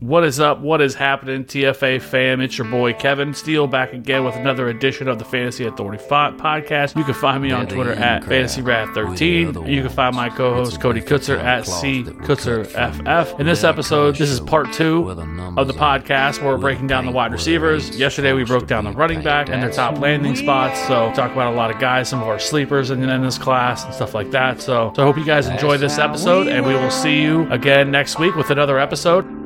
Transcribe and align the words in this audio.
What 0.00 0.24
is 0.24 0.40
up? 0.40 0.58
What 0.58 0.80
is 0.82 0.96
happening, 0.96 1.44
TFA 1.44 2.02
fam? 2.02 2.40
It's 2.40 2.58
your 2.58 2.66
boy 2.66 2.94
Kevin 2.94 3.32
Steele 3.32 3.68
back 3.68 3.92
again 3.92 4.24
with 4.24 4.34
another 4.34 4.68
edition 4.68 5.06
of 5.06 5.20
the 5.20 5.24
Fantasy 5.24 5.66
Authority 5.66 6.02
podcast. 6.04 6.96
You 6.96 7.04
can 7.04 7.14
find 7.14 7.40
me 7.40 7.52
on 7.52 7.68
Twitter 7.68 7.92
at 7.92 8.24
FantasyWrath13. 8.24 9.70
You 9.70 9.82
can 9.82 9.90
find 9.90 10.16
my 10.16 10.30
co-host 10.30 10.80
Cody 10.80 11.00
Kutzer 11.00 11.38
at 11.38 11.64
C 11.64 12.02
KutzerFF. 12.02 13.38
In 13.38 13.46
this 13.46 13.62
episode, 13.62 14.16
this 14.16 14.30
is 14.30 14.40
part 14.40 14.72
two 14.72 15.10
of 15.10 15.68
the 15.68 15.72
podcast 15.72 16.42
where 16.42 16.54
we're 16.54 16.58
breaking 16.58 16.88
down 16.88 17.06
the 17.06 17.12
wide 17.12 17.30
receivers. 17.30 17.96
Yesterday 17.96 18.32
we 18.32 18.44
broke 18.44 18.66
down 18.66 18.82
the 18.82 18.90
running 18.90 19.22
back 19.22 19.48
and 19.48 19.62
their 19.62 19.70
top 19.70 20.00
landing 20.00 20.34
spots. 20.34 20.80
So 20.88 21.12
talk 21.14 21.30
about 21.30 21.52
a 21.52 21.56
lot 21.56 21.70
of 21.70 21.78
guys, 21.78 22.08
some 22.08 22.20
of 22.20 22.26
our 22.26 22.40
sleepers 22.40 22.90
in, 22.90 23.08
in 23.08 23.22
this 23.22 23.38
class 23.38 23.84
and 23.84 23.94
stuff 23.94 24.12
like 24.12 24.32
that. 24.32 24.60
So, 24.60 24.92
so 24.96 25.02
I 25.02 25.06
hope 25.06 25.16
you 25.16 25.24
guys 25.24 25.46
enjoy 25.46 25.76
this 25.78 25.98
episode, 25.98 26.48
and 26.48 26.66
we 26.66 26.74
will 26.74 26.90
see 26.90 27.22
you 27.22 27.48
again 27.52 27.92
next 27.92 28.18
week 28.18 28.34
with 28.34 28.50
another 28.50 28.80
episode 28.80 29.43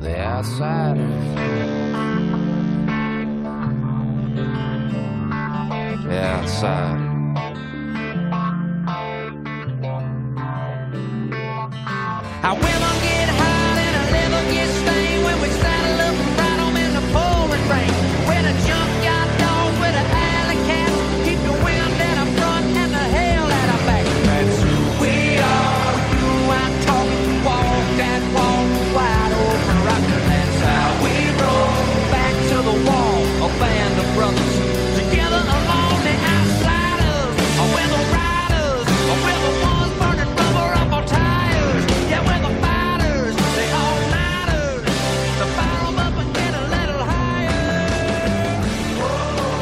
the 0.00 0.16
outsiders. 0.16 1.34
The 6.04 6.20
outside. 6.20 7.08
I 12.40 12.52
will 12.52 12.62
get 12.62 12.97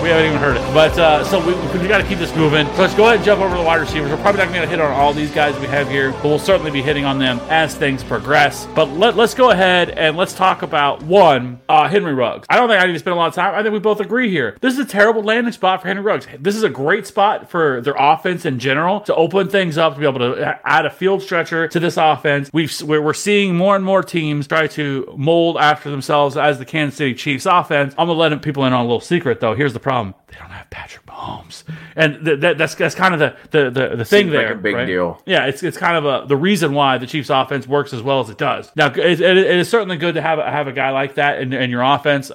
We 0.06 0.12
haven't 0.12 0.26
even 0.26 0.38
heard 0.38 0.56
it. 0.56 0.62
But 0.72 0.96
uh, 1.00 1.24
so 1.24 1.44
we, 1.44 1.52
we 1.80 1.88
got 1.88 1.98
to 1.98 2.06
keep 2.06 2.20
this 2.20 2.32
moving. 2.36 2.64
So 2.74 2.82
let's 2.82 2.94
go 2.94 3.06
ahead 3.06 3.16
and 3.16 3.24
jump 3.24 3.40
over 3.40 3.56
to 3.56 3.60
the 3.60 3.66
wide 3.66 3.80
receivers. 3.80 4.08
We're 4.08 4.18
probably 4.18 4.38
not 4.38 4.54
going 4.54 4.62
to 4.62 4.68
hit 4.68 4.78
on 4.80 4.92
all 4.92 5.12
these 5.12 5.32
guys 5.32 5.58
we 5.58 5.66
have 5.66 5.88
here, 5.88 6.12
but 6.12 6.26
we'll 6.26 6.38
certainly 6.38 6.70
be 6.70 6.80
hitting 6.80 7.04
on 7.04 7.18
them 7.18 7.40
as 7.48 7.74
things 7.74 8.04
progress. 8.04 8.66
But 8.76 8.88
let, 8.90 9.16
let's 9.16 9.34
go 9.34 9.50
ahead 9.50 9.90
and 9.90 10.16
let's 10.16 10.32
talk 10.32 10.62
about 10.62 11.02
one, 11.02 11.58
uh, 11.68 11.88
Henry 11.88 12.14
Ruggs. 12.14 12.46
I 12.48 12.54
don't 12.54 12.68
think 12.68 12.80
I 12.80 12.86
need 12.86 12.92
to 12.92 13.00
spend 13.00 13.14
a 13.14 13.16
lot 13.16 13.26
of 13.26 13.34
time. 13.34 13.52
I 13.56 13.64
think 13.64 13.72
we 13.72 13.80
both 13.80 13.98
agree 13.98 14.30
here. 14.30 14.56
This 14.60 14.74
is 14.74 14.78
a 14.78 14.84
terrible 14.84 15.24
landing 15.24 15.52
spot 15.52 15.82
for 15.82 15.88
Henry 15.88 16.04
Ruggs. 16.04 16.28
This 16.38 16.54
is 16.54 16.62
a 16.62 16.70
great 16.70 17.08
spot 17.08 17.50
for 17.50 17.80
their 17.80 17.96
offense 17.98 18.44
in 18.44 18.60
general 18.60 19.00
to 19.00 19.14
open 19.16 19.48
things 19.48 19.76
up 19.76 19.94
to 19.94 19.98
be 19.98 20.06
able 20.06 20.20
to 20.20 20.60
add 20.64 20.86
a 20.86 20.90
field 20.90 21.20
stretcher 21.20 21.66
to 21.66 21.80
this 21.80 21.96
offense. 21.96 22.48
We've 22.52 22.72
we're 22.82 23.12
seeing 23.12 23.56
more 23.56 23.74
and 23.74 23.84
more 23.84 24.04
teams 24.04 24.46
try 24.46 24.68
to 24.68 25.12
mold 25.16 25.56
after 25.56 25.90
themselves 25.90 26.36
as 26.36 26.60
the 26.60 26.64
Kansas 26.64 26.96
City 26.96 27.14
Chiefs 27.14 27.44
offense. 27.44 27.92
I'm 27.98 28.06
gonna 28.06 28.12
let 28.12 28.36
people 28.40 28.64
in 28.66 28.72
on 28.72 28.78
a 28.78 28.84
little 28.84 29.00
secret 29.00 29.40
though. 29.40 29.56
Here's 29.56 29.72
the 29.72 29.80
problem: 29.80 29.95
Um, 30.00 30.14
they 30.28 30.36
don't 30.38 30.50
have 30.50 30.68
Patrick 30.70 31.06
Mahomes, 31.06 31.64
and 31.94 32.24
th- 32.24 32.40
that, 32.40 32.58
that's 32.58 32.74
that's 32.74 32.94
kind 32.94 33.14
of 33.14 33.20
the 33.20 33.36
the 33.50 33.70
the, 33.70 33.96
the 33.96 34.04
thing 34.04 34.26
Seems 34.26 34.34
like 34.34 34.46
there. 34.46 34.52
a 34.52 34.56
big 34.56 34.74
right? 34.74 34.84
deal. 34.84 35.22
Yeah, 35.26 35.46
it's 35.46 35.62
it's 35.62 35.76
kind 35.78 35.96
of 35.96 36.04
a 36.24 36.26
the 36.26 36.36
reason 36.36 36.74
why 36.74 36.98
the 36.98 37.06
Chiefs 37.06 37.30
offense 37.30 37.66
works 37.66 37.92
as 37.92 38.02
well 38.02 38.20
as 38.20 38.28
it 38.30 38.38
does. 38.38 38.70
Now, 38.76 38.86
it, 38.88 38.98
it- 38.98 39.20
it 39.20 39.56
is 39.56 39.68
certainly 39.70 39.96
good 39.96 40.14
to 40.16 40.22
have 40.22 40.38
a, 40.38 40.50
have 40.50 40.66
a 40.68 40.72
guy 40.72 40.90
like 40.90 41.14
that 41.14 41.40
in, 41.40 41.52
in 41.52 41.70
your 41.70 41.82
offense. 41.82 42.30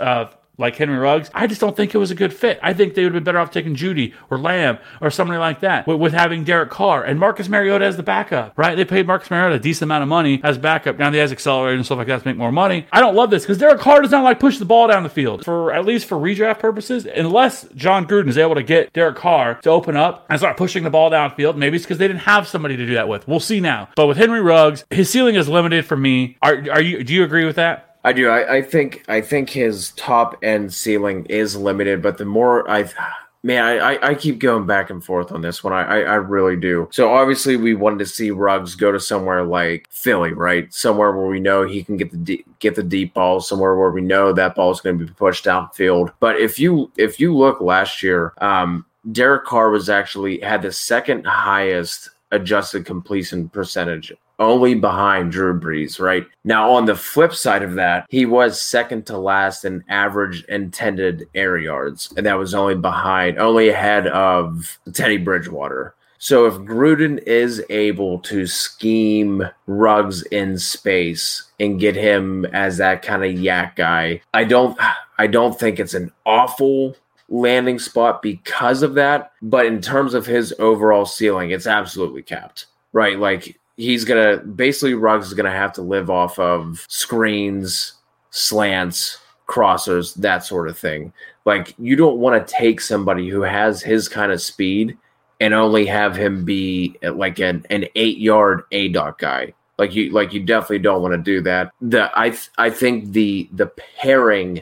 Like 0.62 0.76
Henry 0.76 0.98
Ruggs, 0.98 1.30
I 1.34 1.48
just 1.48 1.60
don't 1.60 1.76
think 1.76 1.94
it 1.94 1.98
was 1.98 2.12
a 2.12 2.16
good 2.16 2.34
fit. 2.34 2.60
I 2.62 2.74
think 2.74 2.94
they 2.94 3.04
would 3.04 3.14
have 3.14 3.24
been 3.24 3.26
better 3.26 3.40
off 3.40 3.52
taking 3.52 3.76
Jeudy 3.76 4.14
or 4.30 4.38
Lamb 4.38 4.78
or 5.02 5.10
somebody 5.12 5.40
like 5.40 5.60
that 5.62 5.88
with, 5.88 6.00
with 6.00 6.14
having 6.14 6.44
Derek 6.44 6.70
Carr 6.70 7.04
and 7.04 7.20
Marcus 7.20 7.50
Mariota 7.50 7.86
as 7.86 7.98
the 7.98 8.04
backup, 8.04 8.58
right? 8.58 8.76
They 8.76 8.86
paid 8.86 9.08
Marcus 9.08 9.30
Mariota 9.32 9.56
a 9.56 9.60
decent 9.60 9.84
amount 9.84 10.04
of 10.04 10.10
money 10.10 10.40
as 10.44 10.58
backup. 10.58 10.98
Now 10.98 11.12
he 11.12 11.18
has 11.18 11.32
accelerated 11.32 11.80
and 11.80 11.86
stuff 11.86 11.98
like 11.98 12.08
that 12.08 12.22
to 12.22 12.28
make 12.28 12.38
more 12.38 12.52
money. 12.52 12.88
I 12.92 13.00
don't 13.00 13.16
love 13.16 13.30
this 13.30 13.44
because 13.44 13.58
Derek 13.58 13.80
Carr 13.80 14.02
does 14.02 14.12
not 14.12 14.24
like 14.24 14.40
push 14.40 14.58
the 14.58 14.66
ball 14.66 14.88
down 14.88 15.04
the 15.04 15.10
field 15.10 15.44
for 15.44 15.74
at 15.74 15.86
least 15.86 16.06
for 16.06 16.18
redraft 16.18 16.60
purposes, 16.60 17.06
unless 17.06 17.68
Jon 17.76 18.06
Gruden 18.06 18.30
is 18.30 18.38
able 18.38 18.56
to 18.56 18.64
get 18.64 18.94
Derek 18.94 19.16
Carr 19.18 19.56
to 19.62 19.70
open 19.70 19.98
up 19.98 20.26
and 20.30 20.40
start 20.40 20.58
pushing 20.58 20.84
the 20.84 20.90
ball 20.90 21.10
downfield. 21.10 21.56
Maybe 21.56 21.76
it's 21.76 21.86
because 21.86 21.98
they 21.98 22.08
didn't 22.08 22.22
have 22.22 22.48
somebody 22.48 22.78
to 22.78 22.86
do 22.86 22.94
that 22.94 23.08
with. 23.08 23.28
We'll 23.28 23.40
see 23.40 23.60
now. 23.60 23.90
But 23.96 24.08
with 24.08 24.18
Henry 24.18 24.42
Ruggs, 24.42 24.86
his 24.90 25.10
ceiling 25.10 25.36
is 25.36 25.50
limited 25.50 25.86
for 25.86 25.98
me. 25.98 26.38
Are, 26.42 26.54
are 26.72 26.82
you? 26.82 27.04
Do 27.04 27.14
you 27.14 27.24
agree 27.24 27.46
with 27.46 27.56
that? 27.56 27.91
I 28.04 28.14
do. 28.14 28.30
I, 28.30 28.58
I 28.58 28.62
think 28.62 29.04
I 29.08 29.22
think 29.22 29.50
his 29.50 29.92
top 29.92 30.38
end 30.44 30.74
ceiling 30.74 31.26
is 31.26 31.56
limited, 31.56 32.02
but 32.02 32.18
the 32.18 32.26
more 32.26 32.70
I 32.70 32.90
man, 33.44 33.82
I, 33.82 34.10
I, 34.10 34.16
keep 34.16 34.40
going 34.40 34.66
back 34.66 34.90
and 34.90 35.04
forth 35.04 35.32
on 35.32 35.42
this 35.42 35.64
one. 35.64 35.74
I, 35.74 35.82
I, 35.82 36.00
I 36.02 36.16
really 36.16 36.56
do. 36.56 36.88
So 36.92 37.12
obviously 37.14 37.58
we 37.58 37.74
wanted 37.74 38.00
to 38.00 38.06
see 38.06 38.32
Ruggs 38.32 38.76
go 38.76 38.92
to 38.92 39.00
somewhere 39.00 39.44
like 39.44 39.88
Philly, 39.90 40.34
right? 40.34 40.72
Somewhere 40.74 41.12
where 41.12 41.28
we 41.28 41.40
know 41.40 41.66
he 41.66 41.84
can 41.84 41.98
get 41.98 42.12
the 42.12 42.46
get 42.60 42.76
the 42.76 42.84
deep 42.84 43.14
ball, 43.14 43.40
somewhere 43.40 43.76
where 43.76 43.92
we 43.92 44.02
know 44.02 44.34
that 44.34 44.56
ball 44.56 44.72
is 44.72 44.82
going 44.82 45.00
to 45.00 45.06
be 45.06 45.14
pushed 45.14 45.46
downfield. 45.46 46.14
But 46.20 46.40
if 46.40 46.60
you 46.60 46.92
if 46.98 47.20
you 47.20 47.36
look 47.36 47.62
last 47.62 48.04
year, 48.04 48.34
um, 48.40 48.86
Derek 49.12 49.46
Carr 49.46 49.70
was 49.70 49.90
actually 49.90 50.40
had 50.42 50.62
the 50.62 50.72
second 50.72 51.26
highest 51.26 52.10
adjusted 52.32 52.86
completion 52.86 53.50
percentage 53.50 54.14
only 54.42 54.74
behind 54.74 55.32
Drew 55.32 55.58
Brees, 55.58 56.00
right? 56.00 56.26
Now, 56.44 56.72
on 56.72 56.86
the 56.86 56.96
flip 56.96 57.34
side 57.34 57.64
of 57.64 57.76
that, 57.76 58.08
he 58.10 58.26
was 58.26 58.62
second 58.62 59.06
to 59.06 59.18
last 59.18 59.64
in 59.64 59.84
average 59.88 60.44
intended 60.46 61.30
air 61.36 61.58
yards, 61.58 62.12
and 62.18 62.26
that 62.26 62.40
was 62.40 62.54
only 62.54 62.76
behind, 62.76 63.38
only 63.38 63.70
ahead 63.70 64.08
of 64.08 64.80
Teddy 64.94 65.18
Bridgewater. 65.18 65.94
So 66.18 66.46
if 66.46 66.54
Gruden 66.56 67.18
is 67.24 67.64
able 67.70 68.20
to 68.20 68.46
scheme 68.46 69.44
Ruggs 69.66 70.22
in 70.24 70.58
space 70.60 71.46
and 71.60 71.80
get 71.80 71.96
him 71.96 72.46
as 72.46 72.78
that 72.78 73.02
kind 73.02 73.24
of 73.24 73.32
YAC 73.32 73.76
guy, 73.76 74.22
I 74.34 74.44
don't 74.44 74.78
I 75.18 75.28
don't 75.28 75.60
think 75.60 75.80
it's 75.80 75.96
an 75.96 76.12
awful 76.26 76.96
landing 77.30 77.80
spot 77.80 78.22
because 78.22 78.84
of 78.84 78.94
that, 78.96 79.32
but 79.42 79.66
in 79.66 79.82
terms 79.82 80.14
of 80.14 80.26
his 80.28 80.54
overall 80.60 81.06
ceiling, 81.06 81.50
it's 81.50 81.66
absolutely 81.66 82.22
capped. 82.22 82.68
Right? 82.94 83.18
Like 83.18 83.60
he's 83.82 84.06
gonna 84.06 84.38
basically 84.38 84.94
Ruggs 84.94 85.28
is 85.28 85.34
gonna 85.34 85.52
have 85.52 85.74
to 85.74 85.82
live 85.82 86.10
off 86.10 86.38
of 86.40 86.86
screens, 86.88 87.94
slants, 88.30 89.18
crossers, 89.48 90.16
that 90.16 90.46
sort 90.46 90.70
of 90.70 90.78
thing. 90.78 91.14
Like 91.46 91.74
you 91.78 91.96
don't 91.96 92.20
want 92.20 92.48
to 92.48 92.54
take 92.54 92.80
somebody 92.80 93.28
who 93.28 93.42
has 93.42 93.82
his 93.82 94.08
kind 94.08 94.32
of 94.32 94.42
speed 94.42 94.98
and 95.40 95.54
only 95.54 95.86
have 95.88 96.16
him 96.16 96.46
be 96.46 96.96
like 97.02 97.40
an, 97.40 97.66
an 97.70 97.86
eight 97.96 98.20
yard 98.20 98.64
aDOT 98.72 99.18
guy. 99.18 99.54
Like 99.78 99.96
you 99.96 100.12
like 100.12 100.34
you 100.34 100.44
definitely 100.44 100.80
don't 100.80 101.02
want 101.02 101.14
to 101.14 101.18
do 101.18 101.42
that. 101.42 101.72
The 101.82 102.12
I 102.16 102.30
th- 102.30 102.52
I 102.58 102.70
think 102.70 103.12
the 103.12 103.50
the 103.52 103.68
pairing 103.98 104.62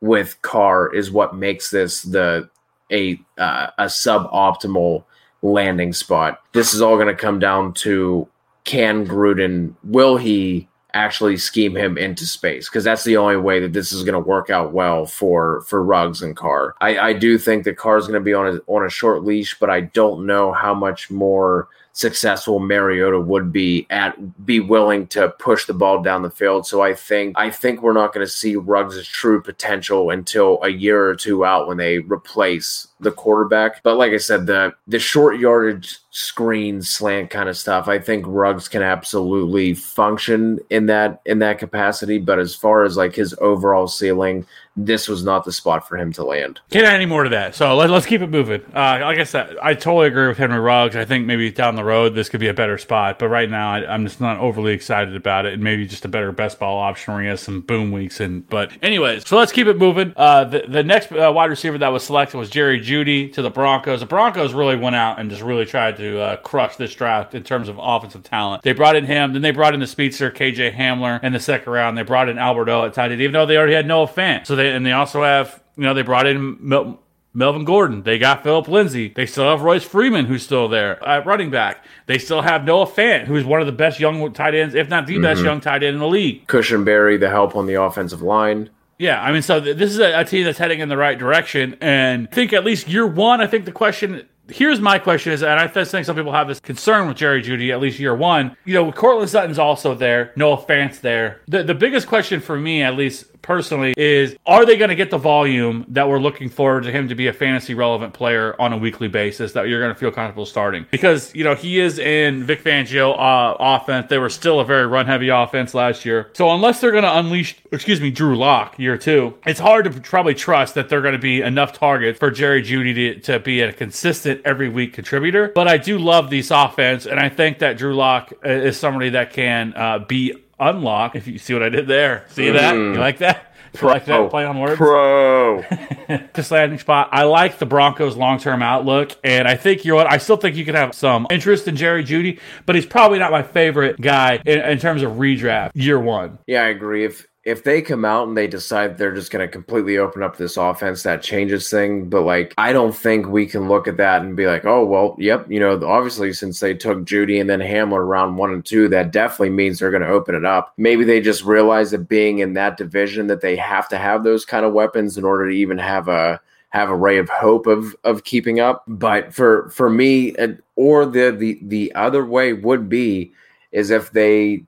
with 0.00 0.40
Carr 0.42 0.94
is 0.94 1.10
what 1.10 1.36
makes 1.36 1.70
this 1.70 2.02
the 2.02 2.48
a 2.90 3.20
uh, 3.36 3.68
a 3.76 3.84
suboptimal 3.84 5.04
landing 5.42 5.92
spot. 5.92 6.40
This 6.52 6.72
is 6.72 6.80
all 6.80 6.96
going 6.96 7.08
to 7.08 7.14
come 7.14 7.38
down 7.38 7.74
to 7.74 8.26
can 8.64 9.06
Gruden 9.06 9.74
will 9.84 10.16
he 10.16 10.68
actually 10.94 11.36
scheme 11.36 11.74
him 11.74 11.98
into 11.98 12.24
space 12.24 12.68
because 12.68 12.84
that's 12.84 13.02
the 13.02 13.16
only 13.16 13.36
way 13.36 13.58
that 13.58 13.72
this 13.72 13.92
is 13.92 14.04
going 14.04 14.14
to 14.14 14.18
work 14.20 14.48
out 14.48 14.72
well 14.72 15.04
for 15.04 15.62
for 15.62 15.82
Ruggs 15.82 16.22
and 16.22 16.36
Carr. 16.36 16.74
I, 16.80 16.98
I 16.98 17.12
do 17.12 17.36
think 17.36 17.64
that 17.64 17.76
Carr's 17.76 18.06
going 18.06 18.20
to 18.20 18.24
be 18.24 18.32
on 18.32 18.46
a 18.46 18.60
on 18.66 18.86
a 18.86 18.90
short 18.90 19.24
leash, 19.24 19.58
but 19.58 19.70
I 19.70 19.82
don't 19.82 20.24
know 20.24 20.52
how 20.52 20.72
much 20.72 21.10
more 21.10 21.68
successful 21.94 22.58
Mariota 22.58 23.20
would 23.20 23.52
be 23.52 23.86
at 23.88 24.44
be 24.44 24.58
willing 24.58 25.06
to 25.06 25.28
push 25.38 25.64
the 25.64 25.72
ball 25.72 26.02
down 26.02 26.22
the 26.22 26.30
field. 26.30 26.66
So 26.66 26.82
I 26.82 26.92
think 26.92 27.38
I 27.38 27.50
think 27.50 27.82
we're 27.82 27.92
not 27.92 28.12
going 28.12 28.26
to 28.26 28.30
see 28.30 28.56
Ruggs' 28.56 29.06
true 29.06 29.40
potential 29.40 30.10
until 30.10 30.58
a 30.62 30.68
year 30.68 31.06
or 31.08 31.14
two 31.14 31.44
out 31.44 31.68
when 31.68 31.76
they 31.76 32.00
replace 32.00 32.88
the 32.98 33.12
quarterback. 33.12 33.82
But 33.84 33.96
like 33.96 34.12
I 34.12 34.16
said, 34.16 34.46
the 34.46 34.74
the 34.88 34.98
short 34.98 35.38
yardage 35.38 35.98
screen 36.10 36.82
slant 36.82 37.30
kind 37.30 37.48
of 37.48 37.56
stuff, 37.56 37.86
I 37.86 38.00
think 38.00 38.24
Ruggs 38.26 38.66
can 38.66 38.82
absolutely 38.82 39.74
function 39.74 40.58
in 40.70 40.86
that 40.86 41.22
in 41.24 41.38
that 41.38 41.60
capacity. 41.60 42.18
But 42.18 42.40
as 42.40 42.56
far 42.56 42.82
as 42.82 42.96
like 42.96 43.14
his 43.14 43.36
overall 43.40 43.86
ceiling, 43.86 44.46
this 44.76 45.08
was 45.08 45.24
not 45.24 45.44
the 45.44 45.52
spot 45.52 45.86
for 45.86 45.96
him 45.96 46.12
to 46.12 46.24
land. 46.24 46.60
Can't 46.70 46.84
add 46.84 46.94
any 46.94 47.06
more 47.06 47.24
to 47.24 47.30
that. 47.30 47.54
So 47.54 47.76
let, 47.76 47.90
us 47.90 48.06
keep 48.06 48.20
it 48.22 48.30
moving. 48.30 48.62
Uh, 48.74 48.98
like 49.02 49.18
I 49.18 49.24
said, 49.24 49.56
I 49.62 49.74
totally 49.74 50.08
agree 50.08 50.26
with 50.26 50.38
Henry 50.38 50.58
Ruggs. 50.58 50.96
I 50.96 51.04
think 51.04 51.26
maybe 51.26 51.50
down 51.50 51.76
the 51.76 51.84
road 51.84 52.14
this 52.14 52.28
could 52.28 52.40
be 52.40 52.48
a 52.48 52.54
better 52.54 52.76
spot, 52.76 53.18
but 53.18 53.28
right 53.28 53.48
now 53.48 53.72
I, 53.72 53.94
am 53.94 54.04
just 54.04 54.20
not 54.20 54.38
overly 54.38 54.72
excited 54.72 55.14
about 55.14 55.46
it, 55.46 55.54
and 55.54 55.62
maybe 55.62 55.86
just 55.86 56.04
a 56.04 56.08
better 56.08 56.32
best 56.32 56.58
ball 56.58 56.78
option 56.78 57.14
where 57.14 57.22
he 57.22 57.28
has 57.28 57.40
some 57.40 57.60
boom 57.60 57.92
weeks. 57.92 58.18
And 58.18 58.48
but 58.48 58.72
anyways, 58.82 59.26
so 59.28 59.36
let's 59.36 59.52
keep 59.52 59.68
it 59.68 59.78
moving. 59.78 60.12
Uh, 60.16 60.44
the 60.44 60.64
the 60.66 60.82
next 60.82 61.12
uh, 61.12 61.30
wide 61.32 61.50
receiver 61.50 61.78
that 61.78 61.88
was 61.88 62.02
selected 62.02 62.36
was 62.36 62.50
Jerry 62.50 62.80
Jeudy 62.80 63.32
to 63.34 63.42
the 63.42 63.50
Broncos. 63.50 64.00
The 64.00 64.06
Broncos 64.06 64.54
really 64.54 64.76
went 64.76 64.96
out 64.96 65.20
and 65.20 65.30
just 65.30 65.42
really 65.42 65.66
tried 65.66 65.96
to 65.98 66.20
uh, 66.20 66.36
crush 66.38 66.76
this 66.76 66.94
draft 66.94 67.34
in 67.34 67.44
terms 67.44 67.68
of 67.68 67.78
offensive 67.80 68.24
talent. 68.24 68.62
They 68.62 68.72
brought 68.72 68.96
in 68.96 69.06
him, 69.06 69.32
then 69.32 69.42
they 69.42 69.52
brought 69.52 69.74
in 69.74 69.80
the 69.80 69.86
speedster 69.86 70.30
KJ 70.30 70.74
Hamler 70.74 71.22
in 71.22 71.32
the 71.32 71.40
second 71.40 71.72
round. 71.72 71.96
They 71.96 72.02
brought 72.02 72.28
in 72.28 72.38
Albert 72.38 72.68
O 72.68 72.84
at 72.84 72.94
tight 72.94 73.12
end, 73.12 73.20
even 73.20 73.32
though 73.32 73.46
they 73.46 73.56
already 73.56 73.74
had 73.74 73.86
Noah 73.86 74.08
Fant. 74.08 74.46
So 74.46 74.56
they 74.56 74.63
and 74.72 74.84
they 74.84 74.92
also 74.92 75.22
have 75.22 75.62
you 75.76 75.84
know 75.84 75.94
they 75.94 76.02
brought 76.02 76.26
in 76.26 76.56
Mel- 76.60 77.00
Melvin 77.34 77.64
Gordon. 77.64 78.04
They 78.04 78.18
got 78.18 78.44
Philip 78.44 78.68
Lindsay. 78.68 79.08
They 79.08 79.26
still 79.26 79.50
have 79.50 79.62
Royce 79.62 79.82
Freeman, 79.82 80.26
who's 80.26 80.44
still 80.44 80.68
there 80.68 81.04
at 81.06 81.26
running 81.26 81.50
back. 81.50 81.84
They 82.06 82.18
still 82.18 82.42
have 82.42 82.64
Noah 82.64 82.86
Fant, 82.86 83.24
who's 83.24 83.44
one 83.44 83.60
of 83.60 83.66
the 83.66 83.72
best 83.72 83.98
young 83.98 84.32
tight 84.32 84.54
ends, 84.54 84.74
if 84.74 84.88
not 84.88 85.06
the 85.06 85.14
mm-hmm. 85.14 85.22
best 85.22 85.42
young 85.42 85.60
tight 85.60 85.82
end 85.82 85.94
in 85.94 85.98
the 85.98 86.06
league. 86.06 86.46
Cushenberry, 86.46 87.18
the 87.18 87.28
help 87.28 87.56
on 87.56 87.66
the 87.66 87.74
offensive 87.74 88.22
line. 88.22 88.70
Yeah, 88.98 89.20
I 89.20 89.32
mean, 89.32 89.42
so 89.42 89.60
th- 89.60 89.76
this 89.76 89.90
is 89.90 89.98
a, 89.98 90.20
a, 90.20 90.24
team 90.24 90.44
that's 90.44 90.58
heading 90.58 90.78
in 90.78 90.88
the 90.88 90.96
right 90.96 91.18
direction, 91.18 91.76
and 91.80 92.28
I 92.30 92.34
think 92.34 92.52
at 92.52 92.64
least 92.64 92.88
year 92.88 93.06
one, 93.06 93.40
I 93.40 93.46
think 93.48 93.64
the 93.64 93.72
question. 93.72 94.26
Here's 94.48 94.78
my 94.78 94.98
question 94.98 95.32
is, 95.32 95.42
and 95.42 95.58
I 95.58 95.66
think 95.66 96.04
some 96.04 96.14
people 96.14 96.32
have 96.32 96.46
this 96.46 96.60
concern 96.60 97.08
with 97.08 97.16
Jerry 97.16 97.42
Jeudy, 97.42 97.72
at 97.72 97.80
least 97.80 97.98
year 97.98 98.14
one. 98.14 98.56
You 98.66 98.74
know, 98.74 98.92
Courtland 98.92 99.30
Sutton's 99.30 99.58
also 99.58 99.94
there, 99.94 100.32
Noah 100.36 100.58
Fant's 100.58 101.00
there. 101.00 101.40
The 101.48 101.64
the 101.64 101.74
biggest 101.74 102.06
question 102.06 102.40
for 102.40 102.56
me, 102.56 102.82
at 102.82 102.94
least 102.94 103.24
personally 103.44 103.94
is 103.96 104.36
are 104.46 104.66
they 104.66 104.76
going 104.76 104.88
to 104.88 104.96
get 104.96 105.10
the 105.10 105.18
volume 105.18 105.84
that 105.88 106.08
we're 106.08 106.18
looking 106.18 106.48
for 106.48 106.80
to 106.80 106.90
him 106.90 107.08
to 107.08 107.14
be 107.14 107.28
a 107.28 107.32
fantasy 107.32 107.74
relevant 107.74 108.14
player 108.14 108.60
on 108.60 108.72
a 108.72 108.76
weekly 108.76 109.06
basis 109.06 109.52
that 109.52 109.68
you're 109.68 109.80
going 109.80 109.92
to 109.92 109.98
feel 109.98 110.10
comfortable 110.10 110.46
starting? 110.46 110.86
Because, 110.90 111.32
you 111.34 111.44
know, 111.44 111.54
he 111.54 111.78
is 111.78 111.98
in 111.98 112.44
Vic 112.44 112.64
Fangio 112.64 113.14
uh, 113.16 113.56
offense. 113.60 114.08
They 114.08 114.18
were 114.18 114.30
still 114.30 114.60
a 114.60 114.64
very 114.64 114.86
run 114.86 115.06
heavy 115.06 115.28
offense 115.28 115.74
last 115.74 116.04
year. 116.04 116.30
So 116.32 116.50
unless 116.50 116.80
they're 116.80 116.90
going 116.90 117.04
to 117.04 117.18
unleash, 117.18 117.56
excuse 117.70 118.00
me, 118.00 118.10
Drew 118.10 118.36
Lock 118.36 118.78
year 118.78 118.96
two, 118.96 119.36
it's 119.46 119.60
hard 119.60 119.84
to 119.84 120.00
probably 120.00 120.34
trust 120.34 120.74
that 120.74 120.88
they're 120.88 121.02
going 121.02 121.12
to 121.12 121.18
be 121.18 121.42
enough 121.42 121.72
targets 121.74 122.18
for 122.18 122.30
Jerry 122.30 122.62
Jeudy 122.62 122.94
to, 122.94 123.20
to 123.20 123.38
be 123.38 123.60
a 123.60 123.72
consistent 123.72 124.40
every 124.44 124.68
week 124.68 124.94
contributor. 124.94 125.52
But 125.54 125.68
I 125.68 125.76
do 125.76 125.98
love 125.98 126.30
this 126.30 126.50
offense, 126.50 127.06
and 127.06 127.20
I 127.20 127.28
think 127.28 127.58
that 127.58 127.76
Drew 127.76 127.94
Lock 127.94 128.32
is 128.42 128.78
somebody 128.78 129.10
that 129.10 129.32
can 129.32 129.74
uh, 129.76 129.98
be 129.98 130.34
unlock. 130.68 131.16
If 131.16 131.26
you 131.26 131.38
see 131.38 131.52
what 131.52 131.62
I 131.62 131.68
did 131.68 131.86
there, 131.86 132.24
see 132.28 132.50
that? 132.50 132.74
You 132.74 132.80
mm. 132.80 132.98
like 132.98 133.18
that? 133.18 133.52
Pro. 133.74 133.88
like 133.88 134.04
that 134.04 134.30
play 134.30 134.44
on 134.44 134.60
words? 134.60 134.76
Pro. 134.76 135.62
this 136.34 136.50
landing 136.50 136.78
spot. 136.78 137.08
I 137.12 137.24
like 137.24 137.58
the 137.58 137.66
Broncos' 137.66 138.16
long 138.16 138.38
term 138.38 138.62
outlook, 138.62 139.12
and 139.24 139.48
I 139.48 139.56
think 139.56 139.84
you're. 139.84 140.06
I 140.06 140.18
still 140.18 140.36
think 140.36 140.56
you 140.56 140.64
could 140.64 140.74
have 140.74 140.94
some 140.94 141.26
interest 141.30 141.66
in 141.66 141.76
Jerry 141.76 142.04
Jeudy, 142.04 142.38
but 142.66 142.76
he's 142.76 142.86
probably 142.86 143.18
not 143.18 143.30
my 143.30 143.42
favorite 143.42 144.00
guy 144.00 144.40
in, 144.44 144.60
in 144.60 144.78
terms 144.78 145.02
of 145.02 145.12
redraft 145.12 145.72
year 145.74 145.98
one. 145.98 146.38
Yeah, 146.46 146.62
I 146.62 146.68
agree. 146.68 147.04
If 147.04 147.26
if 147.44 147.62
they 147.62 147.82
come 147.82 148.06
out 148.06 148.26
and 148.26 148.36
they 148.36 148.46
decide 148.46 148.96
they're 148.96 149.14
just 149.14 149.30
going 149.30 149.46
to 149.46 149.52
completely 149.52 149.98
open 149.98 150.22
up 150.22 150.36
this 150.36 150.56
offense, 150.56 151.02
that 151.02 151.22
changes 151.22 151.68
thing. 151.68 152.08
But 152.08 152.22
like, 152.22 152.54
I 152.56 152.72
don't 152.72 152.96
think 152.96 153.28
we 153.28 153.44
can 153.44 153.68
look 153.68 153.86
at 153.86 153.98
that 153.98 154.22
and 154.22 154.34
be 154.34 154.46
like, 154.46 154.64
oh, 154.64 154.84
well, 154.84 155.14
yep, 155.18 155.50
you 155.50 155.60
know, 155.60 155.78
obviously 155.86 156.32
since 156.32 156.60
they 156.60 156.72
took 156.72 157.04
Jeudy 157.04 157.38
and 157.38 157.50
then 157.50 157.60
Hamler 157.60 158.08
round 158.08 158.38
one 158.38 158.52
and 158.52 158.64
two, 158.64 158.88
that 158.88 159.10
definitely 159.10 159.50
means 159.50 159.78
they're 159.78 159.90
going 159.90 160.02
to 160.02 160.08
open 160.08 160.34
it 160.34 160.46
up. 160.46 160.72
Maybe 160.78 161.04
they 161.04 161.20
just 161.20 161.44
realize 161.44 161.90
that 161.90 162.08
being 162.08 162.38
in 162.38 162.54
that 162.54 162.78
division 162.78 163.26
that 163.26 163.42
they 163.42 163.56
have 163.56 163.88
to 163.90 163.98
have 163.98 164.24
those 164.24 164.46
kind 164.46 164.64
of 164.64 164.72
weapons 164.72 165.18
in 165.18 165.24
order 165.24 165.50
to 165.50 165.54
even 165.54 165.76
have 165.78 166.08
a 166.08 166.40
have 166.70 166.90
a 166.90 166.96
ray 166.96 167.18
of 167.18 167.28
hope 167.28 167.66
of 167.66 167.94
of 168.04 168.24
keeping 168.24 168.58
up. 168.58 168.84
But 168.88 169.32
for 169.32 169.68
for 169.68 169.90
me, 169.90 170.34
or 170.76 171.06
the 171.06 171.30
the 171.30 171.58
the 171.62 171.94
other 171.94 172.24
way 172.24 172.52
would 172.52 172.88
be 172.88 173.32
is 173.70 173.90
if 173.90 174.10
they 174.12 174.64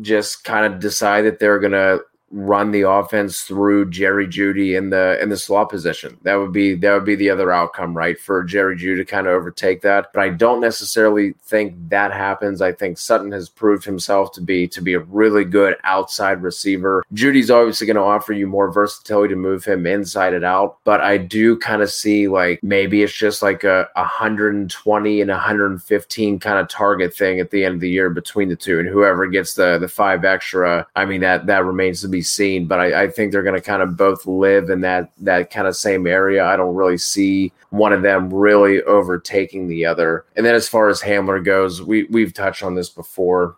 just 0.00 0.44
kind 0.44 0.72
of 0.72 0.80
decide 0.80 1.22
that 1.22 1.38
they're 1.38 1.58
going 1.58 1.72
to 1.72 2.00
run 2.32 2.70
the 2.70 2.88
offense 2.88 3.42
through 3.42 3.90
Jerry 3.90 4.26
Jeudy 4.26 4.76
in 4.76 4.90
the 4.90 5.20
in 5.22 5.28
the 5.28 5.36
slot 5.36 5.68
position. 5.70 6.16
That 6.22 6.36
would 6.36 6.52
be 6.52 6.74
that 6.76 6.94
would 6.94 7.04
be 7.04 7.14
the 7.14 7.30
other 7.30 7.52
outcome, 7.52 7.96
right? 7.96 8.18
For 8.18 8.42
Jerry 8.42 8.76
Jeudy 8.76 8.96
to 8.96 9.04
kind 9.04 9.26
of 9.26 9.34
overtake 9.34 9.82
that. 9.82 10.12
But 10.12 10.22
I 10.22 10.30
don't 10.30 10.60
necessarily 10.60 11.34
think 11.44 11.74
that 11.90 12.12
happens. 12.12 12.62
I 12.62 12.72
think 12.72 12.98
Sutton 12.98 13.30
has 13.32 13.48
proved 13.48 13.84
himself 13.84 14.32
to 14.32 14.40
be 14.40 14.66
to 14.68 14.80
be 14.80 14.94
a 14.94 15.00
really 15.00 15.44
good 15.44 15.76
outside 15.84 16.42
receiver. 16.42 17.04
Jeudy's 17.12 17.50
obviously 17.50 17.86
going 17.86 17.96
to 17.96 18.02
offer 18.02 18.32
you 18.32 18.46
more 18.46 18.72
versatility 18.72 19.34
to 19.34 19.36
move 19.36 19.64
him 19.64 19.86
inside 19.86 20.34
and 20.34 20.44
out, 20.44 20.78
but 20.84 21.00
I 21.00 21.18
do 21.18 21.58
kind 21.58 21.82
of 21.82 21.92
see 21.92 22.28
like 22.28 22.60
maybe 22.62 23.02
it's 23.02 23.12
just 23.12 23.42
like 23.42 23.62
a 23.64 23.88
120 23.94 25.20
and 25.20 25.30
115 25.30 26.38
kind 26.38 26.58
of 26.58 26.68
target 26.68 27.14
thing 27.14 27.40
at 27.40 27.50
the 27.50 27.64
end 27.64 27.74
of 27.74 27.80
the 27.80 27.90
year 27.90 28.08
between 28.08 28.48
the 28.48 28.56
two 28.56 28.78
and 28.78 28.88
whoever 28.88 29.26
gets 29.26 29.54
the 29.54 29.78
the 29.78 29.88
five 29.88 30.24
extra, 30.24 30.86
I 30.96 31.04
mean 31.04 31.20
that 31.20 31.46
that 31.46 31.64
remains 31.64 32.00
to 32.00 32.08
be 32.08 32.21
seen. 32.22 32.66
But 32.66 32.80
I, 32.80 33.02
I 33.02 33.10
think 33.10 33.32
they're 33.32 33.42
going 33.42 33.60
to 33.60 33.60
kind 33.60 33.82
of 33.82 33.96
both 33.96 34.26
live 34.26 34.70
in 34.70 34.80
that 34.82 35.12
that 35.18 35.50
kind 35.50 35.66
of 35.66 35.76
same 35.76 36.06
area. 36.06 36.44
I 36.44 36.56
don't 36.56 36.74
really 36.74 36.98
see 36.98 37.52
one 37.70 37.92
of 37.92 38.02
them 38.02 38.32
really 38.32 38.82
overtaking 38.82 39.68
the 39.68 39.86
other. 39.86 40.24
And 40.36 40.44
then 40.44 40.54
as 40.54 40.68
far 40.68 40.88
as 40.88 41.00
Hamler 41.00 41.44
goes, 41.44 41.82
we 41.82 42.04
we've 42.04 42.34
touched 42.34 42.62
on 42.62 42.74
this 42.74 42.88
before 42.88 43.56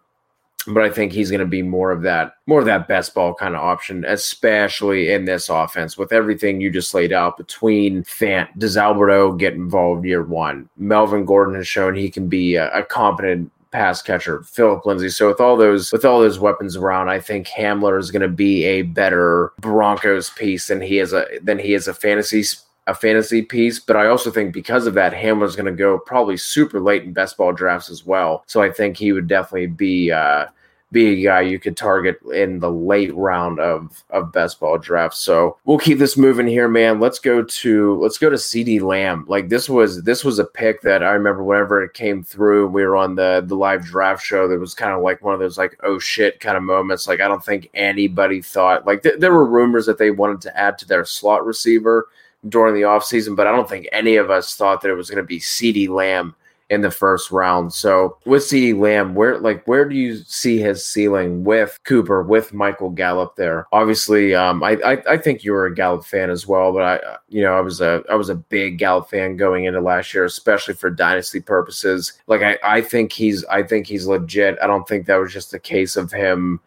but 0.67 0.83
I 0.83 0.91
think 0.91 1.13
he's 1.13 1.31
going 1.31 1.41
to 1.41 1.47
be 1.47 1.63
more 1.63 1.91
of 1.91 2.03
that, 2.03 2.37
more 2.47 2.61
of 2.61 2.67
that 2.67 2.89
best 2.89 3.15
ball 3.15 3.35
kind 3.35 3.55
of 3.55 3.61
option, 3.61 4.05
especially 4.07 5.13
in 5.13 5.25
this 5.25 5.49
offense 5.49 5.99
with 5.99 6.13
everything 6.13 6.61
you 6.61 6.71
just 6.71 6.95
laid 6.95 7.13
out 7.13 7.37
between 7.37 8.03
Fant. 8.05 8.49
Does 8.59 8.77
Albert 8.77 9.11
O 9.11 9.33
get 9.33 9.55
involved 9.55 10.05
year 10.05 10.23
one? 10.23 10.69
Melvin 10.77 11.25
Gordon 11.25 11.55
has 11.55 11.69
shown 11.69 11.95
he 11.95 12.11
can 12.11 12.29
be 12.29 12.55
a, 12.55 12.71
a 12.71 12.83
competent 12.83 13.51
pass 13.75 14.01
catcher, 14.01 14.45
Philip 14.45 14.87
Lindsay. 14.87 15.11
So 15.11 15.27
with 15.27 15.41
all 15.41 15.57
those 15.57 15.91
with 15.93 16.05
all 16.05 16.21
those 16.21 16.39
weapons 16.39 16.77
around, 16.77 17.09
I 17.09 17.19
think 17.19 17.49
Hamler 17.49 17.99
is 17.99 18.13
going 18.13 18.23
to 18.23 18.29
be 18.29 18.65
a 18.65 18.83
better 18.83 19.53
Broncos 19.59 20.31
piece 20.31 20.69
than 20.69 20.81
he 20.81 21.01
is 21.01 21.13
a 21.13 21.27
than 21.43 21.59
he 21.59 21.75
is 21.75 21.89
a 21.89 21.93
fantasy 21.93 22.45
a 22.87 22.95
fantasy 22.95 23.43
piece. 23.43 23.81
But 23.81 23.97
I 23.97 24.07
also 24.07 24.31
think 24.31 24.55
because 24.55 24.87
of 24.87 24.95
that, 24.95 25.13
Hamler's 25.13 25.57
going 25.57 25.67
to 25.67 25.73
go 25.73 25.99
probably 25.99 26.37
super 26.37 26.81
late 26.81 27.03
in 27.03 27.13
best 27.13 27.37
ball 27.37 27.53
drafts 27.53 27.91
as 27.91 28.07
well. 28.07 28.45
So 28.47 28.63
I 28.63 28.71
think 28.71 28.97
he 28.97 29.13
would 29.13 29.27
definitely 29.27 29.67
be. 29.67 30.11
Uh, 30.11 30.47
be 30.93 31.21
a 31.21 31.25
guy 31.25 31.41
you 31.41 31.59
could 31.59 31.77
target 31.77 32.19
in 32.33 32.61
the 32.61 32.71
late 32.71 33.13
round 33.15 33.59
of 33.59 34.05
of 34.11 34.33
best 34.33 34.61
ball 34.61 34.79
drafts. 34.79 35.19
So 35.19 35.59
we'll 35.65 35.79
keep 35.79 35.99
this 35.99 36.17
moving 36.17 36.47
here, 36.47 36.69
man. 36.69 37.01
Let's 37.01 37.19
go 37.19 37.43
to 37.43 38.01
let's 38.01 38.17
go 38.17 38.31
to 38.31 38.37
CeeDee 38.37 38.81
Lamb. 38.81 39.25
Like 39.29 39.49
this 39.49 39.69
was 39.69 40.03
this 40.05 40.25
was 40.25 40.39
a 40.39 40.45
pick 40.45 40.83
that 40.83 41.03
I 41.03 41.11
remember 41.11 41.43
whenever 41.43 41.83
it 41.83 41.95
came 41.95 42.23
through. 42.23 42.69
We 42.69 42.85
were 42.85 42.97
on 42.97 43.17
the 43.17 43.43
the 43.45 43.57
live 43.57 43.85
draft 43.85 44.25
show. 44.25 44.47
That 44.47 44.61
was 44.61 44.75
kind 44.75 44.93
of 44.93 45.03
like 45.03 45.23
one 45.23 45.35
of 45.35 45.41
those 45.41 45.59
like 45.59 45.79
oh 45.83 45.99
shit 45.99 46.41
kind 46.41 46.57
of 46.57 46.63
moments. 46.63 47.09
Like 47.09 47.21
I 47.21 47.29
don't 47.29 47.45
think 47.45 47.71
anybody 47.75 48.41
thought 48.41 48.87
like 48.87 49.03
th- 49.03 49.19
there 49.19 49.33
were 49.33 49.47
rumors 49.47 49.87
that 49.87 49.99
they 49.99 50.13
wanted 50.13 50.41
to 50.43 50.57
add 50.57 50.79
to 50.79 50.87
their 50.87 51.05
slot 51.05 51.45
receiver 51.45 52.09
during 52.49 52.75
the 52.75 52.83
offseason, 52.83 53.35
but 53.35 53.47
I 53.47 53.53
don't 53.53 53.69
think 53.69 53.89
any 53.91 54.17
of 54.17 54.31
us 54.31 54.55
thought 54.55 54.83
that 54.83 54.91
it 54.91 54.95
was 54.95 55.11
going 55.11 55.23
to 55.23 55.27
be 55.27 55.41
CeeDee 55.41 55.89
Lamb 55.89 56.37
in 56.71 56.81
the 56.81 56.91
first 56.91 57.31
round. 57.31 57.73
So 57.73 58.17
with 58.25 58.43
CeeDee 58.43 58.79
Lamb, 58.79 59.15
where 59.15 59.39
like 59.39 59.67
where 59.67 59.87
do 59.89 59.95
you 59.95 60.17
see 60.17 60.59
his 60.59 60.85
ceiling 60.85 61.45
with 61.45 61.79
Cooper, 61.85 62.23
with 62.23 62.55
Michael 62.55 62.91
Gallup 62.91 63.37
there? 63.37 63.67
Obviously, 63.73 64.35
um, 64.35 64.63
I, 64.63 64.79
I, 64.85 65.03
I 65.11 65.17
think 65.19 65.45
you 65.45 65.53
were 65.53 65.67
a 65.67 65.75
Gallup 65.75 66.05
fan 66.05 66.31
as 66.31 66.47
well, 66.47 66.73
but 66.73 66.83
I 66.83 67.17
you 67.29 67.43
know 67.43 67.55
I 67.55 67.61
was 67.61 67.81
a 67.81 68.03
I 68.11 68.15
was 68.15 68.31
a 68.31 68.35
big 68.35 68.79
Gallup 68.79 69.11
fan 69.11 69.37
going 69.37 69.65
into 69.65 69.81
last 69.81 70.15
year, 70.15 70.25
especially 70.25 70.75
for 70.75 70.91
dynasty 70.91 71.41
purposes. 71.41 72.15
Like 72.27 72.43
I, 72.43 72.59
I 72.65 72.81
think 72.81 73.13
he's 73.13 73.45
I 73.47 73.63
think 73.63 73.87
he's 73.87 74.07
legit. 74.07 74.59
I 74.63 74.67
don't 74.67 74.89
think 74.89 75.07
that 75.07 75.17
was 75.17 75.33
just 75.33 75.55
a 75.55 75.59
case 75.59 75.97
of 75.97 76.11
him 76.11 76.61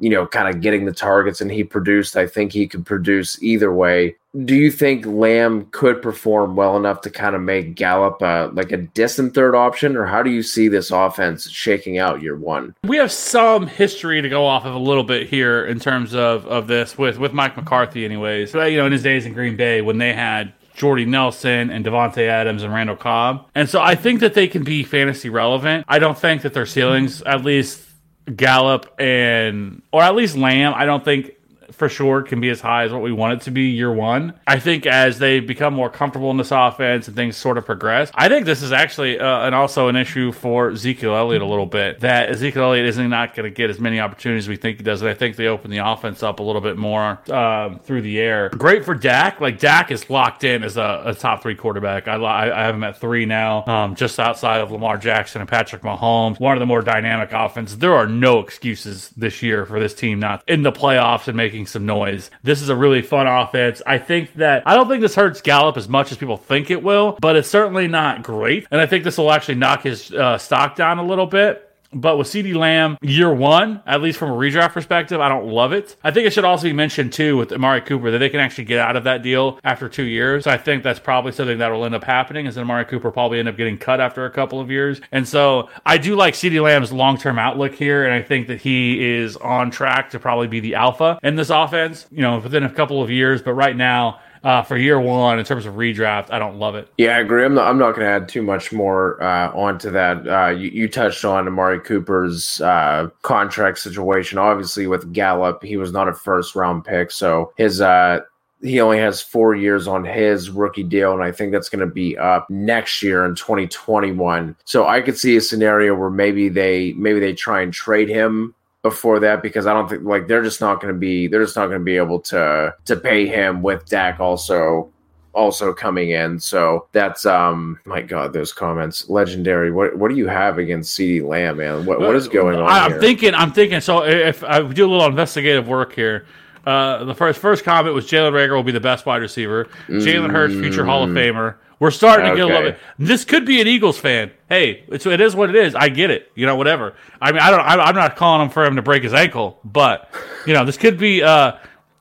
you 0.00 0.10
know, 0.10 0.26
kind 0.26 0.48
of 0.48 0.60
getting 0.60 0.86
the 0.86 0.92
targets 0.92 1.40
and 1.40 1.50
he 1.50 1.62
produced. 1.62 2.16
I 2.16 2.26
think 2.26 2.52
he 2.52 2.66
could 2.66 2.84
produce 2.84 3.40
either 3.42 3.72
way. 3.72 4.16
Do 4.44 4.54
you 4.54 4.70
think 4.70 5.04
Lamb 5.06 5.66
could 5.72 6.00
perform 6.00 6.54
well 6.54 6.76
enough 6.76 7.00
to 7.02 7.10
kind 7.10 7.34
of 7.34 7.42
make 7.42 7.74
Gallup 7.74 8.22
uh, 8.22 8.50
like 8.52 8.70
a 8.70 8.76
distant 8.76 9.34
third 9.34 9.56
option, 9.56 9.96
or 9.96 10.06
how 10.06 10.22
do 10.22 10.30
you 10.30 10.42
see 10.42 10.68
this 10.68 10.92
offense 10.92 11.50
shaking 11.50 11.98
out 11.98 12.22
year 12.22 12.36
one? 12.36 12.74
We 12.84 12.96
have 12.98 13.10
some 13.10 13.66
history 13.66 14.22
to 14.22 14.28
go 14.28 14.46
off 14.46 14.64
of 14.64 14.74
a 14.74 14.78
little 14.78 15.02
bit 15.02 15.28
here 15.28 15.66
in 15.66 15.80
terms 15.80 16.14
of, 16.14 16.46
of 16.46 16.68
this 16.68 16.96
with, 16.96 17.18
with 17.18 17.32
Mike 17.32 17.56
McCarthy, 17.56 18.04
anyways. 18.04 18.54
You 18.54 18.76
know, 18.76 18.86
in 18.86 18.92
his 18.92 19.02
days 19.02 19.26
in 19.26 19.32
Green 19.32 19.56
Bay 19.56 19.82
when 19.82 19.98
they 19.98 20.12
had 20.12 20.52
Jordy 20.74 21.04
Nelson 21.04 21.68
and 21.68 21.84
Davante 21.84 22.26
Adams 22.28 22.62
and 22.62 22.72
Randall 22.72 22.96
Cobb. 22.96 23.46
And 23.54 23.68
so 23.68 23.82
I 23.82 23.96
think 23.96 24.20
that 24.20 24.34
they 24.34 24.46
can 24.46 24.62
be 24.62 24.84
fantasy 24.84 25.28
relevant. 25.28 25.84
I 25.88 25.98
don't 25.98 26.16
think 26.16 26.42
that 26.42 26.54
their 26.54 26.66
ceilings, 26.66 27.20
at 27.22 27.44
least 27.44 27.89
Gallup 28.34 28.94
and 29.00 29.82
or 29.92 30.02
at 30.02 30.14
least 30.14 30.36
Lamb, 30.36 30.72
I 30.74 30.84
don't 30.84 31.04
think 31.04 31.32
for 31.80 31.88
sure 31.88 32.22
can 32.22 32.40
be 32.40 32.50
as 32.50 32.60
high 32.60 32.84
as 32.84 32.92
what 32.92 33.02
we 33.02 33.10
want 33.10 33.32
it 33.32 33.44
to 33.46 33.50
be 33.50 33.62
year 33.70 33.90
one. 33.90 34.34
I 34.46 34.60
think 34.60 34.86
as 34.86 35.18
they 35.18 35.40
become 35.40 35.72
more 35.74 35.90
comfortable 35.90 36.30
in 36.30 36.36
this 36.36 36.52
offense 36.52 37.08
and 37.08 37.16
things 37.16 37.36
sort 37.36 37.56
of 37.56 37.64
progress, 37.64 38.10
I 38.14 38.28
think 38.28 38.44
this 38.46 38.62
is 38.62 38.70
actually 38.70 39.18
uh, 39.18 39.46
and 39.46 39.54
also 39.54 39.88
an 39.88 39.96
issue 39.96 40.30
for 40.30 40.70
Ezekiel 40.70 41.16
Elliott 41.16 41.42
a 41.42 41.46
little 41.46 41.66
bit. 41.66 42.00
That 42.00 42.28
Ezekiel 42.28 42.64
Elliott 42.64 42.86
isn't 42.86 43.10
not 43.10 43.34
going 43.34 43.50
to 43.50 43.54
get 43.54 43.70
as 43.70 43.80
many 43.80 43.98
opportunities 43.98 44.44
as 44.44 44.48
we 44.50 44.56
think 44.56 44.76
he 44.76 44.84
does, 44.84 45.00
and 45.00 45.10
I 45.10 45.14
think 45.14 45.36
they 45.36 45.46
open 45.46 45.70
the 45.70 45.78
offense 45.78 46.22
up 46.22 46.38
a 46.38 46.42
little 46.42 46.60
bit 46.60 46.76
more 46.76 47.18
um, 47.32 47.78
through 47.80 48.02
the 48.02 48.20
air. 48.20 48.50
Great 48.50 48.84
for 48.84 48.94
Dak. 48.94 49.40
Like 49.40 49.58
Dak 49.58 49.90
is 49.90 50.10
locked 50.10 50.44
in 50.44 50.62
as 50.62 50.76
a, 50.76 51.02
a 51.06 51.14
top 51.14 51.42
three 51.42 51.54
quarterback. 51.54 52.08
I, 52.08 52.16
I, 52.16 52.60
I 52.60 52.66
have 52.66 52.74
him 52.74 52.84
at 52.84 53.00
three 53.00 53.24
now, 53.24 53.64
um, 53.64 53.94
just 53.94 54.20
outside 54.20 54.60
of 54.60 54.70
Lamar 54.70 54.98
Jackson 54.98 55.40
and 55.40 55.48
Patrick 55.48 55.80
Mahomes. 55.80 56.38
One 56.38 56.56
of 56.56 56.60
the 56.60 56.66
more 56.66 56.82
dynamic 56.82 57.32
offenses. 57.32 57.78
There 57.78 57.94
are 57.94 58.06
no 58.06 58.40
excuses 58.40 59.08
this 59.16 59.42
year 59.42 59.64
for 59.64 59.80
this 59.80 59.94
team 59.94 60.20
not 60.20 60.44
in 60.46 60.62
the 60.62 60.72
playoffs 60.72 61.26
and 61.26 61.36
making 61.36 61.66
some 61.70 61.86
noise. 61.86 62.30
This 62.42 62.62
is 62.62 62.68
a 62.68 62.76
really 62.76 63.02
fun 63.02 63.26
offense. 63.26 63.82
I 63.86 63.98
think 63.98 64.34
that 64.34 64.62
I 64.66 64.74
don't 64.74 64.88
think 64.88 65.00
this 65.00 65.14
hurts 65.14 65.40
Gallup 65.40 65.76
as 65.76 65.88
much 65.88 66.12
as 66.12 66.18
people 66.18 66.36
think 66.36 66.70
it 66.70 66.82
will, 66.82 67.16
but 67.20 67.36
it's 67.36 67.48
certainly 67.48 67.88
not 67.88 68.22
great. 68.22 68.66
And 68.70 68.80
I 68.80 68.86
think 68.86 69.04
this 69.04 69.18
will 69.18 69.32
actually 69.32 69.56
knock 69.56 69.82
his 69.82 70.12
uh, 70.12 70.38
stock 70.38 70.76
down 70.76 70.98
a 70.98 71.04
little 71.04 71.26
bit. 71.26 71.69
But 71.92 72.18
with 72.18 72.28
CeeDee 72.28 72.54
Lamb, 72.54 72.98
year 73.02 73.32
one, 73.32 73.82
at 73.86 74.00
least 74.00 74.18
from 74.18 74.30
a 74.30 74.34
redraft 74.34 74.72
perspective, 74.72 75.20
I 75.20 75.28
don't 75.28 75.46
love 75.46 75.72
it. 75.72 75.96
I 76.04 76.10
think 76.10 76.26
it 76.26 76.32
should 76.32 76.44
also 76.44 76.64
be 76.64 76.72
mentioned 76.72 77.12
too 77.12 77.36
with 77.36 77.52
Amari 77.52 77.80
Cooper 77.80 78.10
that 78.12 78.18
they 78.18 78.28
can 78.28 78.40
actually 78.40 78.64
get 78.64 78.78
out 78.78 78.96
of 78.96 79.04
that 79.04 79.22
deal 79.22 79.58
after 79.64 79.88
two 79.88 80.04
years. 80.04 80.46
I 80.46 80.56
think 80.56 80.82
that's 80.82 81.00
probably 81.00 81.32
something 81.32 81.58
that 81.58 81.68
will 81.68 81.84
end 81.84 81.94
up 81.94 82.04
happening 82.04 82.46
is 82.46 82.54
that 82.54 82.60
Amari 82.60 82.84
Cooper 82.84 83.10
probably 83.10 83.40
end 83.40 83.48
up 83.48 83.56
getting 83.56 83.76
cut 83.76 84.00
after 84.00 84.24
a 84.24 84.30
couple 84.30 84.60
of 84.60 84.70
years. 84.70 85.00
And 85.10 85.26
so 85.26 85.68
I 85.84 85.98
do 85.98 86.14
like 86.14 86.34
CeeDee 86.34 86.62
Lamb's 86.62 86.92
long 86.92 87.18
term 87.18 87.38
outlook 87.38 87.74
here, 87.74 88.04
and 88.04 88.14
I 88.14 88.22
think 88.22 88.46
that 88.46 88.60
he 88.60 89.04
is 89.04 89.36
on 89.36 89.70
track 89.70 90.10
to 90.10 90.20
probably 90.20 90.46
be 90.46 90.60
the 90.60 90.76
alpha 90.76 91.18
in 91.22 91.34
this 91.34 91.50
offense, 91.50 92.06
you 92.10 92.22
know, 92.22 92.38
within 92.38 92.62
a 92.62 92.70
couple 92.72 93.02
of 93.02 93.10
years. 93.10 93.42
But 93.42 93.54
right 93.54 93.76
now, 93.76 94.20
uh, 94.42 94.62
for 94.62 94.76
year 94.76 95.00
one 95.00 95.38
in 95.38 95.44
terms 95.44 95.66
of 95.66 95.74
redraft. 95.74 96.30
I 96.30 96.38
don't 96.38 96.58
love 96.58 96.74
it. 96.74 96.88
Yeah, 96.98 97.16
I 97.16 97.20
agree. 97.20 97.44
I'm 97.44 97.54
not, 97.54 97.66
I'm 97.68 97.78
not 97.78 97.94
going 97.94 98.06
to 98.06 98.12
add 98.12 98.28
too 98.28 98.42
much 98.42 98.72
more 98.72 99.22
uh, 99.22 99.52
onto 99.52 99.90
that. 99.90 100.26
Uh, 100.26 100.48
you, 100.48 100.70
you 100.70 100.88
touched 100.88 101.24
on 101.24 101.46
Amari 101.46 101.80
Cooper's 101.80 102.60
uh, 102.60 103.08
contract 103.22 103.78
situation. 103.78 104.38
Obviously, 104.38 104.86
with 104.86 105.12
Gallup, 105.12 105.62
he 105.62 105.76
was 105.76 105.92
not 105.92 106.08
a 106.08 106.14
first 106.14 106.54
round 106.54 106.84
pick, 106.84 107.10
so 107.10 107.52
his 107.56 107.80
uh, 107.80 108.20
he 108.62 108.80
only 108.80 108.98
has 108.98 109.22
four 109.22 109.54
years 109.54 109.88
on 109.88 110.04
his 110.04 110.50
rookie 110.50 110.82
deal, 110.82 111.12
and 111.12 111.22
I 111.22 111.32
think 111.32 111.52
that's 111.52 111.68
going 111.68 111.80
to 111.80 111.92
be 111.92 112.16
up 112.18 112.48
next 112.50 113.02
year 113.02 113.24
in 113.24 113.34
2021. 113.34 114.54
So 114.64 114.86
I 114.86 115.00
could 115.00 115.18
see 115.18 115.36
a 115.36 115.40
scenario 115.40 115.94
where 115.94 116.10
maybe 116.10 116.48
they 116.48 116.92
maybe 116.94 117.20
they 117.20 117.32
try 117.32 117.62
and 117.62 117.72
trade 117.72 118.08
him 118.08 118.54
before 118.82 119.20
that 119.20 119.42
because 119.42 119.66
I 119.66 119.74
don't 119.74 119.88
think 119.88 120.04
like 120.04 120.26
they're 120.26 120.42
just 120.42 120.60
not 120.60 120.80
going 120.80 120.94
to 120.94 120.98
be 120.98 121.26
they're 121.26 121.44
just 121.44 121.56
not 121.56 121.66
going 121.66 121.80
to 121.80 121.84
be 121.84 121.96
able 121.96 122.20
to 122.20 122.74
to 122.86 122.96
pay 122.96 123.26
him 123.26 123.62
with 123.62 123.86
Dak 123.86 124.20
also 124.20 124.90
also 125.32 125.72
coming 125.72 126.10
in. 126.10 126.40
So 126.40 126.86
that's 126.92 127.26
um 127.26 127.78
my 127.84 128.02
god 128.02 128.32
those 128.32 128.52
comments 128.52 129.08
legendary. 129.08 129.70
What 129.70 129.96
what 129.98 130.08
do 130.10 130.16
you 130.16 130.28
have 130.28 130.58
against 130.58 130.98
CeeDee 130.98 131.26
Lamb, 131.26 131.58
man? 131.58 131.84
What 131.84 132.00
what 132.00 132.16
is 132.16 132.28
going 132.28 132.58
on? 132.58 132.68
I, 132.68 132.86
am 132.86 132.92
here? 132.92 133.00
thinking. 133.00 133.34
I'm 133.34 133.52
thinking. 133.52 133.80
So 133.80 134.04
if 134.04 134.42
I 134.44 134.62
do 134.62 134.86
a 134.86 134.90
little 134.90 135.06
investigative 135.06 135.68
work 135.68 135.94
here. 135.94 136.26
Uh, 136.66 137.04
the 137.04 137.14
first 137.14 137.40
first 137.40 137.64
comment 137.64 137.94
was 137.94 138.06
Jalen 138.06 138.32
Reagor 138.32 138.54
will 138.54 138.62
be 138.62 138.70
the 138.70 138.80
best 138.80 139.06
wide 139.06 139.22
receiver. 139.22 139.66
Jalen 139.88 140.30
Hurts, 140.30 140.52
future 140.52 140.84
Hall 140.84 141.02
of 141.02 141.08
Famer. 141.08 141.54
We're 141.80 141.90
starting 141.90 142.30
to 142.30 142.36
get 142.36 142.44
a 142.44 142.46
little 142.46 142.70
bit. 142.72 142.78
This 142.98 143.24
could 143.24 143.46
be 143.46 143.60
an 143.60 143.66
Eagles 143.66 143.98
fan. 143.98 144.30
Hey, 144.48 144.84
it's 144.88 145.06
it 145.06 145.20
is 145.20 145.34
what 145.34 145.48
it 145.48 145.56
is. 145.56 145.74
I 145.74 145.88
get 145.88 146.10
it. 146.10 146.30
You 146.34 146.44
know, 146.46 146.54
whatever. 146.54 146.94
I 147.20 147.32
mean, 147.32 147.40
I 147.40 147.50
don't. 147.50 147.60
I, 147.60 147.76
I'm 147.82 147.94
not 147.94 148.16
calling 148.16 148.42
him 148.42 148.50
for 148.50 148.64
him 148.64 148.76
to 148.76 148.82
break 148.82 149.02
his 149.02 149.14
ankle, 149.14 149.58
but 149.64 150.12
you 150.46 150.52
know, 150.52 150.64
this 150.64 150.76
could 150.76 150.98
be. 150.98 151.22
Uh, 151.22 151.52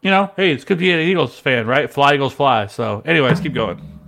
you 0.02 0.12
know, 0.12 0.32
hey, 0.38 0.54
this 0.54 0.64
could 0.64 0.78
be 0.78 0.92
an 0.92 1.00
Eagles 1.00 1.38
fan, 1.38 1.66
right? 1.66 1.92
Fly 1.92 2.14
Eagles 2.14 2.34
fly. 2.34 2.68
So, 2.68 3.02
anyways, 3.06 3.40
keep 3.40 3.54
going. 3.54 3.99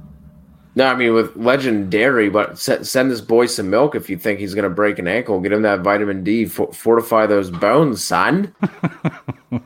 No, 0.76 0.88
I 0.88 0.96
mean 0.96 1.14
with 1.14 1.36
legendary, 1.36 2.30
but 2.30 2.58
send 2.58 3.12
this 3.12 3.22
boy 3.22 3.48
some 3.48 3.70
milk 3.70 3.94
if 3.94 4.10
you 4.10 4.18
think 4.18 4.40
he's 4.40 4.54
going 4.54 4.64
to 4.64 4.70
break 4.70 5.00
an 5.00 5.08
ankle. 5.08 5.40
Get 5.42 5.52
him 5.52 5.64
that 5.64 5.82
vitamin 5.82 6.24
D, 6.24 6.46
for- 6.46 6.72
fortify 6.72 7.26
those 7.26 7.52
bones, 7.52 8.04
son. 8.04 8.56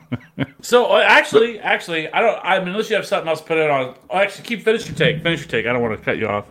So 0.60 0.86
uh, 0.86 1.04
actually, 1.06 1.60
actually, 1.60 2.12
I 2.12 2.20
don't. 2.20 2.40
I 2.42 2.58
mean, 2.58 2.70
unless 2.70 2.90
you 2.90 2.96
have 2.96 3.06
something 3.06 3.28
else 3.28 3.40
to 3.40 3.46
put 3.46 3.56
it 3.56 3.70
on. 3.70 3.94
Oh, 4.10 4.18
actually, 4.18 4.44
keep 4.44 4.64
finish 4.64 4.86
your 4.88 4.96
take. 4.96 5.22
Finish 5.22 5.42
your 5.42 5.48
take. 5.48 5.64
I 5.64 5.72
don't 5.72 5.80
want 5.80 5.96
to 5.96 6.04
cut 6.04 6.18
you 6.18 6.26
off. 6.26 6.46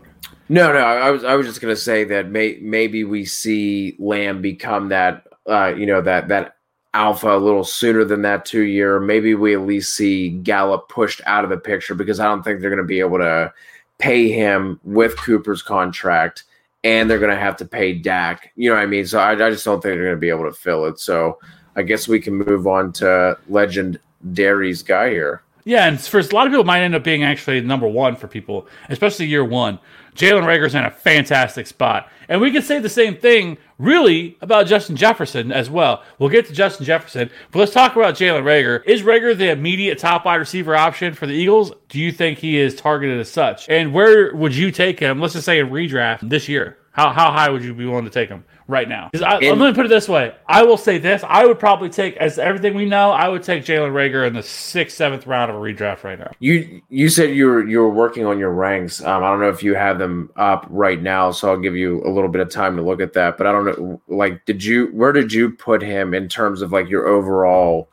No, 0.48 0.72
no, 0.72 0.80
I 0.80 1.12
was 1.12 1.26
I 1.26 1.36
was 1.36 1.46
just 1.46 1.60
gonna 1.60 1.76
say 1.76 2.06
that 2.06 2.30
may, 2.30 2.58
maybe 2.62 3.04
we 3.04 3.26
see 3.26 3.98
Lamb 4.00 4.42
become 4.42 4.88
that 4.90 5.28
uh, 5.48 5.74
you 5.76 5.86
know 5.86 6.02
that 6.02 6.30
that 6.30 6.56
alpha 6.94 7.36
a 7.36 7.38
little 7.38 7.66
sooner 7.66 8.06
than 8.06 8.22
that 8.22 8.46
two 8.46 8.62
year. 8.62 9.02
Maybe 9.02 9.36
we 9.36 9.54
at 9.54 9.62
least 9.62 9.96
see 9.96 10.30
Gallup 10.30 10.88
pushed 10.88 11.20
out 11.26 11.44
of 11.44 11.50
the 11.50 11.58
picture 11.58 11.94
because 11.94 12.22
I 12.22 12.26
don't 12.26 12.42
think 12.42 12.62
they're 12.62 12.70
gonna 12.70 12.84
be 12.84 13.02
able 13.02 13.18
to 13.18 13.52
pay 13.98 14.30
him 14.30 14.80
with 14.84 15.18
Cooper's 15.18 15.62
contract, 15.62 16.44
and 16.84 17.10
they're 17.10 17.20
gonna 17.20 17.36
have 17.36 17.58
to 17.58 17.66
pay 17.66 17.94
Dak. 17.94 18.52
You 18.56 18.70
know 18.70 18.76
what 18.76 18.84
I 18.84 18.88
mean? 18.88 19.06
So 19.06 19.20
I, 19.20 19.32
I 19.32 19.50
just 19.50 19.66
don't 19.66 19.82
think 19.82 19.96
they're 19.96 20.06
gonna 20.06 20.18
be 20.18 20.30
able 20.30 20.46
to 20.46 20.54
fill 20.54 20.86
it. 20.86 21.00
So 21.00 21.40
I 21.76 21.82
guess 21.82 22.08
we 22.08 22.20
can 22.20 22.36
move 22.36 22.68
on 22.68 22.94
to 22.94 23.38
legend 23.50 24.00
legendary's 24.26 24.82
guy 24.84 25.10
here. 25.10 25.42
Yeah, 25.66 25.88
and 25.88 26.00
for 26.00 26.20
a 26.20 26.24
lot 26.28 26.46
of 26.46 26.52
people, 26.52 26.64
might 26.64 26.82
end 26.82 26.94
up 26.94 27.04
being 27.04 27.24
actually 27.24 27.60
number 27.62 27.88
one 27.88 28.16
for 28.16 28.28
people, 28.28 28.68
especially 28.90 29.26
year 29.26 29.44
one. 29.44 29.80
Jalen 30.16 30.46
Reagor's 30.46 30.76
in 30.76 30.86
a 30.86 30.92
fantastic 30.92 31.68
spot, 31.68 32.10
and 32.30 32.40
we 32.40 32.52
can 32.52 32.62
say 32.62 32.80
the 32.80 32.88
same 32.88 33.18
thing 33.18 33.58
really 33.78 34.38
about 34.42 34.68
Justin 34.68 34.96
Jefferson 34.96 35.52
as 35.52 35.70
well. 35.70 36.04
We'll 36.20 36.30
get 36.30 36.46
to 36.48 36.54
Justin 36.54 36.86
Jefferson, 36.86 37.30
but 37.52 37.60
let's 37.60 37.74
talk 37.74 37.96
about 37.96 38.16
Jalen 38.16 38.44
Reagor. 38.44 38.86
Is 38.86 39.02
Reagor 39.04 39.38
the 39.38 39.52
immediate 39.52 40.00
top 40.00 40.26
wide 40.26 40.36
receiver 40.36 40.76
option 40.76 41.14
for 41.14 41.28
the 41.28 41.34
Eagles? 41.34 41.72
Do 41.90 42.00
you 42.00 42.12
think 42.12 42.40
he 42.40 42.58
is 42.58 42.76
targeted 42.76 43.20
as 43.20 43.32
such? 43.32 43.70
And 43.70 43.94
where 43.94 44.34
would 44.36 44.56
you 44.56 44.72
take 44.72 45.00
him? 45.00 45.20
Let's 45.20 45.34
just 45.34 45.46
say 45.46 45.60
in 45.60 45.70
redraft 45.70 46.30
this 46.30 46.48
year. 46.48 46.78
How 46.92 47.12
how 47.12 47.32
high 47.32 47.50
would 47.50 47.64
you 47.64 47.74
be 47.74 47.86
willing 47.86 48.06
to 48.06 48.12
take 48.12 48.30
him 48.30 48.46
right 48.68 48.90
now? 48.90 49.10
'Cause 49.14 49.22
I, 49.22 49.38
In- 49.40 49.60
let 49.60 49.70
me 49.72 49.76
put 49.76 49.86
it 49.86 49.90
this 49.90 50.10
way. 50.10 50.34
I 50.48 50.64
will 50.64 50.78
say 50.78 50.98
this. 50.98 51.24
I 51.28 51.46
would 51.46 51.60
probably 51.60 51.90
take, 51.90 52.18
as 52.18 52.40
everything 52.40 52.74
we 52.74 52.86
know, 52.86 53.12
I 53.12 53.28
would 53.30 53.44
take 53.44 53.64
Jalen 53.64 53.92
Reagor 53.94 54.26
in 54.26 54.34
the 54.34 54.42
sixth, 54.44 54.98
seventh 54.98 55.28
round 55.28 55.52
of 55.52 55.58
a 55.58 55.60
redraft 55.60 56.04
right 56.04 56.18
now. 56.18 56.32
You 56.40 56.82
you 56.90 57.10
said 57.10 57.36
you 57.36 57.46
were 57.48 57.64
you 57.68 57.80
were 57.80 57.90
working 57.90 58.26
on 58.26 58.40
your 58.40 58.52
ranks. 58.52 59.04
Um, 59.04 59.24
I 59.24 59.30
don't 59.30 59.40
know 59.40 59.50
if 59.50 59.62
you 59.64 59.76
have 59.76 60.00
them 60.00 60.32
up 60.36 60.66
right 60.70 61.02
now, 61.02 61.32
so 61.32 61.50
I'll 61.50 61.60
give 61.60 61.76
you 61.76 62.02
a 62.06 62.10
little 62.10 62.30
bit 62.30 62.42
of 62.42 62.50
time 62.50 62.76
to 62.78 62.82
look 62.82 63.02
at 63.02 63.14
that. 63.14 63.38
But 63.38 63.48
I 63.48 63.52
don't 63.52 63.66
know, 63.66 64.02
like, 64.08 64.44
did 64.46 64.64
you 64.64 64.88
where 64.88 65.12
did 65.12 65.32
you 65.32 65.52
put 65.52 65.82
him 65.82 66.14
in 66.14 66.28
terms 66.28 66.62
of 66.62 66.72
like 66.72 66.90
your 66.90 67.08
overall 67.08 67.90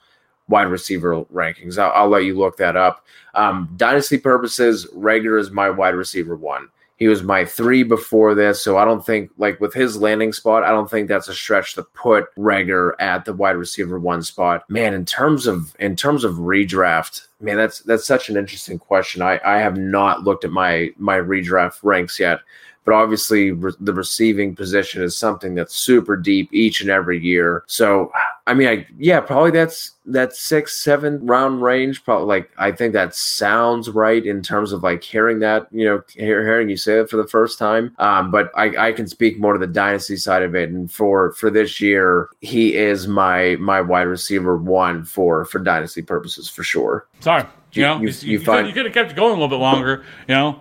wide 0.49 0.69
receiver 0.69 1.23
rankings? 1.33 1.79
I'll, 1.79 1.93
I'll 1.93 2.09
let 2.09 2.25
you 2.25 2.37
look 2.39 2.57
that 2.57 2.77
up. 2.77 3.05
Um, 3.35 3.71
dynasty 3.77 4.19
purposes, 4.19 4.87
Reagor 4.95 5.41
is 5.41 5.51
my 5.51 5.71
wide 5.71 5.95
receiver 5.95 6.37
one. 6.37 6.69
He 7.03 7.09
was 7.09 7.25
my 7.25 7.45
three 7.45 7.83
before 7.83 8.33
this, 8.33 8.63
so 8.63 8.79
I 8.79 8.85
don't 8.85 9.05
think 9.05 9.33
like 9.37 9.59
with 9.59 9.75
his 9.75 9.97
landing 9.97 10.33
spot, 10.33 10.63
I 10.63 10.71
don't 10.71 10.89
think 10.89 11.09
that's 11.09 11.27
a 11.27 11.35
stretch 11.35 11.75
to 11.75 11.83
put 11.83 12.33
Reagor 12.37 12.93
at 13.01 13.25
the 13.25 13.33
wide 13.33 13.57
receiver 13.57 13.99
one 13.99 14.23
spot. 14.23 14.63
Man, 14.71 14.95
in 14.95 15.05
terms 15.05 15.49
of 15.49 15.75
in 15.81 15.97
terms 15.97 16.23
of 16.23 16.35
redraft, 16.35 17.27
man, 17.41 17.57
that's 17.57 17.81
that's 17.81 18.07
such 18.07 18.29
an 18.29 18.37
interesting 18.37 18.79
question. 18.79 19.21
I 19.21 19.41
I 19.45 19.59
have 19.59 19.77
not 19.77 20.23
looked 20.23 20.45
at 20.45 20.53
my 20.53 20.91
my 20.97 21.19
redraft 21.19 21.81
ranks 21.83 22.21
yet, 22.21 22.39
but 22.85 22.95
obviously 22.95 23.53
re- 23.53 23.73
the 23.81 23.93
receiving 23.95 24.55
position 24.57 25.03
is 25.03 25.17
something 25.17 25.55
that's 25.55 25.75
super 25.77 26.17
deep 26.17 26.49
each 26.53 26.81
and 26.81 26.91
every 26.91 27.19
year. 27.21 27.63
So 27.67 28.11
I 28.47 28.55
mean, 28.55 28.69
I 28.69 28.87
yeah, 28.99 29.21
probably 29.21 29.53
that's 29.53 29.93
that 30.07 30.35
six 30.35 30.83
seven 30.83 31.25
round 31.25 31.63
range. 31.63 32.05
Probably 32.05 32.27
like 32.27 32.51
I 32.59 32.73
think 32.73 32.93
that 32.95 33.15
sounds 33.15 33.89
right 33.89 34.25
in 34.27 34.43
terms 34.43 34.73
of 34.73 34.83
like 34.83 35.03
hearing 35.05 35.39
that 35.41 35.69
you 35.71 35.85
know 35.85 36.03
hear, 36.15 36.43
hearing 36.45 36.69
you 36.69 36.77
say 36.77 36.99
it 36.99 37.09
for 37.09 37.17
the 37.17 37.27
first 37.29 37.59
time. 37.59 37.95
Um, 37.99 38.31
but 38.33 38.51
I 38.57 38.89
I 38.89 38.93
can 38.93 39.07
speak 39.07 39.39
more 39.39 39.53
to 39.53 39.59
the 39.61 39.67
dynasty 39.73 40.17
side 40.17 40.43
of 40.43 40.55
it, 40.57 40.71
and 40.71 40.91
for 40.91 41.33
for 41.35 41.51
this 41.51 41.81
year, 41.81 42.29
he 42.41 42.75
is 42.75 43.07
my 43.07 43.57
my 43.61 43.81
wide 43.81 44.03
receiver 44.09 44.57
one 44.57 45.05
for 45.05 45.45
for 45.45 45.61
dynasty 45.61 46.03
purposes 46.03 46.49
for 46.49 46.65
sure. 46.65 47.07
Sorry. 47.21 47.45
You, 47.75 47.83
You- 47.83 47.87
know, 47.89 47.95
you- 48.01 48.09
you, 48.09 48.39
you 48.39 48.39
could, 48.41 48.67
you 48.67 48.73
could 48.75 48.85
have 48.87 48.93
kept 48.95 49.13
it 49.13 49.17
going 49.17 49.31
a 49.31 49.35
little 49.35 49.49
bit 49.49 49.57
longer. 49.61 50.03
You 50.29 50.35
know, 50.35 50.61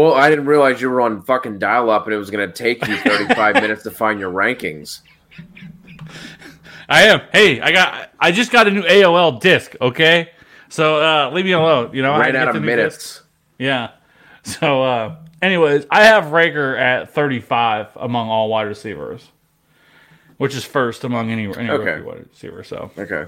Well, 0.00 0.14
I 0.14 0.30
didn't 0.30 0.46
realize 0.46 0.80
you 0.80 0.88
were 0.88 1.02
on 1.02 1.20
fucking 1.20 1.58
dial 1.58 1.90
up, 1.90 2.06
and 2.06 2.14
it 2.14 2.16
was 2.16 2.30
going 2.30 2.48
to 2.48 2.54
take 2.54 2.86
you 2.88 2.96
35 2.96 3.54
minutes 3.60 3.82
to 3.82 3.90
find 3.90 4.18
your 4.18 4.32
rankings. 4.32 5.00
I 6.88 7.02
am. 7.02 7.20
Hey, 7.32 7.60
I 7.60 7.70
got. 7.70 8.08
I 8.18 8.32
just 8.32 8.50
got 8.50 8.66
a 8.66 8.70
new 8.70 8.82
AOL 8.82 9.38
disc. 9.42 9.76
Okay, 9.78 10.30
so 10.70 11.02
uh, 11.02 11.30
leave 11.34 11.44
me 11.44 11.52
alone. 11.52 11.90
You 11.94 12.00
know, 12.00 12.12
I 12.14 12.24
had 12.24 12.34
Ran 12.34 12.44
to 12.46 12.48
out 12.50 12.56
of 12.56 12.62
minutes. 12.62 12.96
disc. 12.96 13.24
Yeah. 13.58 13.90
So, 14.42 14.82
uh, 14.82 15.16
anyways, 15.42 15.84
I 15.90 16.04
have 16.04 16.24
Reagor 16.32 16.78
at 16.80 17.12
35 17.12 17.88
among 17.96 18.30
all 18.30 18.48
wide 18.48 18.62
receivers, 18.68 19.28
which 20.38 20.54
is 20.54 20.64
first 20.64 21.04
among 21.04 21.30
any 21.30 21.44
any 21.58 21.68
Okay. 21.68 22.00
wide 22.00 22.24
receiver. 22.30 22.64
So, 22.64 22.90
Okay. 22.98 23.26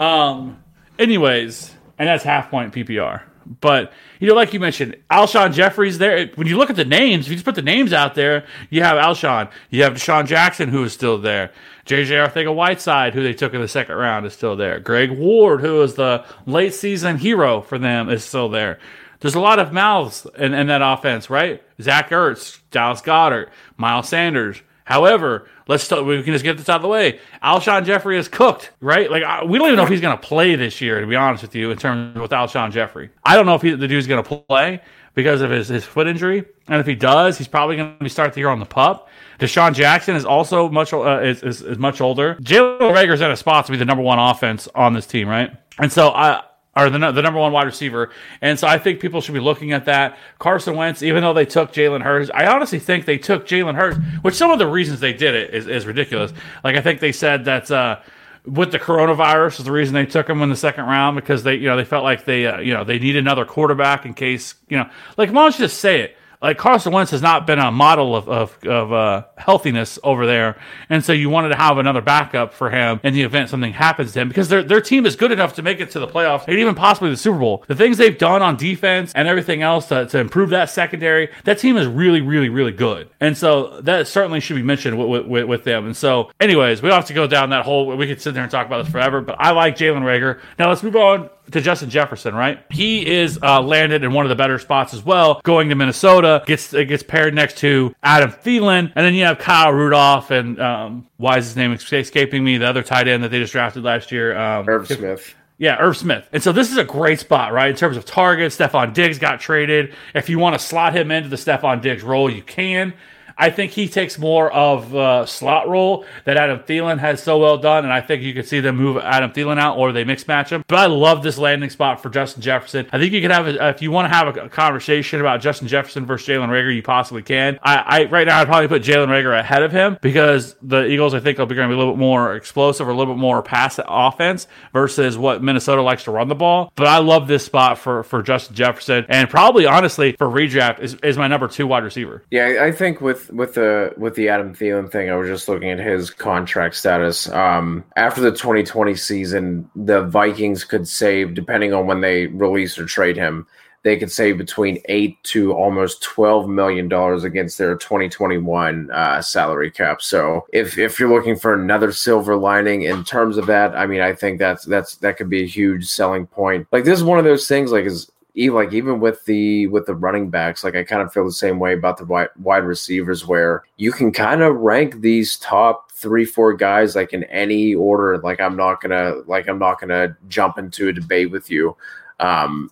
um, 0.00 0.58
anyways, 0.98 1.72
and 1.96 2.08
that's 2.08 2.24
half 2.24 2.50
point 2.50 2.74
PPR. 2.74 3.22
But 3.60 3.92
you 4.20 4.28
know, 4.28 4.34
like 4.34 4.52
you 4.52 4.60
mentioned, 4.60 4.96
Alshon 5.10 5.52
Jeffery's 5.52 5.98
there. 5.98 6.28
When 6.34 6.46
you 6.46 6.56
look 6.56 6.70
at 6.70 6.76
the 6.76 6.84
names, 6.84 7.26
if 7.26 7.30
you 7.30 7.36
just 7.36 7.44
put 7.44 7.54
the 7.54 7.62
names 7.62 7.92
out 7.92 8.14
there, 8.14 8.46
you 8.70 8.82
have 8.82 8.96
Alshon, 8.96 9.50
you 9.70 9.82
have 9.82 9.94
DeSean 9.94 10.26
Jackson, 10.26 10.68
who 10.68 10.84
is 10.84 10.92
still 10.92 11.18
there. 11.18 11.50
JJ 11.86 12.28
Arcega-Whiteside, 12.28 13.14
who 13.14 13.22
they 13.22 13.34
took 13.34 13.54
in 13.54 13.60
the 13.60 13.68
second 13.68 13.96
round, 13.96 14.24
is 14.24 14.32
still 14.32 14.56
there. 14.56 14.78
Greg 14.78 15.10
Ward, 15.10 15.60
who 15.60 15.74
was 15.74 15.94
the 15.94 16.24
late 16.46 16.74
season 16.74 17.18
hero 17.18 17.60
for 17.60 17.78
them, 17.78 18.08
is 18.08 18.24
still 18.24 18.48
there. 18.48 18.78
There's 19.20 19.34
a 19.34 19.40
lot 19.40 19.58
of 19.58 19.72
mouths 19.72 20.26
in, 20.36 20.54
in 20.54 20.66
that 20.68 20.82
offense, 20.82 21.30
right? 21.30 21.62
Zach 21.80 22.10
Ertz, 22.10 22.60
Dallas 22.70 23.00
Goedert, 23.00 23.50
Miles 23.76 24.08
Sanders. 24.08 24.62
However, 24.92 25.48
let's 25.68 25.88
talk, 25.88 26.04
we 26.04 26.22
can 26.22 26.34
just 26.34 26.44
get 26.44 26.58
this 26.58 26.68
out 26.68 26.76
of 26.76 26.82
the 26.82 26.88
way. 26.88 27.18
Alshon 27.42 27.86
Jeffery 27.86 28.18
is 28.18 28.28
cooked, 28.28 28.72
right? 28.82 29.10
Like 29.10 29.22
I- 29.22 29.42
we 29.42 29.56
don't 29.56 29.68
even 29.68 29.78
know 29.78 29.84
if 29.84 29.88
he's 29.88 30.02
going 30.02 30.14
to 30.14 30.22
play 30.22 30.54
this 30.54 30.82
year. 30.82 31.00
To 31.00 31.06
be 31.06 31.16
honest 31.16 31.42
with 31.42 31.54
you, 31.54 31.70
in 31.70 31.78
terms 31.78 32.18
with 32.18 32.30
Alshon 32.30 32.72
Jeffery, 32.72 33.08
I 33.24 33.34
don't 33.36 33.46
know 33.46 33.54
if 33.54 33.62
he, 33.62 33.70
the 33.70 33.88
dude's 33.88 34.06
going 34.06 34.22
to 34.22 34.42
play 34.42 34.82
because 35.14 35.40
of 35.40 35.50
his, 35.50 35.68
his 35.68 35.82
foot 35.82 36.06
injury, 36.06 36.44
and 36.68 36.78
if 36.78 36.86
he 36.86 36.94
does, 36.94 37.38
he's 37.38 37.48
probably 37.48 37.76
going 37.76 37.96
to 37.96 38.04
be 38.04 38.10
start 38.10 38.34
the 38.34 38.40
year 38.40 38.50
on 38.50 38.60
the 38.60 38.66
pup. 38.66 39.08
DeSean 39.38 39.72
Jackson 39.72 40.14
is 40.14 40.26
also 40.26 40.68
much 40.68 40.92
uh, 40.92 41.20
is, 41.22 41.42
is, 41.42 41.62
is 41.62 41.78
much 41.78 42.02
older. 42.02 42.34
Jalen 42.42 42.92
Reagor's 42.92 43.22
in 43.22 43.30
a 43.30 43.36
spot 43.36 43.64
to 43.66 43.72
be 43.72 43.78
the 43.78 43.86
number 43.86 44.02
one 44.02 44.18
offense 44.18 44.68
on 44.74 44.92
this 44.92 45.06
team, 45.06 45.26
right? 45.26 45.56
And 45.78 45.90
so 45.90 46.10
I 46.10 46.42
or 46.74 46.88
the, 46.88 46.98
the 47.12 47.22
number 47.22 47.38
one 47.38 47.52
wide 47.52 47.66
receiver. 47.66 48.10
And 48.40 48.58
so 48.58 48.66
I 48.66 48.78
think 48.78 49.00
people 49.00 49.20
should 49.20 49.34
be 49.34 49.40
looking 49.40 49.72
at 49.72 49.84
that. 49.86 50.16
Carson 50.38 50.74
Wentz, 50.76 51.02
even 51.02 51.22
though 51.22 51.34
they 51.34 51.44
took 51.44 51.72
Jalen 51.72 52.02
Hurts, 52.02 52.30
I 52.32 52.46
honestly 52.46 52.78
think 52.78 53.04
they 53.04 53.18
took 53.18 53.46
Jalen 53.46 53.74
Hurts, 53.74 53.98
which 54.22 54.34
some 54.34 54.50
of 54.50 54.58
the 54.58 54.66
reasons 54.66 55.00
they 55.00 55.12
did 55.12 55.34
it 55.34 55.54
is, 55.54 55.66
is 55.66 55.86
ridiculous. 55.86 56.32
Like 56.64 56.76
I 56.76 56.80
think 56.80 57.00
they 57.00 57.12
said 57.12 57.44
that 57.44 57.70
uh, 57.70 58.00
with 58.46 58.72
the 58.72 58.78
coronavirus 58.78 59.60
is 59.60 59.64
the 59.66 59.72
reason 59.72 59.94
they 59.94 60.06
took 60.06 60.28
him 60.28 60.40
in 60.42 60.48
the 60.48 60.56
second 60.56 60.84
round 60.86 61.16
because 61.16 61.42
they, 61.42 61.56
you 61.56 61.66
know, 61.66 61.76
they 61.76 61.84
felt 61.84 62.04
like 62.04 62.24
they, 62.24 62.46
uh, 62.46 62.58
you 62.58 62.72
know, 62.72 62.84
they 62.84 62.98
need 62.98 63.16
another 63.16 63.44
quarterback 63.44 64.06
in 64.06 64.14
case, 64.14 64.54
you 64.68 64.78
know, 64.78 64.88
like 65.16 65.30
why 65.30 65.42
don't 65.42 65.58
you 65.58 65.66
just 65.66 65.78
say 65.78 66.00
it? 66.00 66.16
Like 66.42 66.58
Carson 66.58 66.92
Wentz 66.92 67.12
has 67.12 67.22
not 67.22 67.46
been 67.46 67.60
a 67.60 67.70
model 67.70 68.16
of 68.16 68.28
of, 68.28 68.58
of 68.64 68.92
uh, 68.92 69.24
healthiness 69.38 69.98
over 70.02 70.26
there, 70.26 70.58
and 70.88 71.04
so 71.04 71.12
you 71.12 71.30
wanted 71.30 71.50
to 71.50 71.56
have 71.56 71.78
another 71.78 72.00
backup 72.00 72.52
for 72.52 72.68
him 72.68 73.00
in 73.04 73.14
the 73.14 73.22
event 73.22 73.48
something 73.48 73.72
happens 73.72 74.12
to 74.12 74.20
him 74.20 74.28
because 74.28 74.48
their 74.48 74.64
their 74.64 74.80
team 74.80 75.06
is 75.06 75.14
good 75.14 75.30
enough 75.30 75.54
to 75.54 75.62
make 75.62 75.78
it 75.78 75.90
to 75.92 76.00
the 76.00 76.08
playoffs 76.08 76.48
and 76.48 76.58
even 76.58 76.74
possibly 76.74 77.10
the 77.10 77.16
Super 77.16 77.38
Bowl. 77.38 77.64
The 77.68 77.76
things 77.76 77.96
they've 77.96 78.18
done 78.18 78.42
on 78.42 78.56
defense 78.56 79.12
and 79.14 79.28
everything 79.28 79.62
else 79.62 79.86
to, 79.88 80.06
to 80.06 80.18
improve 80.18 80.50
that 80.50 80.68
secondary, 80.68 81.30
that 81.44 81.58
team 81.60 81.76
is 81.76 81.86
really 81.86 82.20
really 82.20 82.48
really 82.48 82.72
good, 82.72 83.08
and 83.20 83.38
so 83.38 83.80
that 83.82 84.08
certainly 84.08 84.40
should 84.40 84.56
be 84.56 84.62
mentioned 84.62 84.98
with, 84.98 85.26
with, 85.26 85.44
with 85.44 85.64
them. 85.64 85.86
And 85.86 85.96
so, 85.96 86.32
anyways, 86.40 86.82
we 86.82 86.88
don't 86.88 86.96
have 86.96 87.06
to 87.06 87.14
go 87.14 87.28
down 87.28 87.50
that 87.50 87.64
whole. 87.64 87.96
We 87.96 88.08
could 88.08 88.20
sit 88.20 88.34
there 88.34 88.42
and 88.42 88.50
talk 88.50 88.66
about 88.66 88.82
this 88.82 88.92
forever, 88.92 89.20
but 89.20 89.36
I 89.38 89.52
like 89.52 89.76
Jalen 89.76 90.02
Reagor. 90.02 90.40
Now 90.58 90.70
let's 90.70 90.82
move 90.82 90.96
on 90.96 91.30
to 91.50 91.60
Justin 91.60 91.90
Jefferson, 91.90 92.34
right? 92.34 92.64
He 92.70 93.06
is 93.06 93.38
uh, 93.42 93.60
landed 93.60 94.04
in 94.04 94.12
one 94.12 94.24
of 94.24 94.30
the 94.30 94.36
better 94.36 94.58
spots 94.58 94.94
as 94.94 95.04
well, 95.04 95.40
going 95.44 95.68
to 95.68 95.74
Minnesota. 95.74 96.42
Gets 96.46 96.72
it 96.72 96.86
gets 96.86 97.02
paired 97.02 97.34
next 97.34 97.58
to 97.58 97.94
Adam 98.02 98.30
Thielen, 98.30 98.92
and 98.94 99.06
then 99.06 99.14
you 99.14 99.24
have 99.24 99.38
Kyle 99.38 99.72
Rudolph 99.72 100.30
and 100.30 100.60
um, 100.60 101.08
why 101.16 101.38
is 101.38 101.46
his 101.46 101.56
name 101.56 101.72
escaping 101.72 102.42
me? 102.44 102.58
The 102.58 102.68
other 102.68 102.82
tight 102.82 103.08
end 103.08 103.24
that 103.24 103.30
they 103.30 103.38
just 103.38 103.52
drafted 103.52 103.82
last 103.82 104.12
year, 104.12 104.36
um, 104.36 104.68
Irv 104.68 104.86
Smith. 104.88 105.34
yeah, 105.58 105.76
Irv 105.78 105.96
Smith. 105.96 106.28
And 106.32 106.42
so 106.42 106.52
this 106.52 106.70
is 106.70 106.76
a 106.78 106.84
great 106.84 107.20
spot, 107.20 107.52
right? 107.52 107.70
In 107.70 107.76
terms 107.76 107.96
of 107.96 108.04
targets, 108.04 108.56
Stefon 108.56 108.94
Diggs 108.94 109.18
got 109.18 109.40
traded. 109.40 109.94
If 110.14 110.28
you 110.28 110.38
want 110.38 110.58
to 110.58 110.64
slot 110.64 110.94
him 110.96 111.10
into 111.10 111.28
the 111.28 111.36
Stefon 111.36 111.82
Diggs 111.82 112.02
role, 112.02 112.30
you 112.30 112.42
can. 112.42 112.94
I 113.36 113.50
think 113.50 113.72
he 113.72 113.88
takes 113.88 114.18
more 114.18 114.52
of 114.52 114.94
a 114.94 115.26
slot 115.26 115.68
role 115.68 116.04
that 116.24 116.36
Adam 116.36 116.60
Thielen 116.60 116.98
has 116.98 117.22
so 117.22 117.38
well 117.38 117.58
done, 117.58 117.84
and 117.84 117.92
I 117.92 118.00
think 118.00 118.22
you 118.22 118.34
could 118.34 118.46
see 118.46 118.60
them 118.60 118.76
move 118.76 118.96
Adam 118.98 119.32
Thielen 119.32 119.58
out 119.58 119.78
or 119.78 119.92
they 119.92 120.04
mix 120.04 120.26
match 120.28 120.50
him. 120.50 120.64
But 120.66 120.78
I 120.78 120.86
love 120.86 121.22
this 121.22 121.38
landing 121.38 121.70
spot 121.70 122.02
for 122.02 122.10
Justin 122.10 122.42
Jefferson. 122.42 122.86
I 122.92 122.98
think 122.98 123.12
you 123.12 123.20
could 123.20 123.30
have, 123.30 123.46
a, 123.46 123.68
if 123.68 123.82
you 123.82 123.90
want 123.90 124.10
to 124.10 124.16
have 124.16 124.36
a, 124.36 124.48
conversation 124.48 125.20
about 125.20 125.40
Justin 125.40 125.68
Jefferson 125.68 126.04
versus 126.06 126.28
Jalen 126.28 126.48
Reagor, 126.48 126.74
you 126.74 126.82
possibly 126.82 127.22
can. 127.22 127.58
I, 127.62 127.76
I 127.76 128.04
right 128.04 128.26
now 128.26 128.40
I'd 128.40 128.46
probably 128.46 128.68
put 128.68 128.82
Jalen 128.82 129.08
Reagor 129.08 129.38
ahead 129.38 129.62
of 129.62 129.72
him 129.72 129.98
because 130.02 130.54
the 130.62 130.84
Eagles 130.86 131.14
I 131.14 131.20
think 131.20 131.38
are 131.38 131.46
going 131.46 131.68
to 131.68 131.68
be 131.68 131.74
a 131.74 131.78
little 131.78 131.94
bit 131.94 131.98
more 131.98 132.34
explosive 132.34 132.86
or 132.86 132.90
a 132.90 132.94
little 132.94 133.14
bit 133.14 133.20
more 133.20 133.42
pass 133.42 133.78
offense 133.86 134.46
versus 134.72 135.16
what 135.16 135.42
Minnesota 135.42 135.82
likes 135.82 136.04
to 136.04 136.10
run 136.10 136.28
the 136.28 136.34
ball. 136.34 136.72
But 136.76 136.86
I 136.86 136.98
love 136.98 137.28
this 137.28 137.44
spot 137.44 137.78
for 137.78 138.02
for 138.02 138.22
Justin 138.22 138.54
Jefferson 138.54 139.06
and 139.08 139.28
probably 139.28 139.66
honestly 139.66 140.12
for 140.12 140.26
redraft 140.26 140.80
is, 140.80 140.94
is 141.02 141.16
my 141.16 141.28
number 141.28 141.48
two 141.48 141.66
wide 141.66 141.84
receiver. 141.84 142.22
Yeah, 142.30 142.62
I 142.62 142.72
think 142.72 143.00
with 143.00 143.21
with 143.30 143.54
the 143.54 143.94
with 143.96 144.14
the 144.14 144.28
Adam 144.28 144.54
Thielen 144.54 144.90
thing, 144.90 145.10
I 145.10 145.16
was 145.16 145.28
just 145.28 145.48
looking 145.48 145.70
at 145.70 145.78
his 145.78 146.10
contract 146.10 146.74
status. 146.76 147.28
Um, 147.30 147.84
after 147.96 148.20
the 148.20 148.30
2020 148.30 148.94
season, 148.94 149.70
the 149.76 150.02
Vikings 150.02 150.64
could 150.64 150.86
save, 150.86 151.34
depending 151.34 151.72
on 151.72 151.86
when 151.86 152.00
they 152.00 152.26
release 152.28 152.78
or 152.78 152.86
trade 152.86 153.16
him, 153.16 153.46
they 153.82 153.96
could 153.96 154.12
save 154.12 154.38
between 154.38 154.80
eight 154.86 155.22
to 155.24 155.52
almost 155.52 156.02
12 156.02 156.48
million 156.48 156.88
dollars 156.88 157.24
against 157.24 157.58
their 157.58 157.76
2021 157.76 158.90
uh, 158.92 159.20
salary 159.20 159.70
cap. 159.70 160.00
So 160.02 160.46
if 160.52 160.78
if 160.78 161.00
you're 161.00 161.12
looking 161.12 161.36
for 161.36 161.54
another 161.54 161.90
silver 161.90 162.36
lining 162.36 162.82
in 162.82 163.02
terms 163.04 163.36
of 163.36 163.46
that, 163.46 163.74
I 163.74 163.86
mean, 163.86 164.00
I 164.00 164.12
think 164.12 164.38
that's 164.38 164.64
that's 164.64 164.96
that 164.96 165.16
could 165.16 165.28
be 165.28 165.42
a 165.42 165.46
huge 165.46 165.86
selling 165.86 166.26
point. 166.26 166.68
Like 166.70 166.84
this 166.84 166.98
is 166.98 167.04
one 167.04 167.18
of 167.18 167.24
those 167.24 167.48
things. 167.48 167.72
Like 167.72 167.84
is 167.84 168.11
even 168.34 168.56
like 168.56 168.72
even 168.72 169.00
with 169.00 169.24
the 169.24 169.66
with 169.68 169.86
the 169.86 169.94
running 169.94 170.30
backs, 170.30 170.64
like 170.64 170.74
I 170.74 170.84
kind 170.84 171.02
of 171.02 171.12
feel 171.12 171.24
the 171.24 171.32
same 171.32 171.58
way 171.58 171.74
about 171.74 171.98
the 171.98 172.04
wide, 172.04 172.30
wide 172.40 172.64
receivers, 172.64 173.26
where 173.26 173.62
you 173.76 173.92
can 173.92 174.10
kind 174.10 174.42
of 174.42 174.56
rank 174.56 175.00
these 175.00 175.36
top 175.36 175.92
three, 175.92 176.24
four 176.24 176.54
guys 176.54 176.96
like 176.96 177.12
in 177.12 177.24
any 177.24 177.74
order. 177.74 178.18
Like 178.18 178.40
I'm 178.40 178.56
not 178.56 178.80
gonna 178.80 179.16
like 179.26 179.48
I'm 179.48 179.58
not 179.58 179.80
gonna 179.80 180.16
jump 180.28 180.58
into 180.58 180.88
a 180.88 180.92
debate 180.92 181.30
with 181.30 181.50
you. 181.50 181.76
Um, 182.20 182.70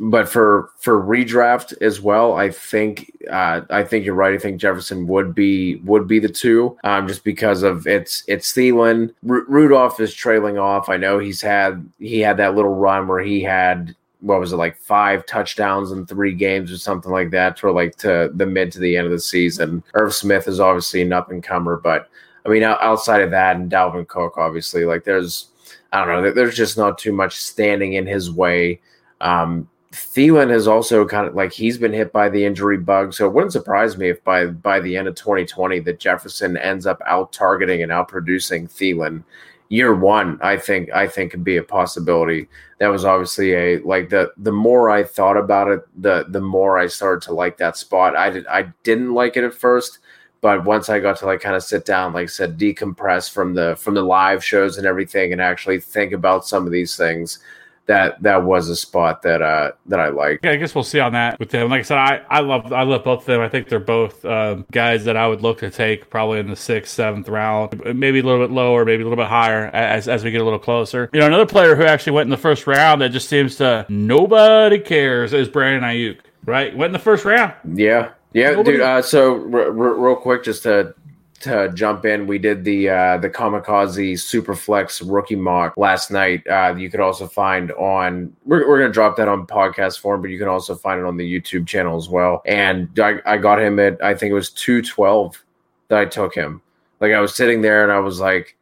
but 0.00 0.28
for 0.28 0.70
for 0.78 1.00
redraft 1.00 1.80
as 1.82 2.00
well, 2.00 2.32
I 2.32 2.50
think 2.50 3.12
uh, 3.30 3.60
I 3.68 3.84
think 3.84 4.06
you're 4.06 4.14
right. 4.14 4.34
I 4.34 4.38
think 4.38 4.58
Jefferson 4.58 5.06
would 5.06 5.34
be 5.34 5.76
would 5.84 6.08
be 6.08 6.18
the 6.18 6.28
two, 6.28 6.78
um, 6.82 7.06
just 7.06 7.24
because 7.24 7.62
of 7.62 7.86
it's 7.86 8.24
it's 8.26 8.52
Thielen. 8.52 9.14
Ru- 9.22 9.44
Rudolph 9.48 10.00
is 10.00 10.14
trailing 10.14 10.58
off. 10.58 10.88
I 10.88 10.96
know 10.96 11.18
he's 11.18 11.42
had 11.42 11.86
he 11.98 12.20
had 12.20 12.38
that 12.38 12.54
little 12.54 12.74
run 12.74 13.06
where 13.06 13.20
he 13.20 13.42
had 13.42 13.94
what 14.22 14.40
was 14.40 14.52
it 14.52 14.56
like 14.56 14.76
five 14.76 15.26
touchdowns 15.26 15.90
in 15.90 16.06
three 16.06 16.32
games 16.32 16.72
or 16.72 16.78
something 16.78 17.10
like 17.10 17.30
that 17.32 17.58
for 17.58 17.72
like 17.72 17.96
to 17.96 18.30
the 18.34 18.46
mid 18.46 18.70
to 18.72 18.78
the 18.78 18.96
end 18.96 19.06
of 19.06 19.12
the 19.12 19.18
season. 19.18 19.82
Irv 19.94 20.14
Smith 20.14 20.48
is 20.48 20.60
obviously 20.60 21.02
an 21.02 21.12
up 21.12 21.30
and 21.30 21.42
comer, 21.42 21.76
but 21.76 22.08
I 22.46 22.48
mean 22.48 22.62
outside 22.62 23.20
of 23.20 23.32
that 23.32 23.56
and 23.56 23.70
Dalvin 23.70 24.06
Cook, 24.06 24.38
obviously 24.38 24.84
like 24.84 25.04
there's 25.04 25.48
I 25.92 26.04
don't 26.04 26.22
know 26.22 26.30
there's 26.30 26.56
just 26.56 26.78
not 26.78 26.98
too 26.98 27.12
much 27.12 27.36
standing 27.36 27.94
in 27.94 28.06
his 28.06 28.30
way. 28.30 28.80
Um, 29.20 29.68
Thielen 29.92 30.48
has 30.50 30.66
also 30.66 31.06
kind 31.06 31.26
of 31.26 31.34
like 31.34 31.52
he's 31.52 31.76
been 31.76 31.92
hit 31.92 32.12
by 32.12 32.28
the 32.28 32.44
injury 32.44 32.78
bug, 32.78 33.12
so 33.12 33.26
it 33.26 33.34
wouldn't 33.34 33.52
surprise 33.52 33.98
me 33.98 34.08
if 34.08 34.24
by 34.24 34.46
by 34.46 34.80
the 34.80 34.96
end 34.96 35.06
of 35.06 35.16
2020 35.16 35.80
that 35.80 36.00
Jefferson 36.00 36.56
ends 36.56 36.86
up 36.86 37.02
out 37.06 37.32
targeting 37.32 37.82
and 37.82 37.92
out 37.92 38.08
producing 38.08 38.66
Thielen. 38.68 39.22
Year 39.72 39.94
one, 39.94 40.38
I 40.42 40.58
think 40.58 40.92
I 40.92 41.06
think 41.08 41.30
could 41.30 41.44
be 41.44 41.56
a 41.56 41.62
possibility. 41.62 42.46
That 42.78 42.88
was 42.88 43.06
obviously 43.06 43.54
a 43.54 43.78
like 43.78 44.10
the 44.10 44.30
the 44.36 44.52
more 44.52 44.90
I 44.90 45.02
thought 45.02 45.38
about 45.38 45.68
it, 45.68 45.80
the 45.96 46.26
the 46.28 46.42
more 46.42 46.78
I 46.78 46.88
started 46.88 47.22
to 47.22 47.32
like 47.32 47.56
that 47.56 47.78
spot. 47.78 48.14
I 48.14 48.28
did 48.28 48.46
I 48.48 48.70
didn't 48.82 49.14
like 49.14 49.38
it 49.38 49.44
at 49.44 49.54
first, 49.54 50.00
but 50.42 50.64
once 50.64 50.90
I 50.90 51.00
got 51.00 51.16
to 51.20 51.24
like 51.24 51.40
kind 51.40 51.56
of 51.56 51.62
sit 51.62 51.86
down, 51.86 52.12
like 52.12 52.24
I 52.24 52.26
said, 52.26 52.58
decompress 52.58 53.30
from 53.32 53.54
the 53.54 53.74
from 53.76 53.94
the 53.94 54.02
live 54.02 54.44
shows 54.44 54.76
and 54.76 54.86
everything, 54.86 55.32
and 55.32 55.40
actually 55.40 55.80
think 55.80 56.12
about 56.12 56.46
some 56.46 56.66
of 56.66 56.72
these 56.72 56.94
things 56.94 57.38
that 57.86 58.22
that 58.22 58.44
was 58.44 58.68
a 58.68 58.76
spot 58.76 59.22
that 59.22 59.42
uh 59.42 59.72
that 59.86 59.98
I 59.98 60.08
like. 60.10 60.40
Yeah, 60.44 60.52
I 60.52 60.56
guess 60.56 60.74
we'll 60.74 60.84
see 60.84 61.00
on 61.00 61.12
that 61.14 61.38
with 61.40 61.50
them. 61.50 61.68
Like 61.68 61.80
I 61.80 61.82
said, 61.82 61.98
I, 61.98 62.22
I 62.30 62.40
love 62.40 62.72
I 62.72 62.82
love 62.84 63.02
both 63.04 63.20
of 63.20 63.26
them. 63.26 63.40
I 63.40 63.48
think 63.48 63.68
they're 63.68 63.80
both 63.80 64.24
um, 64.24 64.64
guys 64.70 65.04
that 65.04 65.16
I 65.16 65.26
would 65.26 65.42
look 65.42 65.58
to 65.58 65.70
take 65.70 66.08
probably 66.08 66.38
in 66.38 66.48
the 66.48 66.56
sixth, 66.56 66.94
seventh 66.94 67.28
round, 67.28 67.80
maybe 67.96 68.20
a 68.20 68.22
little 68.22 68.46
bit 68.46 68.52
lower, 68.54 68.84
maybe 68.84 69.02
a 69.02 69.06
little 69.06 69.22
bit 69.22 69.28
higher 69.28 69.66
as 69.66 70.08
as 70.08 70.22
we 70.24 70.30
get 70.30 70.40
a 70.40 70.44
little 70.44 70.58
closer. 70.60 71.10
You 71.12 71.20
know, 71.20 71.26
another 71.26 71.46
player 71.46 71.74
who 71.74 71.82
actually 71.84 72.12
went 72.12 72.26
in 72.26 72.30
the 72.30 72.36
first 72.36 72.66
round 72.66 73.00
that 73.02 73.08
just 73.10 73.28
seems 73.28 73.56
to 73.56 73.84
nobody 73.88 74.78
cares 74.78 75.32
is 75.32 75.48
Brandon 75.48 75.82
Aiyuk. 75.82 76.18
Right, 76.44 76.76
went 76.76 76.88
in 76.88 76.92
the 76.92 76.98
first 76.98 77.24
round. 77.24 77.52
Yeah, 77.78 78.10
yeah, 78.32 78.50
Nobody- 78.50 78.72
dude. 78.72 78.80
Uh, 78.80 79.00
so 79.02 79.34
r- 79.52 79.60
r- 79.66 79.72
real 79.72 80.16
quick, 80.16 80.42
just 80.42 80.64
to 80.64 80.92
to 81.42 81.70
jump 81.74 82.04
in, 82.04 82.26
we 82.26 82.38
did 82.38 82.64
the 82.64 82.88
uh, 82.88 83.18
the 83.18 83.30
Kamikaze 83.30 84.14
Superflex 84.14 85.02
rookie 85.04 85.36
mock 85.36 85.76
last 85.76 86.10
night. 86.10 86.46
Uh, 86.46 86.74
you 86.76 86.90
could 86.90 87.00
also 87.00 87.26
find 87.26 87.72
on 87.72 88.34
we're 88.44 88.68
we're 88.68 88.78
gonna 88.78 88.92
drop 88.92 89.16
that 89.16 89.28
on 89.28 89.46
podcast 89.46 90.00
form, 90.00 90.22
but 90.22 90.30
you 90.30 90.38
can 90.38 90.48
also 90.48 90.74
find 90.74 91.00
it 91.00 91.06
on 91.06 91.16
the 91.16 91.40
YouTube 91.40 91.66
channel 91.66 91.96
as 91.96 92.08
well. 92.08 92.42
And 92.46 92.88
I, 92.98 93.20
I 93.26 93.36
got 93.38 93.60
him 93.60 93.78
at 93.78 94.02
I 94.02 94.14
think 94.14 94.30
it 94.30 94.34
was 94.34 94.50
two 94.50 94.82
twelve 94.82 95.42
that 95.88 95.98
I 95.98 96.04
took 96.04 96.34
him. 96.34 96.62
Like 97.00 97.12
I 97.12 97.20
was 97.20 97.34
sitting 97.34 97.62
there 97.62 97.82
and 97.82 97.92
I 97.92 97.98
was 98.00 98.20
like. 98.20 98.56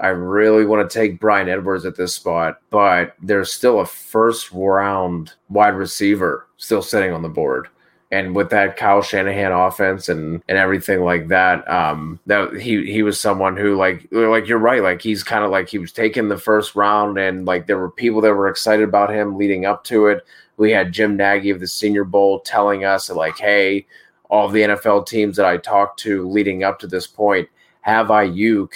I 0.00 0.08
really 0.08 0.66
want 0.66 0.90
to 0.90 0.92
take 0.92 1.20
Bryan 1.20 1.48
Edwards 1.48 1.84
at 1.84 1.96
this 1.96 2.12
spot, 2.12 2.58
but 2.70 3.14
there's 3.22 3.52
still 3.52 3.78
a 3.78 3.86
first 3.86 4.50
round 4.50 5.34
wide 5.50 5.76
receiver 5.76 6.48
still 6.56 6.82
sitting 6.82 7.12
on 7.12 7.22
the 7.22 7.28
board 7.28 7.68
And 8.14 8.36
with 8.36 8.50
that 8.50 8.76
Kyle 8.76 9.02
Shanahan 9.02 9.50
offense 9.50 10.08
and 10.08 10.40
and 10.48 10.56
everything 10.56 11.00
like 11.02 11.28
that, 11.28 11.68
um, 11.68 12.20
that 12.26 12.54
he 12.54 12.90
he 12.90 13.02
was 13.02 13.20
someone 13.20 13.56
who 13.56 13.74
like 13.76 14.06
like 14.12 14.46
you're 14.46 14.58
right, 14.58 14.82
like 14.82 15.02
he's 15.02 15.24
kind 15.24 15.44
of 15.44 15.50
like 15.50 15.68
he 15.68 15.78
was 15.78 15.92
taking 15.92 16.28
the 16.28 16.38
first 16.38 16.76
round, 16.76 17.18
and 17.18 17.44
like 17.44 17.66
there 17.66 17.78
were 17.78 17.90
people 17.90 18.20
that 18.20 18.34
were 18.34 18.48
excited 18.48 18.84
about 18.84 19.10
him 19.10 19.36
leading 19.36 19.64
up 19.66 19.82
to 19.84 20.06
it. 20.06 20.24
We 20.56 20.70
had 20.70 20.92
Jim 20.92 21.16
Nagy 21.16 21.50
of 21.50 21.58
the 21.58 21.66
Senior 21.66 22.04
Bowl 22.04 22.38
telling 22.40 22.84
us 22.84 23.10
like, 23.10 23.36
hey, 23.36 23.86
all 24.30 24.48
the 24.48 24.62
NFL 24.62 25.06
teams 25.06 25.36
that 25.36 25.46
I 25.46 25.56
talked 25.56 25.98
to 26.00 26.28
leading 26.28 26.62
up 26.62 26.78
to 26.80 26.86
this 26.86 27.08
point 27.08 27.48
have 27.80 28.06
Aiyuk 28.08 28.70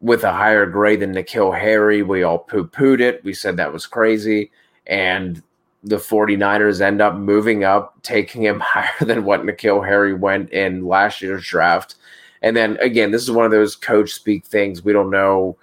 with 0.00 0.24
a 0.24 0.32
higher 0.32 0.64
grade 0.64 1.00
than 1.00 1.14
N'Keal 1.14 1.58
Harry. 1.58 2.02
We 2.02 2.22
all 2.22 2.38
poo 2.38 2.66
pooed 2.66 3.00
it. 3.00 3.22
We 3.22 3.34
said 3.34 3.58
that 3.58 3.72
was 3.72 3.86
crazy. 3.86 4.50
And 4.86 5.42
the 5.82 5.96
49ers 5.96 6.80
end 6.80 7.00
up 7.00 7.14
moving 7.14 7.64
up, 7.64 8.00
taking 8.02 8.42
him 8.42 8.60
higher 8.64 9.04
than 9.04 9.24
what 9.24 9.42
N'Keal 9.42 9.86
Harry 9.86 10.14
went 10.14 10.50
in 10.50 10.86
last 10.86 11.22
year's 11.22 11.46
draft. 11.46 11.96
And 12.42 12.56
then 12.56 12.76
again, 12.80 13.10
this 13.10 13.22
is 13.22 13.30
one 13.30 13.44
of 13.44 13.50
those 13.50 13.76
coach 13.76 14.10
speak 14.10 14.44
things. 14.44 14.84
We 14.84 14.92
don't 14.92 15.10
know 15.10 15.56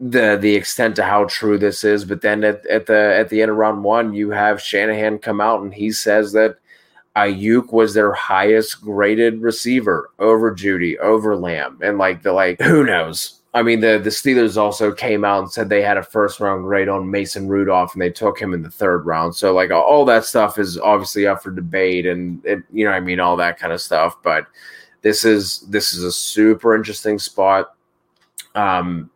the 0.00 0.36
the 0.40 0.54
extent 0.54 0.96
to 0.96 1.04
how 1.04 1.26
true 1.26 1.58
this 1.58 1.84
is, 1.84 2.04
but 2.04 2.22
then 2.22 2.42
at, 2.44 2.66
at 2.66 2.86
the 2.86 3.14
at 3.16 3.28
the 3.28 3.42
end 3.42 3.50
of 3.50 3.56
round 3.56 3.84
one, 3.84 4.14
you 4.14 4.30
have 4.30 4.60
Shanahan 4.60 5.18
come 5.18 5.40
out 5.40 5.62
and 5.62 5.72
he 5.72 5.92
says 5.92 6.32
that 6.32 6.56
Aiyuk 7.14 7.72
was 7.72 7.92
their 7.92 8.12
highest 8.12 8.80
graded 8.80 9.42
receiver 9.42 10.10
over 10.18 10.54
Jeudy, 10.54 10.98
over 10.98 11.36
Lamb, 11.36 11.78
and 11.82 11.98
like 11.98 12.22
the 12.22 12.32
like 12.32 12.60
who 12.60 12.84
knows 12.84 13.41
I 13.54 13.62
mean, 13.62 13.80
the 13.80 13.98
the 13.98 14.10
Steelers 14.10 14.56
also 14.56 14.92
came 14.92 15.24
out 15.24 15.40
and 15.40 15.52
said 15.52 15.68
they 15.68 15.82
had 15.82 15.98
a 15.98 16.02
first 16.02 16.40
round 16.40 16.64
grade 16.64 16.88
on 16.88 17.10
Mason 17.10 17.48
Rudolph, 17.48 17.92
and 17.92 18.00
they 18.00 18.10
took 18.10 18.40
him 18.40 18.54
in 18.54 18.62
the 18.62 18.70
third 18.70 19.04
round. 19.04 19.36
So, 19.36 19.52
like, 19.52 19.70
all 19.70 20.04
that 20.06 20.24
stuff 20.24 20.58
is 20.58 20.78
obviously 20.78 21.26
up 21.26 21.42
for 21.42 21.50
debate, 21.50 22.06
and 22.06 22.44
it, 22.46 22.62
you 22.72 22.84
know, 22.86 22.92
I 22.92 23.00
mean, 23.00 23.20
all 23.20 23.36
that 23.36 23.58
kind 23.58 23.72
of 23.72 23.80
stuff. 23.80 24.16
But 24.22 24.46
this 25.02 25.24
is 25.24 25.60
this 25.68 25.92
is 25.92 26.02
a 26.02 26.12
super 26.12 26.74
interesting 26.74 27.18
spot. 27.18 27.74
Um, 28.54 29.10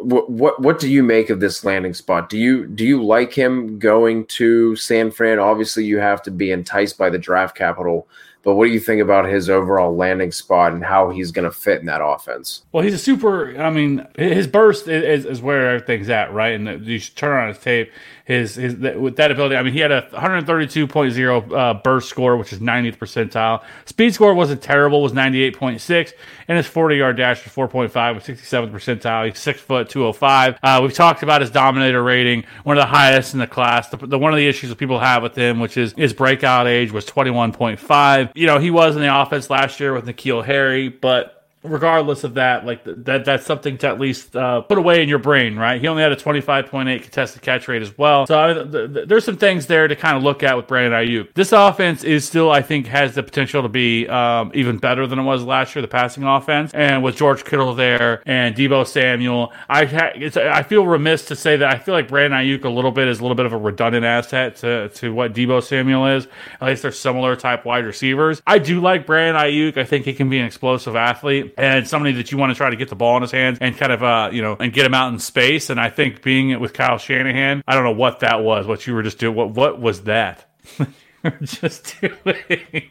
what 0.00 0.30
what 0.30 0.60
what 0.60 0.78
do 0.78 0.90
you 0.90 1.02
make 1.02 1.30
of 1.30 1.40
this 1.40 1.64
landing 1.64 1.94
spot? 1.94 2.28
Do 2.28 2.38
you 2.38 2.66
do 2.66 2.84
you 2.84 3.02
like 3.02 3.32
him 3.32 3.78
going 3.78 4.26
to 4.26 4.76
San 4.76 5.10
Fran? 5.10 5.38
Obviously, 5.38 5.84
you 5.84 5.98
have 5.98 6.22
to 6.22 6.30
be 6.30 6.50
enticed 6.50 6.98
by 6.98 7.10
the 7.10 7.18
draft 7.18 7.56
capital 7.56 8.08
but 8.42 8.54
what 8.54 8.66
do 8.66 8.72
you 8.72 8.80
think 8.80 9.02
about 9.02 9.26
his 9.26 9.50
overall 9.50 9.94
landing 9.94 10.32
spot 10.32 10.72
and 10.72 10.84
how 10.84 11.10
he's 11.10 11.30
going 11.30 11.44
to 11.44 11.50
fit 11.50 11.80
in 11.80 11.86
that 11.86 12.02
offense? 12.02 12.64
Well, 12.72 12.82
he's 12.82 12.94
a 12.94 12.98
super. 12.98 13.60
I 13.60 13.70
mean, 13.70 14.06
his 14.16 14.46
burst 14.46 14.88
is, 14.88 15.26
is 15.26 15.42
where 15.42 15.74
everything's 15.74 16.08
at, 16.08 16.32
right? 16.32 16.54
And 16.54 16.86
you 16.86 16.98
should 16.98 17.16
turn 17.16 17.42
on 17.42 17.48
his 17.48 17.58
tape 17.58 17.92
his 18.30 18.54
his 18.54 18.76
with 18.76 19.16
that 19.16 19.32
ability. 19.32 19.56
I 19.56 19.62
mean, 19.62 19.72
he 19.72 19.80
had 19.80 19.90
a 19.90 20.02
132.0 20.12 21.52
uh, 21.52 21.74
burst 21.82 22.08
score, 22.08 22.36
which 22.36 22.52
is 22.52 22.60
90th 22.60 22.96
percentile. 22.96 23.64
Speed 23.86 24.14
score 24.14 24.34
wasn't 24.34 24.62
terrible, 24.62 25.02
was 25.02 25.12
98.6, 25.12 26.12
and 26.46 26.56
his 26.56 26.66
40 26.66 26.96
yard 26.96 27.16
dash 27.16 27.44
was 27.44 27.52
4.5 27.52 28.14
with 28.14 28.24
67th 28.24 28.70
percentile. 28.70 29.26
He's 29.26 29.38
six 29.38 29.60
foot 29.60 29.88
205. 29.88 30.58
Uh, 30.62 30.78
we've 30.80 30.94
talked 30.94 31.24
about 31.24 31.40
his 31.40 31.50
dominator 31.50 32.02
rating, 32.02 32.44
one 32.62 32.78
of 32.78 32.82
the 32.82 32.86
highest 32.86 33.34
in 33.34 33.40
the 33.40 33.48
class. 33.48 33.88
The, 33.88 33.96
the 33.96 34.18
one 34.18 34.32
of 34.32 34.36
the 34.36 34.46
issues 34.46 34.70
that 34.70 34.76
people 34.76 35.00
have 35.00 35.24
with 35.24 35.34
him, 35.34 35.58
which 35.58 35.76
is 35.76 35.92
his 35.94 36.12
breakout 36.12 36.68
age, 36.68 36.92
was 36.92 37.04
21.5. 37.06 38.30
You 38.36 38.46
know, 38.46 38.58
he 38.58 38.70
was 38.70 38.94
in 38.94 39.02
the 39.02 39.20
offense 39.20 39.50
last 39.50 39.80
year 39.80 39.92
with 39.92 40.06
N'Keal 40.06 40.44
Harry, 40.44 40.88
but 40.88 41.39
regardless 41.62 42.24
of 42.24 42.34
that, 42.34 42.64
like 42.64 42.82
that, 42.84 43.24
that's 43.24 43.44
something 43.44 43.76
to 43.78 43.86
at 43.86 44.00
least 44.00 44.34
uh, 44.34 44.62
put 44.62 44.78
away 44.78 45.02
in 45.02 45.08
your 45.08 45.18
brain, 45.18 45.56
right? 45.56 45.80
He 45.80 45.88
only 45.88 46.02
had 46.02 46.10
a 46.10 46.16
25.8 46.16 47.02
contested 47.02 47.42
catch 47.42 47.68
rate 47.68 47.82
as 47.82 47.96
well. 47.98 48.26
So 48.26 48.40
I, 48.40 48.54
th- 48.54 48.92
th- 48.92 49.08
there's 49.08 49.24
some 49.24 49.36
things 49.36 49.66
there 49.66 49.86
to 49.86 49.94
kind 49.94 50.16
of 50.16 50.22
look 50.22 50.42
at 50.42 50.56
with 50.56 50.66
Brandon 50.66 50.92
Aiyuk. 50.92 51.34
This 51.34 51.52
offense 51.52 52.02
is 52.02 52.24
still, 52.24 52.50
I 52.50 52.62
think, 52.62 52.86
has 52.86 53.14
the 53.14 53.22
potential 53.22 53.62
to 53.62 53.68
be 53.68 54.08
um, 54.08 54.50
even 54.54 54.78
better 54.78 55.06
than 55.06 55.18
it 55.18 55.22
was 55.22 55.42
last 55.42 55.74
year, 55.74 55.82
the 55.82 55.88
passing 55.88 56.24
offense. 56.24 56.72
And 56.72 57.02
with 57.02 57.16
George 57.16 57.44
Kittle 57.44 57.74
there 57.74 58.22
and 58.24 58.54
Deebo 58.54 58.86
Samuel, 58.86 59.52
I 59.68 59.84
ha- 59.84 60.12
I 60.50 60.62
feel 60.62 60.86
remiss 60.86 61.26
to 61.26 61.36
say 61.36 61.56
that 61.58 61.68
I 61.68 61.78
feel 61.78 61.94
like 61.94 62.08
Brandon 62.08 62.40
Aiyuk 62.40 62.64
a 62.64 62.70
little 62.70 62.92
bit 62.92 63.06
is 63.06 63.18
a 63.18 63.22
little 63.22 63.34
bit 63.34 63.46
of 63.46 63.52
a 63.52 63.58
redundant 63.58 64.06
asset 64.06 64.56
to, 64.56 64.88
to 64.90 65.12
what 65.12 65.34
Deebo 65.34 65.62
Samuel 65.62 66.06
is. 66.06 66.26
At 66.60 66.68
least 66.68 66.82
they're 66.82 66.92
similar 66.92 67.36
type 67.36 67.66
wide 67.66 67.84
receivers. 67.84 68.40
I 68.46 68.58
do 68.58 68.80
like 68.80 69.04
Brandon 69.04 69.42
Aiyuk. 69.42 69.76
I 69.76 69.84
think 69.84 70.06
he 70.06 70.14
can 70.14 70.30
be 70.30 70.38
an 70.38 70.46
explosive 70.46 70.96
athlete 70.96 71.49
and 71.56 71.86
somebody 71.86 72.12
that 72.14 72.32
you 72.32 72.38
want 72.38 72.50
to 72.50 72.54
try 72.54 72.70
to 72.70 72.76
get 72.76 72.88
the 72.88 72.96
ball 72.96 73.16
in 73.16 73.22
his 73.22 73.30
hands 73.30 73.58
and 73.60 73.76
kind 73.76 73.92
of 73.92 74.02
uh 74.02 74.30
you 74.32 74.42
know 74.42 74.56
and 74.58 74.72
get 74.72 74.86
him 74.86 74.94
out 74.94 75.12
in 75.12 75.18
space. 75.18 75.70
And 75.70 75.80
I 75.80 75.90
think 75.90 76.22
being 76.22 76.50
it 76.50 76.60
with 76.60 76.72
Kyle 76.72 76.98
Shanahan, 76.98 77.62
I 77.66 77.74
don't 77.74 77.84
know 77.84 77.92
what 77.92 78.20
that 78.20 78.42
was. 78.42 78.66
What 78.66 78.86
you 78.86 78.94
were 78.94 79.02
just 79.02 79.18
doing. 79.18 79.34
What 79.34 79.50
what 79.50 79.80
was 79.80 80.02
that? 80.04 80.50
just 81.42 81.96
doing. 82.00 82.90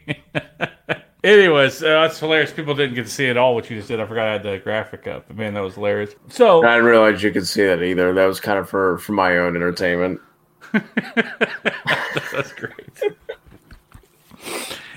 Anyways, 1.22 1.82
uh, 1.82 2.00
that's 2.00 2.18
hilarious. 2.18 2.50
People 2.50 2.74
didn't 2.74 2.94
get 2.94 3.04
to 3.04 3.10
see 3.10 3.26
it 3.26 3.36
all 3.36 3.54
what 3.54 3.68
you 3.68 3.76
just 3.76 3.88
did. 3.88 4.00
I 4.00 4.06
forgot 4.06 4.26
I 4.26 4.32
had 4.32 4.42
the 4.42 4.58
graphic 4.58 5.06
up. 5.06 5.26
But 5.28 5.36
man, 5.36 5.52
that 5.52 5.60
was 5.60 5.74
hilarious. 5.74 6.14
So 6.28 6.64
I 6.64 6.76
didn't 6.76 6.86
realize 6.86 7.22
you 7.22 7.30
could 7.30 7.46
see 7.46 7.64
that 7.64 7.82
either. 7.82 8.14
That 8.14 8.24
was 8.24 8.40
kind 8.40 8.58
of 8.58 8.68
for 8.68 8.98
for 8.98 9.12
my 9.12 9.36
own 9.36 9.54
entertainment. 9.54 10.20
that's 10.72 12.52
great. 12.54 13.02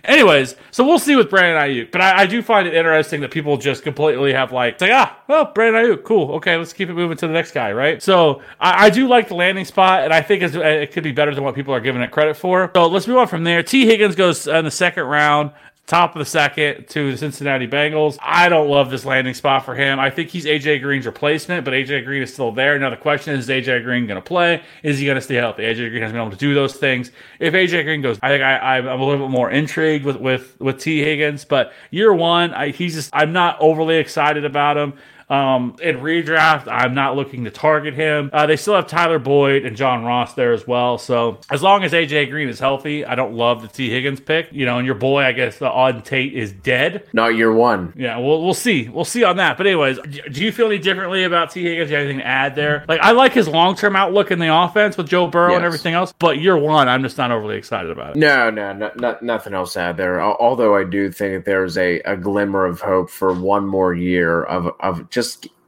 Anyways, 0.06 0.58
so 0.72 0.86
we'll 0.86 1.00
see 1.00 1.16
with 1.16 1.30
Brandon 1.30 1.62
Aiyuk. 1.62 1.92
But 1.92 2.02
I, 2.02 2.24
I, 2.24 2.26
do 2.26 2.42
find 2.42 2.68
it 2.68 2.74
interesting 2.74 3.22
that 3.22 3.32
people 3.32 3.56
just 3.56 3.84
completely 3.84 4.34
have 4.34 4.52
like, 4.52 4.82
like 4.82 4.92
ah, 4.92 5.18
well, 5.30 5.46
Brandon 5.46 5.86
Aiyuk, 5.86 6.04
cool. 6.04 6.34
Okay, 6.34 6.58
let's 6.58 6.74
keep 6.74 6.90
it 6.90 6.94
moving 6.94 7.16
to 7.18 7.28
the 7.28 7.32
next 7.32 7.54
guy, 7.54 7.72
right? 7.72 8.04
So 8.04 8.42
I, 8.60 8.88
I 8.88 8.90
do 8.90 9.08
like 9.08 9.30
the 9.30 9.36
landing 9.36 9.64
spot, 9.64 10.04
and 10.04 10.14
I 10.14 10.22
think 10.22 10.44
it 10.44 10.92
could 10.92 11.04
be 11.04 11.14
better 11.14 11.34
than 11.34 11.46
what 11.46 11.56
people 11.56 11.74
are 11.74 11.80
giving 11.80 12.02
it 12.02 12.12
credit 12.12 12.36
for. 12.36 12.70
So 12.76 12.88
let's 12.88 13.08
move 13.08 13.18
on 13.18 13.28
from 13.28 13.46
there. 13.46 13.64
Tee 13.64 13.86
Higgins 13.86 14.16
goes 14.16 14.46
in 14.46 14.66
the 14.66 14.72
second 14.72 15.04
round 15.06 15.52
top 15.86 16.16
of 16.16 16.20
the 16.20 16.26
second 16.26 16.88
to 16.88 17.12
the 17.12 17.18
Cincinnati 17.18 17.68
Bengals. 17.68 18.18
I 18.22 18.48
don't 18.48 18.70
love 18.70 18.90
this 18.90 19.04
landing 19.04 19.34
spot 19.34 19.66
for 19.66 19.76
him. 19.76 20.00
I 20.00 20.10
think 20.10 20.30
he's 20.30 20.46
AJ 20.46 20.82
Green's 20.82 21.06
replacement, 21.06 21.66
but 21.66 21.74
AJ 21.74 22.06
Green 22.06 22.24
is 22.24 22.34
still 22.34 22.52
there. 22.52 22.80
Now 22.80 22.90
the 22.90 22.98
question 22.98 23.36
is, 23.36 23.50
is 23.50 23.68
AJ 23.68 23.84
Green 23.84 24.08
going 24.08 24.22
to 24.22 24.26
play? 24.26 24.64
Is 24.82 25.00
he 25.00 25.06
going 25.06 25.16
to 25.16 25.22
stay 25.22 25.36
healthy? 25.36 25.64
AJ 25.64 25.90
Green 25.90 26.02
hasn't 26.02 26.14
been 26.14 26.22
able 26.22 26.32
to 26.32 26.38
do 26.38 26.54
those 26.54 26.76
things. 26.76 27.12
If 27.40 27.54
AJ 27.54 27.84
Green 27.84 28.02
goes, 28.02 28.18
I 28.22 28.30
think 28.30 28.44
I, 28.44 28.78
am 28.78 28.88
a 28.88 29.06
little 29.06 29.28
bit 29.28 29.32
more 29.32 29.52
intrigued 29.52 30.06
with 30.06 30.18
with 30.18 30.60
with 30.60 30.80
Tee 30.80 31.02
Higgins. 31.02 31.44
But 31.44 31.74
year 31.92 32.14
one, 32.14 32.54
I, 32.54 32.70
he's 32.70 32.94
just 32.94 33.10
I'm 33.14 33.34
not 33.34 33.58
overly 33.60 33.98
excited 33.98 34.46
about 34.46 34.78
him. 34.78 34.94
Um, 35.34 35.76
in 35.82 35.98
redraft, 35.98 36.68
I'm 36.68 36.94
not 36.94 37.16
looking 37.16 37.46
to 37.46 37.50
target 37.52 37.96
him. 37.96 38.30
Uh, 38.32 38.46
they 38.46 38.56
still 38.56 38.76
have 38.76 38.86
Tyler 38.86 39.18
Boyd 39.18 39.66
and 39.66 39.76
John 39.76 40.04
Ross 40.04 40.36
there 40.36 40.54
as 40.54 40.68
well. 40.68 41.00
So 41.00 41.40
as 41.50 41.64
long 41.64 41.84
as 41.84 41.92
AJ 41.92 42.30
Green 42.30 42.50
is 42.50 42.60
healthy, 42.60 43.04
I 43.04 43.16
don't 43.16 43.34
love 43.34 43.64
the 43.64 43.68
Tee 43.68 43.90
Higgins 43.90 44.20
pick. 44.20 44.50
You 44.52 44.68
know, 44.68 44.78
and 44.78 44.86
your 44.86 44.96
boy, 44.96 45.24
I 45.24 45.32
guess 45.32 45.58
the 45.58 45.70
Auden 45.70 46.04
Tate 46.04 46.36
is 46.36 46.52
dead. 46.52 47.08
Not 47.14 47.36
year 47.36 47.52
one. 47.52 47.94
Yeah, 47.96 48.20
we'll 48.20 48.44
we'll 48.44 48.54
see. 48.54 48.88
We'll 48.90 49.06
see 49.06 49.24
on 49.24 49.38
that. 49.38 49.58
But 49.58 49.66
anyways, 49.66 49.98
do 50.32 50.44
you 50.44 50.52
feel 50.52 50.68
any 50.68 50.78
differently 50.78 51.24
about 51.24 51.50
Tee 51.50 51.64
Higgins? 51.64 51.90
Do 51.90 51.94
you 51.94 51.98
have 51.98 52.06
anything 52.06 52.20
to 52.20 52.28
add 52.28 52.56
there? 52.56 52.86
Like 52.88 53.02
I 53.02 53.12
like 53.14 53.34
his 53.34 53.48
long 53.48 53.76
term 53.76 53.96
outlook 53.96 54.30
in 54.30 54.38
the 54.38 54.56
offense 54.56 54.98
with 54.98 55.08
Joe 55.08 55.26
Burrow 55.26 55.50
yes. 55.50 55.58
and 55.58 55.66
everything 55.66 55.96
else. 55.96 56.14
But 56.14 56.38
year 56.38 56.58
one, 56.58 56.88
I'm 56.88 57.02
just 57.02 57.18
not 57.18 57.32
overly 57.32 57.58
excited 57.58 57.90
about 57.90 58.12
it. 58.12 58.20
No, 58.20 58.52
no, 58.52 58.74
no, 58.74 58.92
no 58.98 59.18
nothing 59.22 59.56
else 59.56 59.74
to 59.74 59.80
add 59.80 59.98
there. 59.98 60.22
Although 60.22 60.76
I 60.76 60.84
do 60.84 61.12
think 61.12 61.34
that 61.34 61.46
there's 61.46 61.76
a, 61.76 62.02
a 62.02 62.16
glimmer 62.16 62.68
of 62.68 62.82
hope 62.82 63.10
for 63.10 63.34
one 63.34 63.66
more 63.66 63.96
year 63.96 64.44
of 64.44 64.72
of 64.80 65.10
just 65.10 65.23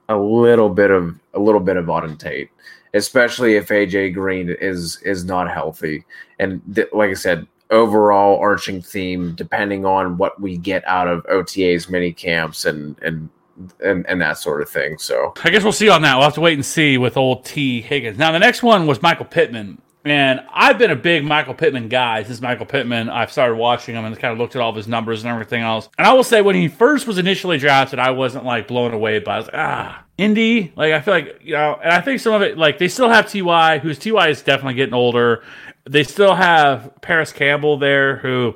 a 0.09 0.17
little 0.17 0.69
bit 0.69 0.91
of 0.91 1.19
a 1.33 1.39
little 1.39 1.61
bit 1.61 1.77
of 1.77 1.85
Auden 1.85 2.17
Tate, 2.17 2.49
especially 2.93 3.55
if 3.55 3.69
AJ 3.69 4.13
Green 4.13 4.55
is 4.59 5.01
is 5.03 5.25
not 5.25 5.51
healthy. 5.51 6.05
And 6.39 6.61
th- 6.73 6.89
like 6.93 7.09
I 7.09 7.15
said, 7.15 7.47
overall 7.69 8.39
arching 8.39 8.81
theme, 8.81 9.33
depending 9.35 9.85
on 9.85 10.17
what 10.17 10.39
we 10.39 10.57
get 10.57 10.85
out 10.87 11.07
of 11.07 11.25
OTAs, 11.25 11.89
mini 11.89 12.11
camps, 12.13 12.65
and 12.65 12.97
and 13.01 13.29
and, 13.83 14.05
and 14.07 14.21
that 14.21 14.37
sort 14.37 14.61
of 14.61 14.69
thing. 14.69 14.97
So 14.97 15.33
I 15.43 15.49
guess 15.49 15.63
we'll 15.63 15.71
see 15.71 15.89
on 15.89 16.01
that. 16.01 16.15
We'll 16.15 16.25
have 16.25 16.33
to 16.35 16.41
wait 16.41 16.55
and 16.55 16.65
see 16.65 16.97
with 16.97 17.17
old 17.17 17.45
Tee 17.45 17.81
Higgins. 17.81 18.17
Now 18.17 18.31
the 18.31 18.39
next 18.39 18.63
one 18.63 18.87
was 18.87 19.01
Michael 19.01 19.25
Pittman. 19.25 19.81
And 20.05 20.41
I've 20.53 20.77
been 20.77 20.91
a 20.91 20.95
big 20.95 21.23
Michael 21.25 21.55
Pittman 21.55 21.89
guy 21.89 22.21
since 22.23 22.39
Michael 22.39 22.67
Pittman. 22.67 23.09
I've 23.09 23.31
started 23.31 23.55
watching 23.55 23.95
him 23.95 24.05
and 24.05 24.17
kind 24.17 24.31
of 24.31 24.37
looked 24.37 24.55
at 24.55 24.61
all 24.61 24.69
of 24.69 24.75
his 24.75 24.87
numbers 24.87 25.23
and 25.23 25.31
everything 25.31 25.63
else. 25.63 25.89
And 25.97 26.05
I 26.05 26.13
will 26.13 26.23
say, 26.23 26.41
when 26.41 26.55
he 26.55 26.67
first 26.67 27.07
was 27.07 27.17
initially 27.17 27.57
drafted, 27.57 27.97
I 27.97 28.11
wasn't 28.11 28.45
like 28.45 28.67
blown 28.67 28.93
away 28.93 29.17
by. 29.19 29.33
It. 29.33 29.35
I 29.35 29.37
was 29.39 29.47
like, 29.47 29.55
ah, 29.55 30.03
Indy. 30.17 30.71
Like 30.75 30.93
I 30.93 31.01
feel 31.01 31.13
like 31.15 31.39
you 31.43 31.53
know, 31.53 31.79
and 31.83 31.91
I 31.91 32.01
think 32.01 32.19
some 32.19 32.33
of 32.33 32.43
it, 32.43 32.57
like 32.57 32.77
they 32.77 32.87
still 32.87 33.09
have 33.09 33.31
Ty, 33.31 33.79
who's 33.79 33.97
Ty 33.97 34.29
is 34.29 34.43
definitely 34.43 34.75
getting 34.75 34.93
older. 34.93 35.43
They 35.89 36.03
still 36.03 36.35
have 36.35 36.91
Parris 37.01 37.31
Campbell 37.31 37.77
there, 37.77 38.17
who 38.17 38.55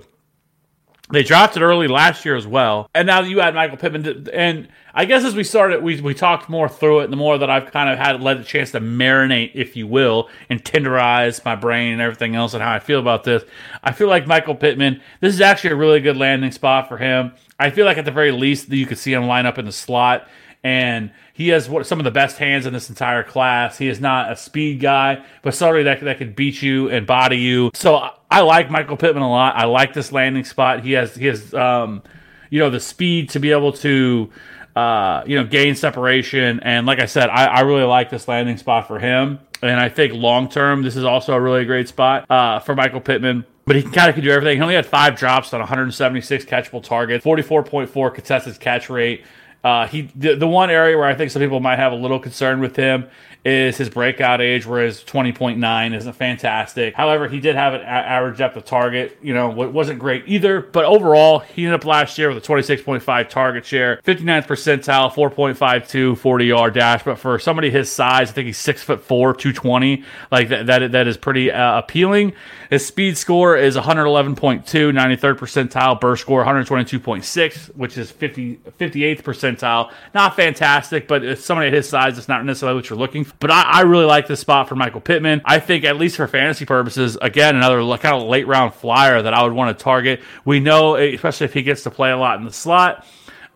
they 1.12 1.24
drafted 1.24 1.62
early 1.62 1.88
last 1.88 2.24
year 2.24 2.36
as 2.36 2.46
well. 2.46 2.90
And 2.94 3.08
now 3.08 3.22
you 3.22 3.42
add 3.42 3.56
Michael 3.56 3.78
Pittman, 3.78 4.28
and 4.32 4.68
I 4.94 5.06
guess 5.06 5.24
as 5.24 5.36
we 5.36 5.44
started, 5.44 5.82
we, 5.84 6.00
we 6.02 6.14
talked 6.14 6.50
more 6.50 6.70
through 6.70 7.02
it, 7.02 7.04
and 7.06 7.14
the 7.14 7.18
more 7.18 7.38
that 7.38 7.50
I've 7.50 7.72
kind 7.72 7.90
of 7.90 7.98
had 7.98 8.22
led 8.22 8.38
a 8.38 8.44
chance 8.44 8.72
to 8.72 8.80
marinate, 8.80 9.52
if 9.56 9.76
you 9.76 9.88
will, 9.88 10.30
and 10.50 10.64
tenderize 10.64 11.44
my 11.44 11.56
brain 11.56 11.94
and 11.94 12.02
everything 12.02 12.36
else 12.36 12.54
and 12.54 12.62
how 12.62 12.72
I 12.72 12.80
feel 12.80 13.00
about 13.00 13.24
this. 13.24 13.44
I 13.84 13.92
feel 13.92 14.08
like 14.08 14.28
Michael 14.28 14.56
Pittman, 14.56 15.02
this 15.20 15.34
is 15.34 15.42
actually 15.42 15.72
a 15.72 15.78
really 15.78 16.00
good 16.00 16.18
landing 16.18 16.52
spot 16.52 16.88
for 16.88 16.98
him. 16.98 17.34
I 17.60 17.72
feel 17.72 17.86
like 17.86 17.98
at 17.98 18.06
the 18.06 18.12
very 18.12 18.32
least 18.32 18.70
you 18.70 18.86
could 18.86 18.98
see 18.98 19.14
him 19.14 19.26
line 19.26 19.46
up 19.46 19.58
in 19.58 19.66
the 19.66 19.72
slot 19.72 20.28
and 20.64 21.12
he 21.34 21.50
has 21.50 21.70
what, 21.70 21.86
some 21.88 22.00
of 22.00 22.04
the 22.04 22.12
best 22.12 22.38
hands 22.38 22.66
in 22.66 22.74
this 22.74 22.90
entire 22.90 23.24
class. 23.24 23.78
He 23.78 23.88
is 23.88 24.02
not 24.02 24.32
a 24.32 24.36
speed 24.36 24.80
guy, 24.80 25.24
but 25.42 25.56
somebody 25.56 25.84
that 25.84 26.02
that 26.02 26.18
could 26.18 26.36
beat 26.36 26.62
you 26.62 26.90
and 26.90 27.08
body 27.08 27.38
you. 27.38 27.72
So 27.74 27.96
I, 27.96 28.12
I 28.30 28.42
like 28.42 28.70
Michael 28.70 28.98
Pittman 28.98 29.24
a 29.24 29.30
lot. 29.30 29.56
I 29.56 29.66
like 29.66 29.94
this 29.94 30.12
landing 30.12 30.44
spot. 30.44 30.84
He 30.84 30.94
has 30.94 31.16
he 31.16 31.28
has 31.28 31.54
um, 31.54 32.04
you 32.50 32.60
know 32.60 32.70
the 32.70 32.80
speed 32.80 33.30
to 33.32 33.40
be 33.40 33.52
able 33.52 33.72
to 33.74 34.30
uh, 34.76 35.24
you 35.26 35.38
know 35.38 35.46
gain 35.46 35.76
separation, 35.76 36.60
and 36.62 36.86
like 36.86 37.00
I 37.00 37.06
said, 37.06 37.30
I, 37.30 37.46
I 37.46 37.60
really 37.62 37.84
like 37.84 38.10
this 38.10 38.28
landing 38.28 38.58
spot 38.58 38.88
for 38.88 39.00
him. 39.00 39.40
And 39.62 39.78
I 39.78 39.90
think 39.90 40.14
long 40.14 40.48
term, 40.48 40.84
this 40.84 40.96
is 40.96 41.04
also 41.04 41.34
a 41.34 41.42
really 41.42 41.66
great 41.66 41.90
spot 41.90 42.30
uh, 42.32 42.60
for 42.60 42.76
Michael 42.76 43.02
Pittman 43.02 43.46
but 43.70 43.76
he 43.76 43.84
kind 43.84 44.10
of 44.10 44.16
could 44.16 44.24
do 44.24 44.32
everything. 44.32 44.58
He 44.58 44.64
only 44.64 44.74
had 44.74 44.88
five 44.88 45.16
drops 45.16 45.54
on 45.54 45.60
176 45.60 46.44
catchable 46.46 46.82
targets, 46.82 47.24
44.4 47.24 48.16
contested 48.16 48.60
catch 48.60 48.90
rate. 48.90 49.24
Uh, 49.64 49.88
he 49.88 50.04
the, 50.16 50.36
the 50.36 50.48
one 50.48 50.70
area 50.70 50.98
where 50.98 51.08
I 51.08 51.16
think 51.16 51.32
some 51.32 51.42
people 51.42 51.60
might 51.60 51.78
have 51.78 51.92
a 51.92 51.96
little 51.96 52.20
concern 52.20 52.60
with 52.60 52.76
him 52.76 53.10
is 53.46 53.78
his 53.78 53.90
breakout 53.90 54.42
age, 54.42 54.66
where 54.66 54.84
his 54.86 55.02
20.9 55.02 55.96
isn't 55.96 56.14
fantastic. 56.14 56.94
However, 56.94 57.30
he 57.30 57.40
did 57.40 57.56
have 57.56 57.74
an 57.74 57.82
a- 57.82 57.86
average 57.86 58.38
depth 58.38 58.58
of 58.58 58.66
target, 58.66 59.18
you 59.22 59.34
know, 59.34 59.50
wasn't 59.50 59.98
great 59.98 60.26
either. 60.28 60.60
But 60.62 60.84
overall, 60.84 61.40
he 61.40 61.64
ended 61.64 61.80
up 61.80 61.86
last 61.86 62.18
year 62.18 62.28
with 62.34 62.44
a 62.44 62.48
26.5 62.48 63.30
target 63.30 63.66
share, 63.66 64.02
59th 64.04 64.46
percentile, 64.46 65.12
4.52 65.14 66.18
40 66.18 66.46
yard 66.46 66.74
dash. 66.74 67.04
But 67.04 67.18
for 67.18 67.40
somebody 67.40 67.70
his 67.70 67.90
size, 67.90 68.30
I 68.30 68.34
think 68.34 68.48
he's 68.48 68.58
six 68.58 68.84
foot 68.84 69.02
four, 69.04 69.34
220. 69.34 70.04
Like 70.32 70.50
that, 70.50 70.66
that, 70.66 70.92
that 70.92 71.08
is 71.08 71.16
pretty 71.16 71.50
uh, 71.50 71.80
appealing. 71.80 72.34
His 72.70 72.86
speed 72.86 73.18
score 73.18 73.56
is 73.56 73.76
111.2, 73.78 74.36
93rd 74.36 75.36
percentile, 75.38 76.00
burst 76.00 76.22
score 76.22 76.44
122.6, 76.44 77.76
which 77.76 77.98
is 77.98 78.12
50, 78.12 78.58
58th 78.78 79.24
percentile. 79.24 79.49
Not 79.58 80.36
fantastic, 80.36 81.08
but 81.08 81.24
it's 81.24 81.44
somebody 81.44 81.68
at 81.68 81.74
his 81.74 81.90
size, 81.90 82.18
it's 82.18 82.28
not 82.28 82.46
necessarily 82.46 82.76
what 82.76 82.90
you're 82.90 83.00
looking 83.00 83.24
for. 83.24 83.34
But 83.40 83.52
I, 83.52 83.62
I 83.62 83.82
really 83.82 84.06
like 84.06 84.28
this 84.28 84.40
spot 84.40 84.70
for 84.70 84.76
Michael 84.76 85.02
Pittman. 85.02 85.42
I 85.46 85.60
think, 85.60 85.84
at 85.84 85.98
least 85.98 86.18
for 86.18 86.28
fantasy 86.28 86.66
purposes, 86.66 87.18
again, 87.22 87.56
another 87.56 87.82
kind 87.98 88.22
of 88.22 88.28
late 88.28 88.48
round 88.48 88.74
flyer 88.74 89.22
that 89.22 89.34
I 89.34 89.44
would 89.44 89.54
want 89.54 89.78
to 89.78 89.84
target. 89.84 90.22
We 90.46 90.60
know, 90.60 90.96
especially 90.96 91.46
if 91.46 91.54
he 91.54 91.64
gets 91.64 91.84
to 91.84 91.92
play 91.92 92.12
a 92.12 92.18
lot 92.18 92.40
in 92.40 92.46
the 92.46 92.54
slot 92.54 93.06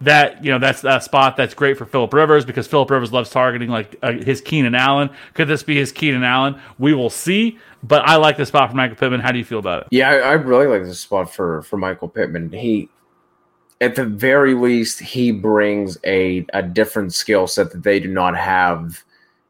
that 0.01 0.43
you 0.43 0.51
know 0.51 0.59
that's 0.59 0.83
a 0.83 0.99
spot 0.99 1.37
that's 1.37 1.53
great 1.53 1.77
for 1.77 1.85
Philip 1.85 2.13
Rivers 2.13 2.45
because 2.45 2.67
Philip 2.67 2.89
Rivers 2.89 3.13
loves 3.13 3.29
targeting 3.29 3.69
like 3.69 3.95
uh, 4.01 4.11
his 4.11 4.41
Keenan 4.41 4.75
Allen. 4.75 5.09
Could 5.33 5.47
this 5.47 5.63
be 5.63 5.75
his 5.75 5.91
Keenan 5.91 6.23
Allen? 6.23 6.59
We 6.77 6.93
will 6.93 7.09
see. 7.09 7.57
But 7.85 8.07
I 8.07 8.15
like 8.15 8.37
the 8.37 8.45
spot 8.45 8.69
for 8.69 8.77
Michael 8.77 8.95
Pittman. 8.95 9.19
How 9.19 9.33
do 9.33 9.37
you 9.37 9.43
feel 9.43 9.59
about 9.59 9.83
it? 9.83 9.87
Yeah, 9.91 10.09
I, 10.09 10.15
I 10.15 10.31
really 10.33 10.67
like 10.67 10.83
this 10.83 11.01
spot 11.01 11.33
for 11.33 11.61
for 11.63 11.77
Michael 11.77 12.07
Pittman. 12.07 12.51
He, 12.51 12.89
at 13.83 13.95
the 13.95 14.05
very 14.05 14.53
least, 14.53 14.99
he 14.99 15.31
brings 15.31 15.97
a 16.05 16.45
a 16.53 16.63
different 16.63 17.13
skill 17.13 17.47
set 17.47 17.71
that 17.71 17.83
they 17.83 17.99
do 17.99 18.07
not 18.07 18.37
have 18.37 19.03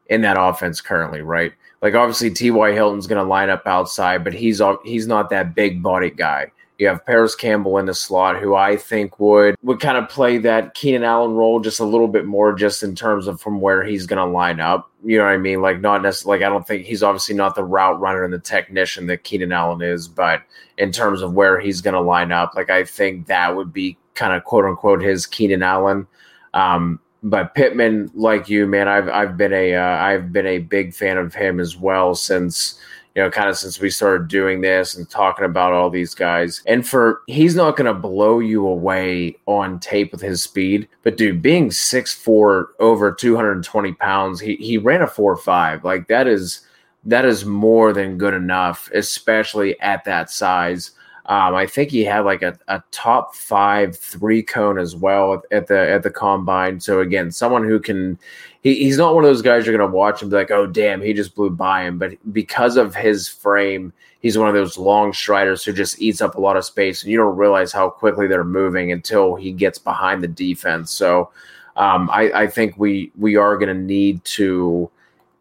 in 0.06 0.22
that 0.22 0.36
offense 0.38 0.80
currently. 0.80 1.22
Right, 1.22 1.52
like 1.80 1.94
obviously 1.94 2.30
T.Y. 2.30 2.72
Hilton's 2.72 3.06
going 3.06 3.22
to 3.22 3.28
line 3.28 3.48
up 3.48 3.62
outside, 3.66 4.24
but 4.24 4.34
he's 4.34 4.60
he's 4.84 5.06
not 5.06 5.30
that 5.30 5.54
big 5.54 5.82
body 5.82 6.10
guy. 6.10 6.50
You 6.78 6.88
have 6.88 7.06
Parris 7.06 7.36
Campbell 7.36 7.78
in 7.78 7.86
the 7.86 7.94
slot, 7.94 8.40
who 8.40 8.56
I 8.56 8.76
think 8.76 9.20
would 9.20 9.54
would 9.62 9.78
kind 9.78 9.96
of 9.96 10.08
play 10.08 10.38
that 10.38 10.74
Keenan 10.74 11.04
Allen 11.04 11.34
role 11.34 11.60
just 11.60 11.78
a 11.78 11.84
little 11.84 12.08
bit 12.08 12.26
more, 12.26 12.52
just 12.52 12.82
in 12.82 12.96
terms 12.96 13.28
of 13.28 13.40
from 13.40 13.60
where 13.60 13.84
he's 13.84 14.06
going 14.06 14.18
to 14.18 14.32
line 14.32 14.58
up. 14.58 14.90
You 15.04 15.18
know 15.18 15.24
what 15.24 15.34
I 15.34 15.38
mean? 15.38 15.62
Like 15.62 15.80
not 15.80 16.02
necessarily. 16.02 16.40
Like 16.40 16.46
I 16.46 16.50
don't 16.52 16.66
think 16.66 16.84
he's 16.84 17.04
obviously 17.04 17.36
not 17.36 17.54
the 17.54 17.62
route 17.62 18.00
runner 18.00 18.24
and 18.24 18.32
the 18.32 18.40
technician 18.40 19.06
that 19.06 19.22
Keenan 19.22 19.52
Allen 19.52 19.80
is, 19.80 20.08
but 20.08 20.42
in 20.76 20.90
terms 20.90 21.22
of 21.22 21.34
where 21.34 21.60
he's 21.60 21.80
going 21.80 21.94
to 21.94 22.00
line 22.00 22.32
up, 22.32 22.54
like 22.56 22.70
I 22.70 22.82
think 22.82 23.28
that 23.28 23.54
would 23.54 23.72
be 23.72 23.96
kind 24.14 24.32
of 24.32 24.44
quote 24.44 24.64
unquote 24.64 25.02
his 25.02 25.26
Keenan 25.26 25.62
Allen. 25.62 26.06
Um, 26.52 27.00
but 27.22 27.54
Pittman, 27.54 28.10
like 28.14 28.48
you, 28.48 28.66
man, 28.66 28.86
I've 28.88 29.08
I've 29.08 29.36
been 29.36 29.52
a 29.52 29.70
have 29.70 30.24
uh, 30.24 30.26
been 30.26 30.46
a 30.46 30.58
big 30.58 30.94
fan 30.94 31.16
of 31.16 31.34
him 31.34 31.58
as 31.58 31.76
well 31.76 32.14
since 32.14 32.78
you 33.14 33.22
know, 33.22 33.30
kind 33.30 33.48
of 33.48 33.56
since 33.56 33.80
we 33.80 33.90
started 33.90 34.26
doing 34.26 34.60
this 34.60 34.96
and 34.96 35.08
talking 35.08 35.44
about 35.44 35.72
all 35.72 35.88
these 35.88 36.14
guys. 36.14 36.62
And 36.66 36.86
for 36.86 37.22
he's 37.28 37.54
not 37.54 37.76
going 37.76 37.86
to 37.86 37.94
blow 37.94 38.40
you 38.40 38.66
away 38.66 39.36
on 39.46 39.78
tape 39.78 40.10
with 40.10 40.20
his 40.20 40.42
speed, 40.42 40.88
but 41.04 41.16
dude, 41.16 41.40
being 41.40 41.70
six 41.70 42.12
four 42.12 42.70
over 42.80 43.12
220 43.12 43.92
pounds, 43.94 44.40
he, 44.40 44.56
he 44.56 44.78
ran 44.78 45.02
a 45.02 45.06
four 45.06 45.36
five. 45.36 45.84
Like 45.84 46.08
that 46.08 46.26
is 46.26 46.66
that 47.04 47.24
is 47.24 47.44
more 47.44 47.92
than 47.92 48.18
good 48.18 48.34
enough, 48.34 48.90
especially 48.92 49.78
at 49.80 50.04
that 50.04 50.30
size. 50.30 50.90
Um, 51.26 51.54
I 51.54 51.66
think 51.66 51.90
he 51.90 52.04
had 52.04 52.20
like 52.20 52.42
a, 52.42 52.58
a 52.68 52.82
top 52.90 53.34
five 53.34 53.96
three 53.96 54.42
cone 54.42 54.78
as 54.78 54.94
well 54.94 55.42
at 55.50 55.68
the 55.68 55.78
at 55.78 56.02
the 56.02 56.10
combine. 56.10 56.80
So 56.80 57.00
again, 57.00 57.30
someone 57.30 57.64
who 57.64 57.80
can 57.80 58.18
he, 58.62 58.74
he's 58.74 58.98
not 58.98 59.14
one 59.14 59.24
of 59.24 59.30
those 59.30 59.40
guys 59.40 59.66
you're 59.66 59.76
gonna 59.76 59.90
watch 59.90 60.20
and 60.20 60.30
be 60.30 60.36
like, 60.36 60.50
oh 60.50 60.66
damn, 60.66 61.00
he 61.00 61.14
just 61.14 61.34
blew 61.34 61.48
by 61.48 61.84
him. 61.84 61.98
But 61.98 62.18
because 62.32 62.76
of 62.76 62.94
his 62.94 63.26
frame, 63.26 63.90
he's 64.20 64.36
one 64.36 64.48
of 64.48 64.54
those 64.54 64.76
long 64.76 65.14
striders 65.14 65.64
who 65.64 65.72
just 65.72 66.00
eats 66.00 66.20
up 66.20 66.34
a 66.34 66.40
lot 66.40 66.58
of 66.58 66.64
space, 66.66 67.02
and 67.02 67.10
you 67.10 67.16
don't 67.16 67.36
realize 67.36 67.72
how 67.72 67.88
quickly 67.88 68.26
they're 68.26 68.44
moving 68.44 68.92
until 68.92 69.34
he 69.34 69.50
gets 69.50 69.78
behind 69.78 70.22
the 70.22 70.28
defense. 70.28 70.90
So 70.90 71.30
um, 71.76 72.10
I, 72.12 72.30
I 72.32 72.46
think 72.48 72.76
we 72.76 73.12
we 73.16 73.36
are 73.36 73.56
gonna 73.56 73.72
need 73.72 74.22
to 74.24 74.90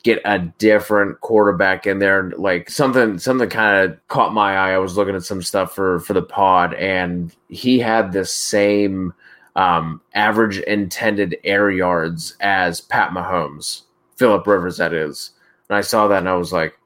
get 0.03 0.21
a 0.25 0.39
different 0.57 1.21
quarterback 1.21 1.87
in 1.87 1.99
there. 1.99 2.31
Like 2.37 2.69
something 2.69 3.17
something 3.17 3.49
kind 3.49 3.89
of 3.89 4.07
caught 4.07 4.33
my 4.33 4.55
eye. 4.55 4.73
I 4.73 4.77
was 4.77 4.97
looking 4.97 5.15
at 5.15 5.23
some 5.23 5.41
stuff 5.41 5.73
for 5.73 5.99
for 6.01 6.13
the 6.13 6.21
pod, 6.21 6.73
and 6.75 7.33
he 7.49 7.79
had 7.79 8.11
the 8.11 8.25
same 8.25 9.13
um, 9.55 10.01
average 10.13 10.59
intended 10.59 11.37
air 11.43 11.69
yards 11.69 12.35
as 12.39 12.81
Pat 12.81 13.11
Mahomes, 13.11 13.83
Philip 14.15 14.45
Rivers, 14.47 14.77
that 14.77 14.93
is. 14.93 15.31
And 15.69 15.77
I 15.77 15.81
saw 15.81 16.07
that 16.07 16.19
and 16.19 16.29
I 16.29 16.35
was 16.35 16.51
like, 16.51 16.77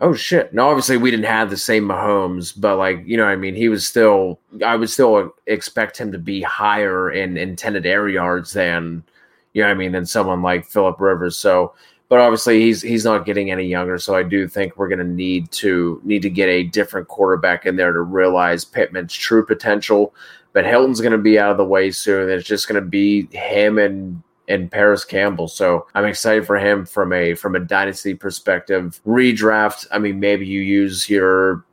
oh 0.00 0.14
shit. 0.14 0.52
Now, 0.54 0.68
obviously, 0.68 0.96
we 0.96 1.10
didn't 1.10 1.26
have 1.26 1.50
the 1.50 1.56
same 1.56 1.84
Mahomes, 1.84 2.58
but 2.58 2.76
like, 2.76 3.02
you 3.04 3.16
know, 3.16 3.26
I 3.26 3.36
mean, 3.36 3.54
he 3.54 3.68
was 3.68 3.86
still, 3.86 4.40
I 4.64 4.76
would 4.76 4.90
still 4.90 5.34
expect 5.46 5.98
him 5.98 6.12
to 6.12 6.18
be 6.18 6.40
higher 6.42 7.10
in 7.10 7.36
intended 7.36 7.86
air 7.86 8.08
yards 8.08 8.52
than, 8.54 9.04
you 9.52 9.62
know, 9.62 9.68
I 9.68 9.74
mean, 9.74 9.92
than 9.92 10.06
someone 10.06 10.42
like 10.42 10.64
Philip 10.64 11.00
Rivers. 11.00 11.36
So, 11.36 11.74
but 12.10 12.18
obviously 12.18 12.60
he's 12.60 12.82
he's 12.82 13.04
not 13.04 13.24
getting 13.24 13.52
any 13.52 13.64
younger. 13.64 13.96
So 13.96 14.16
I 14.16 14.24
do 14.24 14.48
think 14.48 14.76
we're 14.76 14.88
going 14.88 14.98
to 14.98 15.04
need 15.04 15.50
to 15.52 16.00
need 16.04 16.22
to 16.22 16.28
get 16.28 16.48
a 16.48 16.64
different 16.64 17.08
quarterback 17.08 17.64
in 17.64 17.76
there 17.76 17.92
to 17.92 18.02
realize 18.02 18.64
Pittman's 18.64 19.14
true 19.14 19.46
potential. 19.46 20.12
But 20.52 20.66
Hilton's 20.66 21.00
going 21.00 21.12
to 21.12 21.18
be 21.18 21.38
out 21.38 21.52
of 21.52 21.56
the 21.56 21.64
way 21.64 21.92
soon. 21.92 22.28
It's 22.28 22.46
just 22.46 22.66
going 22.66 22.82
to 22.82 22.86
be 22.86 23.28
him 23.30 23.78
and 23.78 24.20
and 24.48 24.72
Parris 24.72 25.04
Campbell. 25.04 25.46
So 25.46 25.86
I'm 25.94 26.04
excited 26.04 26.44
for 26.44 26.58
him 26.58 26.84
from 26.84 27.12
a 27.12 27.34
from 27.34 27.54
a 27.54 27.60
dynasty 27.60 28.14
perspective. 28.14 29.00
Redraft. 29.06 29.86
I 29.92 30.00
mean, 30.00 30.18
maybe 30.18 30.44
you 30.44 30.60
use 30.62 31.08
your 31.08 31.64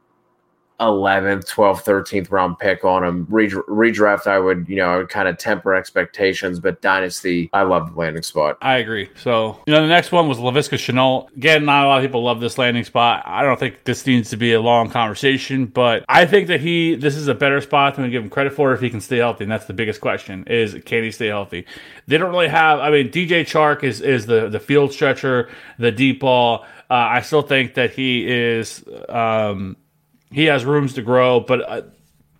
11th, 0.79 1.49
12th, 1.49 1.83
13th 1.83 2.31
round 2.31 2.59
pick 2.59 2.85
on 2.85 3.03
him. 3.03 3.25
redraft, 3.27 4.27
I 4.27 4.37
would, 4.37 4.67
you 4.69 4.75
know, 4.75 4.89
I 4.89 4.97
would 4.97 5.09
kind 5.09 5.27
of 5.27 5.37
temper 5.37 5.73
expectations, 5.73 6.59
but 6.59 6.81
Dynasty, 6.81 7.49
I 7.51 7.63
love 7.63 7.93
the 7.93 7.99
landing 7.99 8.21
spot. 8.21 8.57
I 8.61 8.77
agree. 8.77 9.09
So, 9.15 9.59
you 9.65 9.73
know, 9.73 9.81
the 9.81 9.87
next 9.87 10.11
one 10.11 10.27
was 10.27 10.37
Laviska 10.37 10.77
Shenault. 10.77 11.35
Again, 11.35 11.65
not 11.65 11.85
a 11.85 11.87
lot 11.87 11.97
of 11.97 12.03
people 12.03 12.23
love 12.23 12.39
this 12.39 12.59
landing 12.59 12.83
spot. 12.83 13.23
I 13.25 13.41
don't 13.41 13.59
think 13.59 13.85
this 13.85 14.05
needs 14.05 14.29
to 14.29 14.37
be 14.37 14.53
a 14.53 14.61
long 14.61 14.89
conversation, 14.89 15.65
but 15.65 16.05
I 16.07 16.27
think 16.27 16.47
that 16.47 16.61
he, 16.61 16.95
this 16.95 17.15
is 17.15 17.27
a 17.27 17.35
better 17.35 17.59
spot 17.59 17.95
than 17.95 18.05
we 18.05 18.11
give 18.11 18.23
him 18.23 18.29
credit 18.29 18.53
for 18.53 18.71
if 18.73 18.79
he 18.79 18.91
can 18.91 19.01
stay 19.01 19.17
healthy. 19.17 19.45
And 19.45 19.51
that's 19.51 19.65
the 19.65 19.73
biggest 19.73 19.99
question 19.99 20.45
is, 20.45 20.75
can 20.85 21.03
he 21.03 21.11
stay 21.11 21.27
healthy? 21.27 21.65
They 22.05 22.19
don't 22.19 22.31
really 22.31 22.49
have, 22.49 22.79
I 22.79 22.91
mean, 22.91 23.09
DJ 23.09 23.41
Chark 23.41 23.83
is, 23.83 24.01
is 24.01 24.27
the, 24.27 24.47
the 24.47 24.59
field 24.59 24.93
stretcher, 24.93 25.49
the 25.79 25.91
deep 25.91 26.19
ball. 26.19 26.65
Uh, 26.89 26.93
I 26.93 27.21
still 27.21 27.41
think 27.41 27.73
that 27.73 27.91
he 27.91 28.25
is, 28.27 28.83
um, 29.09 29.75
he 30.31 30.45
has 30.45 30.65
rooms 30.65 30.93
to 30.95 31.01
grow, 31.01 31.39
but 31.39 31.69
uh, 31.69 31.81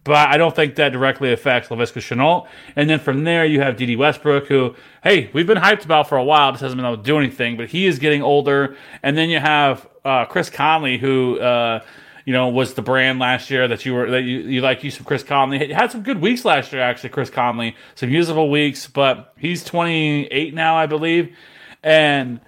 but 0.08 0.30
I 0.30 0.38
don't 0.38 0.56
think 0.56 0.76
that 0.76 0.93
directly 0.93 1.34
affects 1.34 1.67
Laviska 1.67 2.00
Shenault. 2.00 2.47
And 2.78 2.89
then 2.89 2.97
from 2.97 3.26
there, 3.26 3.45
you 3.45 3.60
have 3.60 3.76
Dede 3.76 4.00
Westbrook, 4.00 4.47
who, 4.47 4.73
hey, 5.04 5.30
we've 5.34 5.45
been 5.45 5.58
hyped 5.58 5.84
about 5.84 6.08
for 6.08 6.17
a 6.17 6.23
while. 6.23 6.52
Just 6.52 6.62
hasn't 6.62 6.78
been 6.78 6.86
able 6.86 6.95
to 6.95 7.04
do 7.04 7.17
anything, 7.17 7.58
but 7.58 7.67
he 7.67 7.86
is 7.86 8.00
getting 8.00 8.21
older. 8.23 8.78
And 9.04 9.17
then 9.17 9.30
you 9.30 9.39
have 9.39 9.86
uh, 10.06 10.23
Chris 10.23 10.50
Conley, 10.50 10.97
who, 10.97 11.38
uh, 11.41 11.82
you 12.23 12.32
know, 12.32 12.47
was 12.47 12.73
the 12.73 12.82
brand 12.82 13.19
last 13.19 13.52
year 13.52 13.67
that 13.67 13.86
you 13.86 13.93
were 13.93 14.10
that 14.12 14.21
you, 14.21 14.39
you 14.39 14.62
like. 14.62 14.82
You 14.82 14.91
some 14.91 15.04
Chris 15.04 15.23
Conley 15.23 15.60
he 15.60 15.73
had 15.73 15.91
some 15.91 16.04
good 16.04 16.21
weeks 16.21 16.45
last 16.45 16.71
year, 16.71 16.82
actually. 16.82 17.10
Chris 17.10 17.30
Conley, 17.30 17.76
some 17.95 18.10
usable 18.10 18.50
weeks, 18.50 18.88
but 18.88 19.34
he's 19.38 19.62
28 19.65 20.54
now, 20.54 20.78
I 20.78 20.86
believe, 20.86 21.36
and 21.84 22.39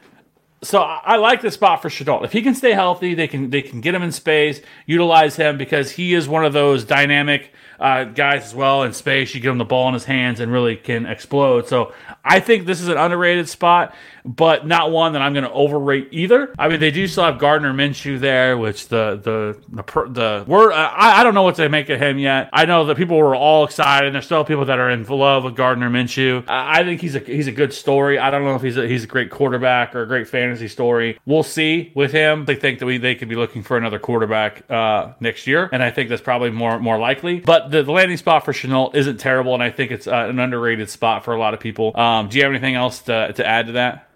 so 0.61 0.81
I 0.81 1.15
like 1.15 1.41
the 1.41 1.51
spot 1.51 1.81
for 1.81 1.89
Shenault. 1.89 2.25
If 2.25 2.33
he 2.33 2.41
can 2.41 2.53
stay 2.53 2.73
healthy, 2.73 3.13
they 3.13 3.27
can 3.27 3.49
they 3.49 3.61
can 3.61 3.79
get 3.79 3.95
him 3.95 4.03
in 4.03 4.11
space, 4.11 4.61
utilize 4.85 5.37
him 5.37 5.57
because 5.57 5.91
he 5.91 6.13
is 6.13 6.27
one 6.27 6.43
of 6.43 6.51
those 6.51 6.83
dynamic 6.83 7.53
uh, 7.79 8.03
guys 8.03 8.43
as 8.43 8.55
well 8.55 8.83
in 8.83 8.91
space. 8.91 9.33
You 9.33 9.39
give 9.39 9.51
him 9.51 9.57
the 9.57 9.65
ball 9.65 9.87
in 9.87 9.93
his 9.93 10.03
hands 10.03 10.41
and 10.41 10.51
really 10.51 10.75
can 10.75 11.05
explode. 11.05 11.67
So 11.67 11.93
I 12.25 12.41
think 12.41 12.65
this 12.65 12.81
is 12.81 12.89
an 12.89 12.97
underrated 12.97 13.47
spot, 13.47 13.95
but 14.25 14.65
not 14.67 14.91
one 14.91 15.13
that 15.13 15.21
I'm 15.21 15.33
going 15.33 15.45
to 15.45 15.51
overrate 15.51 16.09
either. 16.11 16.53
I 16.57 16.67
mean, 16.67 16.79
they 16.79 16.91
do 16.91 17.07
still 17.07 17.25
have 17.25 17.39
Gardner 17.39 17.73
Minshew 17.73 18.19
there, 18.19 18.57
which 18.57 18.87
the 18.87 19.19
the 19.21 19.61
the, 19.75 19.83
per- 19.83 20.07
the 20.07 20.43
word 20.47 20.71
I, 20.71 21.19
I 21.19 21.23
don't 21.23 21.33
know 21.33 21.43
what 21.43 21.55
to 21.55 21.69
make 21.69 21.89
of 21.89 21.99
him 21.99 22.17
yet. 22.17 22.49
I 22.53 22.65
know 22.65 22.85
that 22.85 22.97
people 22.97 23.17
were 23.17 23.35
all 23.35 23.63
excited. 23.65 24.07
and 24.07 24.15
There's 24.15 24.25
still 24.25 24.43
people 24.43 24.65
that 24.65 24.79
are 24.79 24.89
in 24.89 25.03
love 25.03 25.43
with 25.43 25.55
Gardner 25.55 25.89
Minshew. 25.89 26.43
I, 26.47 26.79
I 26.79 26.83
think 26.83 27.01
he's 27.01 27.15
a 27.15 27.19
he's 27.19 27.47
a 27.47 27.51
good 27.51 27.73
story. 27.73 28.19
I 28.19 28.29
don't 28.31 28.43
know 28.43 28.55
if 28.55 28.61
he's 28.61 28.77
a, 28.77 28.87
he's 28.87 29.03
a 29.03 29.07
great 29.07 29.29
quarterback 29.31 29.95
or 29.95 30.03
a 30.03 30.07
great 30.07 30.27
fantasy 30.27 30.67
story. 30.67 31.19
We'll 31.25 31.43
see 31.43 31.91
with 31.95 32.11
him. 32.11 32.45
They 32.45 32.55
think 32.55 32.79
that 32.79 32.85
we 32.85 32.97
they 32.97 33.15
could 33.15 33.29
be 33.29 33.35
looking 33.35 33.63
for 33.63 33.77
another 33.77 33.99
quarterback 33.99 34.69
uh, 34.69 35.13
next 35.19 35.47
year, 35.47 35.69
and 35.71 35.81
I 35.83 35.91
think 35.91 36.09
that's 36.09 36.21
probably 36.21 36.49
more 36.51 36.79
more 36.79 36.97
likely. 36.99 37.39
But 37.39 37.71
the, 37.71 37.83
the 37.83 37.91
landing 37.91 38.17
spot 38.17 38.45
for 38.45 38.53
Shenault 38.53 38.95
isn't 38.95 39.17
terrible, 39.17 39.53
and 39.53 39.63
I 39.63 39.69
think 39.71 39.91
it's 39.91 40.07
uh, 40.07 40.27
an 40.29 40.39
underrated 40.39 40.89
spot 40.89 41.23
for 41.23 41.33
a 41.33 41.39
lot 41.39 41.53
of 41.53 41.59
people. 41.59 41.97
Um, 41.99 42.29
do 42.29 42.37
you 42.37 42.43
have 42.43 42.51
anything 42.51 42.75
else 42.75 42.99
to, 43.03 43.33
to 43.33 43.45
add 43.45 43.67
to 43.67 43.71
that? 43.73 44.09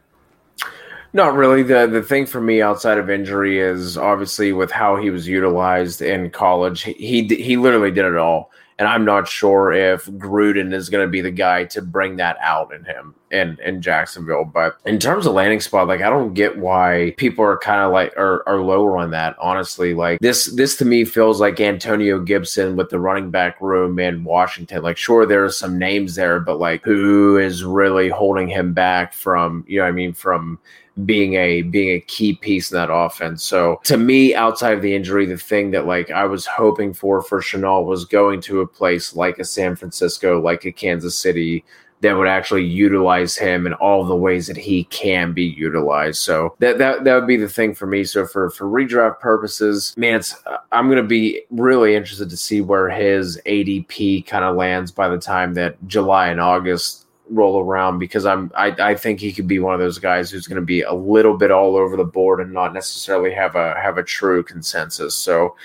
Not 1.15 1.35
really. 1.35 1.61
The 1.61 1.85
the 1.85 2.01
thing 2.01 2.25
for 2.25 2.41
me 2.41 2.61
outside 2.61 2.97
of 2.97 3.09
injury 3.09 3.59
is 3.59 3.97
obviously 3.97 4.51
with 4.51 4.71
how 4.71 4.95
he 4.97 5.11
was 5.11 5.27
utilized 5.27 6.01
in 6.01 6.31
college. 6.31 6.81
He 6.81 7.23
he, 7.27 7.55
literally 7.55 7.91
did 7.91 8.05
it 8.05 8.17
all, 8.17 8.49
and 8.79 8.87
I'm 8.87 9.05
not 9.05 9.27
sure 9.27 9.71
if 9.71 10.05
Gruden 10.05 10.73
is 10.73 10.89
going 10.89 11.05
to 11.05 11.11
be 11.11 11.21
the 11.21 11.29
guy 11.29 11.65
to 11.65 11.83
bring 11.83 12.15
that 12.15 12.37
out 12.41 12.73
in 12.73 12.83
him 12.83 13.13
in 13.29 13.59
in 13.63 13.79
Jacksonville. 13.79 14.43
But 14.43 14.77
in 14.87 14.97
terms 14.97 15.27
of 15.27 15.35
landing 15.35 15.59
spot, 15.59 15.87
like 15.87 16.01
I 16.01 16.09
don't 16.09 16.33
get 16.33 16.57
why 16.57 17.13
people 17.17 17.45
are 17.45 17.59
kind 17.59 17.81
of 17.81 17.91
like 17.91 18.17
are, 18.17 18.41
are 18.49 18.63
lower 18.63 18.97
on 18.97 19.11
that. 19.11 19.35
Honestly, 19.39 19.93
like 19.93 20.19
this 20.19 20.47
this 20.53 20.77
to 20.77 20.85
me 20.85 21.05
feels 21.05 21.39
like 21.39 21.59
Antonio 21.59 22.17
Gibson 22.17 22.75
with 22.75 22.89
the 22.89 22.99
running 22.99 23.29
back 23.29 23.61
room 23.61 23.99
in 23.99 24.23
Washington. 24.23 24.81
Like 24.81 24.97
sure, 24.97 25.27
there 25.27 25.45
are 25.45 25.51
some 25.51 25.77
names 25.77 26.15
there, 26.15 26.39
but 26.39 26.57
like 26.57 26.83
who 26.83 27.37
is 27.37 27.63
really 27.63 28.09
holding 28.09 28.47
him 28.47 28.73
back 28.73 29.13
from 29.13 29.63
you 29.67 29.77
know 29.77 29.85
I 29.85 29.91
mean 29.91 30.13
from 30.13 30.57
being 31.05 31.33
a 31.35 31.63
being 31.63 31.95
a 31.95 31.99
key 32.01 32.33
piece 32.35 32.71
in 32.71 32.77
that 32.77 32.93
offense. 32.93 33.43
So 33.43 33.79
to 33.85 33.97
me, 33.97 34.35
outside 34.35 34.73
of 34.73 34.81
the 34.81 34.95
injury, 34.95 35.25
the 35.25 35.37
thing 35.37 35.71
that 35.71 35.87
like 35.87 36.11
I 36.11 36.25
was 36.25 36.45
hoping 36.45 36.93
for 36.93 37.21
for 37.21 37.41
Shenault 37.41 37.85
was 37.85 38.05
going 38.05 38.41
to 38.41 38.61
a 38.61 38.67
place 38.67 39.15
like 39.15 39.39
a 39.39 39.45
San 39.45 39.75
Francisco, 39.75 40.39
like 40.39 40.65
a 40.65 40.71
Kansas 40.71 41.17
City, 41.17 41.63
that 42.03 42.17
would 42.17 42.27
actually 42.27 42.65
utilize 42.65 43.35
him 43.37 43.65
in 43.65 43.73
all 43.73 44.03
the 44.03 44.15
ways 44.15 44.45
that 44.47 44.57
he 44.57 44.83
can 44.85 45.33
be 45.33 45.43
utilized. 45.43 46.19
So 46.19 46.55
that 46.59 46.77
that 46.77 47.05
that 47.05 47.15
would 47.15 47.27
be 47.27 47.37
the 47.37 47.49
thing 47.49 47.73
for 47.73 47.87
me. 47.87 48.03
So 48.03 48.27
for 48.27 48.49
for 48.51 48.65
redraft 48.65 49.19
purposes, 49.19 49.93
man, 49.97 50.15
it's 50.15 50.35
uh, 50.45 50.57
I'm 50.71 50.89
gonna 50.89 51.01
be 51.01 51.41
really 51.49 51.95
interested 51.95 52.29
to 52.29 52.37
see 52.37 52.61
where 52.61 52.89
his 52.89 53.41
ADP 53.45 54.27
kind 54.27 54.43
of 54.43 54.55
lands 54.55 54.91
by 54.91 55.07
the 55.07 55.17
time 55.17 55.53
that 55.55 55.77
July 55.87 56.27
and 56.27 56.41
August 56.41 57.07
roll 57.29 57.59
around 57.59 57.99
because 57.99 58.25
I'm 58.25 58.51
I, 58.55 58.75
I 58.79 58.95
think 58.95 59.19
he 59.19 59.31
could 59.31 59.47
be 59.47 59.59
one 59.59 59.73
of 59.73 59.79
those 59.79 59.97
guys 59.97 60.29
who's 60.29 60.47
going 60.47 60.61
to 60.61 60.65
be 60.65 60.81
a 60.81 60.93
little 60.93 61.37
bit 61.37 61.51
all 61.51 61.75
over 61.75 61.95
the 61.95 62.03
board 62.03 62.39
and 62.39 62.53
not 62.53 62.73
necessarily 62.73 63.33
have 63.33 63.55
a 63.55 63.79
have 63.79 63.97
a 63.97 64.03
true 64.03 64.43
consensus. 64.43 65.15
So 65.15 65.55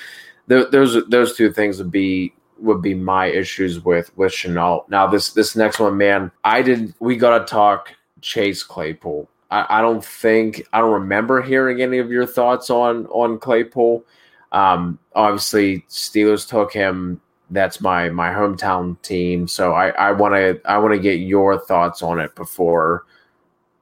th- 0.48 0.70
those 0.70 1.04
those 1.08 1.36
two 1.36 1.52
things 1.52 1.78
would 1.78 1.90
be 1.90 2.32
would 2.58 2.82
be 2.82 2.94
my 2.94 3.26
issues 3.26 3.84
with 3.84 4.16
with 4.16 4.32
Shenault. 4.32 4.88
Now 4.88 5.06
this 5.06 5.32
this 5.32 5.56
next 5.56 5.78
one, 5.78 5.96
man, 5.96 6.30
I 6.44 6.62
did 6.62 6.94
we 7.00 7.16
got 7.16 7.38
to 7.38 7.44
talk 7.44 7.94
Chase 8.20 8.62
Claypool. 8.62 9.28
I, 9.50 9.78
I 9.78 9.80
don't 9.80 10.04
think 10.04 10.66
I 10.72 10.80
don't 10.80 10.92
remember 10.92 11.42
hearing 11.42 11.80
any 11.82 11.98
of 11.98 12.10
your 12.10 12.26
thoughts 12.26 12.70
on 12.70 13.06
on 13.06 13.38
Claypool. 13.38 14.04
Um, 14.52 14.98
obviously, 15.14 15.84
Steelers 15.88 16.48
took 16.48 16.72
him 16.72 17.20
that's 17.50 17.80
my 17.80 18.08
my 18.10 18.30
hometown 18.30 19.00
team. 19.02 19.48
So 19.48 19.72
I 19.72 19.88
I 19.90 20.12
want 20.12 20.34
to 20.34 20.60
I 20.64 20.78
want 20.78 20.94
to 20.94 21.00
get 21.00 21.20
your 21.20 21.58
thoughts 21.58 22.02
on 22.02 22.20
it 22.20 22.34
before 22.34 23.04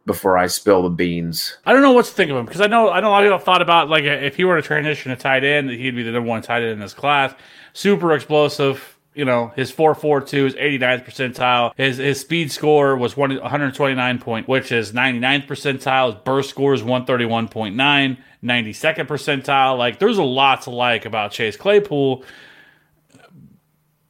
before 0.07 0.39
I 0.39 0.47
spill 0.47 0.85
the 0.85 0.91
beans. 0.91 1.59
I 1.67 1.73
don't 1.73 1.83
know 1.83 1.93
what 1.93 2.07
to 2.07 2.13
think 2.13 2.31
of 2.31 2.37
him 2.37 2.47
because 2.47 2.61
I 2.61 2.69
know 2.69 2.91
I 2.91 3.01
know 3.01 3.09
a 3.09 3.11
lot 3.11 3.25
of 3.25 3.29
people 3.29 3.45
thought 3.45 3.63
about 3.63 3.91
like 3.91 4.05
if 4.05 4.37
he 4.37 4.45
were 4.45 4.57
to 4.57 4.63
transition 4.63 5.11
to 5.11 5.17
tight 5.17 5.45
end, 5.45 5.69
that 5.69 5.77
he'd 5.77 5.97
be 5.97 6.03
the 6.03 6.13
number 6.13 6.29
one 6.29 6.43
tight 6.43 6.63
end 6.63 6.73
in 6.73 6.81
this 6.81 6.95
class. 6.95 7.35
Super 7.73 8.15
explosive. 8.15 8.93
You 9.15 9.25
know, 9.25 9.51
his 9.57 9.73
4.42 9.73 10.47
is 10.47 10.55
89th 10.57 11.07
percentile. 11.07 11.73
His 11.75 11.97
his 11.97 12.21
speed 12.21 12.53
score 12.53 12.97
was 12.97 13.17
129 13.17 14.19
point, 14.19 14.47
which 14.47 14.71
is 14.71 14.93
99th 14.93 15.47
percentile. 15.47 16.13
His 16.13 16.23
burst 16.23 16.51
score 16.51 16.75
is 16.75 16.83
131.9, 16.83 18.19
92nd 18.45 19.07
percentile. 19.07 19.79
Like, 19.79 19.99
there's 19.99 20.19
a 20.19 20.23
lot 20.23 20.63
to 20.63 20.71
like 20.71 21.07
about 21.07 21.33
Chase 21.33 21.57
Claypool 21.57 22.27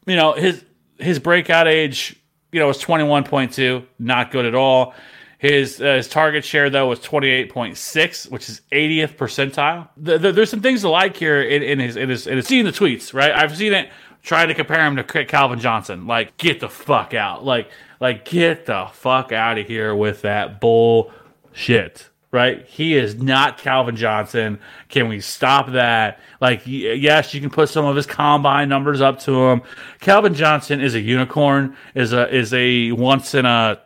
you 0.06 0.16
know 0.16 0.32
his 0.32 0.64
his 0.98 1.18
breakout 1.18 1.68
age 1.68 2.18
you 2.52 2.60
know 2.60 2.66
was 2.66 2.82
21.2 2.82 3.84
not 3.98 4.30
good 4.30 4.46
at 4.46 4.54
all. 4.54 4.94
His 5.38 5.80
uh, 5.80 5.96
his 5.96 6.08
target 6.08 6.44
share 6.44 6.70
though 6.70 6.88
was 6.88 7.00
28.6 7.00 8.30
which 8.30 8.48
is 8.48 8.62
80th 8.72 9.16
percentile. 9.16 9.88
The, 9.96 10.18
the, 10.18 10.32
there's 10.32 10.50
some 10.50 10.62
things 10.62 10.80
to 10.80 10.88
like 10.88 11.16
here 11.16 11.42
in, 11.42 11.62
in 11.62 11.78
his 11.78 11.96
in 11.96 12.08
his 12.08 12.26
in 12.26 12.36
his 12.36 12.46
seeing 12.46 12.64
the 12.64 12.72
tweets 12.72 13.12
right? 13.12 13.32
I've 13.32 13.56
seen 13.56 13.74
it 13.74 13.90
trying 14.22 14.48
to 14.48 14.54
compare 14.54 14.84
him 14.84 14.96
to 14.96 15.04
calvin 15.04 15.58
johnson. 15.58 16.06
Like 16.06 16.36
get 16.38 16.60
the 16.60 16.68
fuck 16.68 17.12
out. 17.12 17.44
Like 17.44 17.70
like 18.00 18.24
get 18.24 18.66
the 18.66 18.88
fuck 18.92 19.32
out 19.32 19.58
of 19.58 19.66
here 19.66 19.94
with 19.94 20.22
that 20.22 20.60
bullshit 20.60 22.08
right? 22.30 22.66
He 22.66 22.94
is 22.94 23.16
not 23.16 23.58
Calvin 23.58 23.96
Johnson. 23.96 24.58
Can 24.88 25.08
we 25.08 25.20
stop 25.20 25.72
that? 25.72 26.20
Like, 26.40 26.62
yes, 26.66 27.32
you 27.32 27.40
can 27.40 27.50
put 27.50 27.68
some 27.68 27.84
of 27.84 27.96
his 27.96 28.06
combine 28.06 28.68
numbers 28.68 29.00
up 29.00 29.20
to 29.20 29.48
him. 29.48 29.62
Calvin 30.00 30.34
Johnson 30.34 30.80
is 30.80 30.94
a 30.94 31.00
unicorn. 31.00 31.76
is 31.94 32.12
a 32.12 32.34
is 32.34 32.52
a 32.52 32.92
once 32.92 33.34
in 33.34 33.46
a 33.46 33.80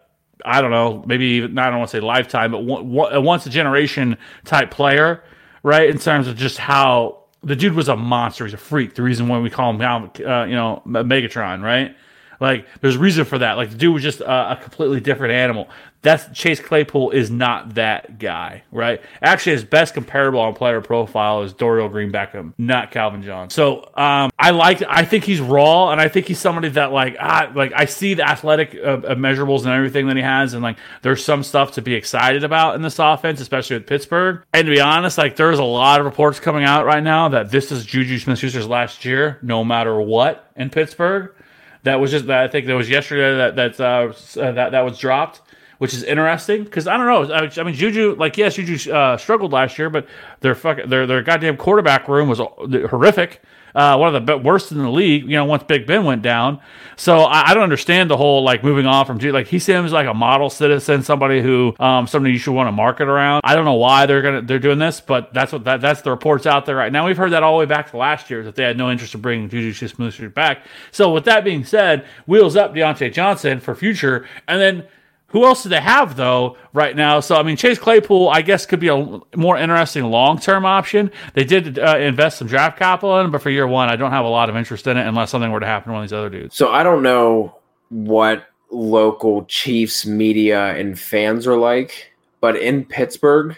I 0.44 0.60
don't 0.60 0.70
know, 0.70 1.04
maybe 1.06 1.42
I 1.42 1.46
don't 1.46 1.78
want 1.78 1.90
to 1.90 1.96
say 1.96 2.00
lifetime, 2.00 2.52
but 2.52 2.64
once 2.64 3.46
a 3.46 3.50
generation 3.50 4.16
type 4.44 4.70
player, 4.70 5.22
right? 5.62 5.88
In 5.88 5.98
terms 5.98 6.28
of 6.28 6.36
just 6.36 6.58
how 6.58 7.24
the 7.42 7.56
dude 7.56 7.74
was 7.74 7.88
a 7.88 7.96
monster. 7.96 8.44
He's 8.44 8.54
a 8.54 8.58
freak. 8.58 8.94
The 8.94 9.02
reason 9.02 9.28
why 9.28 9.38
we 9.38 9.50
call 9.50 9.72
him, 9.72 9.80
uh, 9.80 10.44
you 10.44 10.54
know, 10.54 10.82
Megatron, 10.86 11.62
right? 11.62 11.96
Like, 12.38 12.66
there's 12.80 12.96
reason 12.96 13.24
for 13.24 13.38
that. 13.38 13.54
Like, 13.58 13.70
the 13.70 13.76
dude 13.76 13.92
was 13.92 14.02
just 14.02 14.20
a, 14.20 14.52
a 14.52 14.56
completely 14.56 15.00
different 15.00 15.34
animal. 15.34 15.68
That's 16.02 16.26
Chase 16.38 16.60
Claypool 16.60 17.10
is 17.10 17.30
not 17.30 17.74
that 17.74 18.18
guy, 18.18 18.62
right? 18.72 19.02
Actually, 19.20 19.52
his 19.52 19.64
best 19.64 19.92
comparable 19.92 20.40
on 20.40 20.54
player 20.54 20.80
profile 20.80 21.42
is 21.42 21.52
Dorial 21.52 21.90
Green 21.90 22.10
Beckham, 22.10 22.54
not 22.56 22.90
Calvin 22.90 23.22
Johnson. 23.22 23.54
So, 23.54 23.82
um, 23.94 24.30
I 24.38 24.50
like. 24.52 24.82
I 24.88 25.04
think 25.04 25.24
he's 25.24 25.40
raw, 25.40 25.90
and 25.90 26.00
I 26.00 26.08
think 26.08 26.26
he's 26.26 26.38
somebody 26.38 26.70
that 26.70 26.90
like, 26.90 27.16
ah, 27.20 27.52
like 27.54 27.72
I 27.76 27.84
see 27.84 28.14
the 28.14 28.26
athletic 28.26 28.74
uh, 28.74 28.88
uh, 28.88 29.14
measurables 29.14 29.60
and 29.60 29.68
everything 29.68 30.06
that 30.06 30.16
he 30.16 30.22
has, 30.22 30.54
and 30.54 30.62
like, 30.62 30.78
there's 31.02 31.22
some 31.22 31.42
stuff 31.42 31.72
to 31.72 31.82
be 31.82 31.94
excited 31.94 32.44
about 32.44 32.76
in 32.76 32.82
this 32.82 32.98
offense, 32.98 33.40
especially 33.40 33.76
with 33.76 33.86
Pittsburgh. 33.86 34.42
And 34.54 34.64
to 34.66 34.72
be 34.72 34.80
honest, 34.80 35.18
like, 35.18 35.36
there's 35.36 35.58
a 35.58 35.64
lot 35.64 36.00
of 36.00 36.06
reports 36.06 36.40
coming 36.40 36.64
out 36.64 36.86
right 36.86 37.02
now 37.02 37.28
that 37.28 37.50
this 37.50 37.70
is 37.70 37.84
Juju 37.84 38.18
Smith-Schuster's 38.18 38.66
last 38.66 39.04
year, 39.04 39.38
no 39.42 39.64
matter 39.64 40.00
what, 40.00 40.50
in 40.56 40.70
Pittsburgh 40.70 41.34
that 41.82 42.00
was 42.00 42.10
just 42.10 42.26
that 42.26 42.42
I 42.42 42.48
think 42.48 42.66
that 42.66 42.74
was 42.74 42.90
yesterday 42.90 43.36
that 43.36 43.56
that 43.56 43.80
uh, 43.80 44.40
uh, 44.40 44.52
that 44.52 44.72
that 44.72 44.80
was 44.80 44.98
dropped, 44.98 45.40
which 45.80 45.94
is 45.94 46.02
interesting 46.02 46.64
because 46.64 46.86
I 46.86 46.96
don't 46.96 47.06
know. 47.06 47.34
I, 47.34 47.50
I, 47.56 47.64
mean, 47.64 47.74
Juju, 47.74 48.14
like 48.16 48.36
yes, 48.36 48.54
Juju 48.54 48.92
uh, 48.92 49.16
struggled 49.16 49.52
last 49.52 49.78
year, 49.78 49.88
but 49.88 50.06
their 50.40 50.54
fucking 50.54 50.90
their 50.90 51.06
their 51.06 51.22
goddamn 51.22 51.56
quarterback 51.56 52.06
room 52.06 52.28
was 52.28 52.38
horrific 52.38 53.40
uh, 53.74 53.96
one 53.96 54.14
of 54.14 54.26
the 54.26 54.38
worst 54.38 54.72
in 54.72 54.78
the 54.78 54.90
league. 54.90 55.24
You 55.24 55.36
know, 55.36 55.44
once 55.44 55.62
Big 55.62 55.86
Ben 55.86 56.04
went 56.04 56.22
down, 56.22 56.60
so 56.96 57.20
I, 57.20 57.50
I 57.50 57.54
don't 57.54 57.62
understand 57.62 58.10
the 58.10 58.16
whole 58.16 58.42
like 58.42 58.64
moving 58.64 58.86
on 58.86 59.06
from 59.06 59.18
Juju. 59.18 59.32
like 59.32 59.46
he 59.46 59.58
seems 59.58 59.92
like 59.92 60.06
a 60.06 60.14
model 60.14 60.50
citizen, 60.50 61.02
somebody 61.02 61.40
who 61.40 61.74
um 61.78 62.06
somebody 62.06 62.32
you 62.32 62.38
should 62.38 62.52
want 62.52 62.68
to 62.68 62.72
market 62.72 63.08
around. 63.08 63.42
I 63.44 63.54
don't 63.54 63.64
know 63.64 63.74
why 63.74 64.06
they're 64.06 64.22
gonna 64.22 64.42
they're 64.42 64.58
doing 64.58 64.78
this, 64.78 65.00
but 65.00 65.32
that's 65.32 65.52
what 65.52 65.64
that 65.64 65.80
that's 65.80 66.02
the 66.02 66.10
reports 66.10 66.46
out 66.46 66.66
there 66.66 66.76
right 66.76 66.92
now. 66.92 67.06
We've 67.06 67.16
heard 67.16 67.32
that 67.32 67.42
all 67.42 67.54
the 67.54 67.60
way 67.60 67.66
back 67.66 67.90
to 67.90 67.96
last 67.96 68.30
year 68.30 68.42
that 68.44 68.54
they 68.54 68.64
had 68.64 68.76
no 68.76 68.90
interest 68.90 69.14
in 69.14 69.20
bringing 69.20 69.48
Juju 69.48 69.86
Smith 69.86 70.34
back. 70.34 70.64
So 70.90 71.12
with 71.12 71.24
that 71.24 71.44
being 71.44 71.64
said, 71.64 72.06
wheels 72.26 72.56
up 72.56 72.74
Diontae 72.74 73.12
Johnson 73.12 73.60
for 73.60 73.74
future, 73.74 74.26
and 74.48 74.60
then 74.60 74.86
who 75.30 75.44
else 75.44 75.62
do 75.62 75.68
they 75.68 75.80
have 75.80 76.16
though 76.16 76.56
right 76.72 76.94
now? 76.94 77.20
So 77.20 77.36
I 77.36 77.42
mean, 77.42 77.56
Chase 77.56 77.78
Claypool, 77.78 78.28
I 78.28 78.42
guess, 78.42 78.66
could 78.66 78.80
be 78.80 78.88
a 78.88 79.20
more 79.36 79.56
interesting 79.56 80.04
long-term 80.04 80.64
option. 80.64 81.10
They 81.34 81.44
did 81.44 81.78
uh, 81.78 81.96
invest 81.98 82.38
some 82.38 82.48
draft 82.48 82.78
capital 82.78 83.18
in, 83.20 83.30
but 83.30 83.40
for 83.42 83.50
year 83.50 83.66
one, 83.66 83.88
I 83.88 83.96
don't 83.96 84.10
have 84.10 84.24
a 84.24 84.28
lot 84.28 84.50
of 84.50 84.56
interest 84.56 84.86
in 84.86 84.96
it 84.96 85.06
unless 85.06 85.30
something 85.30 85.50
were 85.50 85.60
to 85.60 85.66
happen 85.66 85.88
to 85.88 85.92
one 85.94 86.02
of 86.02 86.10
these 86.10 86.16
other 86.16 86.30
dudes. 86.30 86.54
So 86.56 86.70
I 86.70 86.82
don't 86.82 87.02
know 87.02 87.56
what 87.88 88.46
local 88.70 89.44
Chiefs 89.44 90.06
media 90.06 90.74
and 90.76 90.98
fans 90.98 91.46
are 91.46 91.56
like, 91.56 92.12
but 92.40 92.56
in 92.56 92.84
Pittsburgh, 92.84 93.56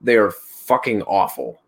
they 0.00 0.16
are 0.16 0.30
fucking 0.30 1.02
awful. 1.02 1.60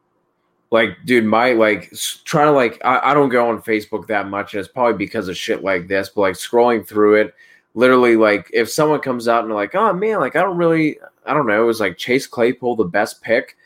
Like, 0.70 0.96
dude, 1.04 1.24
my 1.24 1.52
like 1.52 1.92
trying 2.24 2.48
to 2.48 2.52
like 2.52 2.80
I, 2.84 3.10
I 3.10 3.14
don't 3.14 3.28
go 3.28 3.48
on 3.48 3.62
Facebook 3.62 4.08
that 4.08 4.28
much, 4.28 4.54
and 4.54 4.60
it's 4.60 4.68
probably 4.68 4.98
because 4.98 5.28
of 5.28 5.36
shit 5.36 5.62
like 5.62 5.86
this. 5.86 6.08
But 6.08 6.22
like 6.22 6.34
scrolling 6.34 6.84
through 6.84 7.14
it 7.20 7.34
literally 7.74 8.16
like 8.16 8.48
if 8.52 8.70
someone 8.70 9.00
comes 9.00 9.26
out 9.28 9.44
and 9.44 9.52
like 9.52 9.74
oh 9.74 9.92
man 9.92 10.20
like 10.20 10.36
i 10.36 10.40
don't 10.40 10.56
really 10.56 10.96
I 11.26 11.34
don't 11.34 11.46
know, 11.46 11.62
it 11.62 11.66
was 11.66 11.80
like 11.80 11.96
Chase 11.96 12.26
Claypool 12.26 12.76
the 12.76 12.84
best 12.84 13.22
pick, 13.22 13.56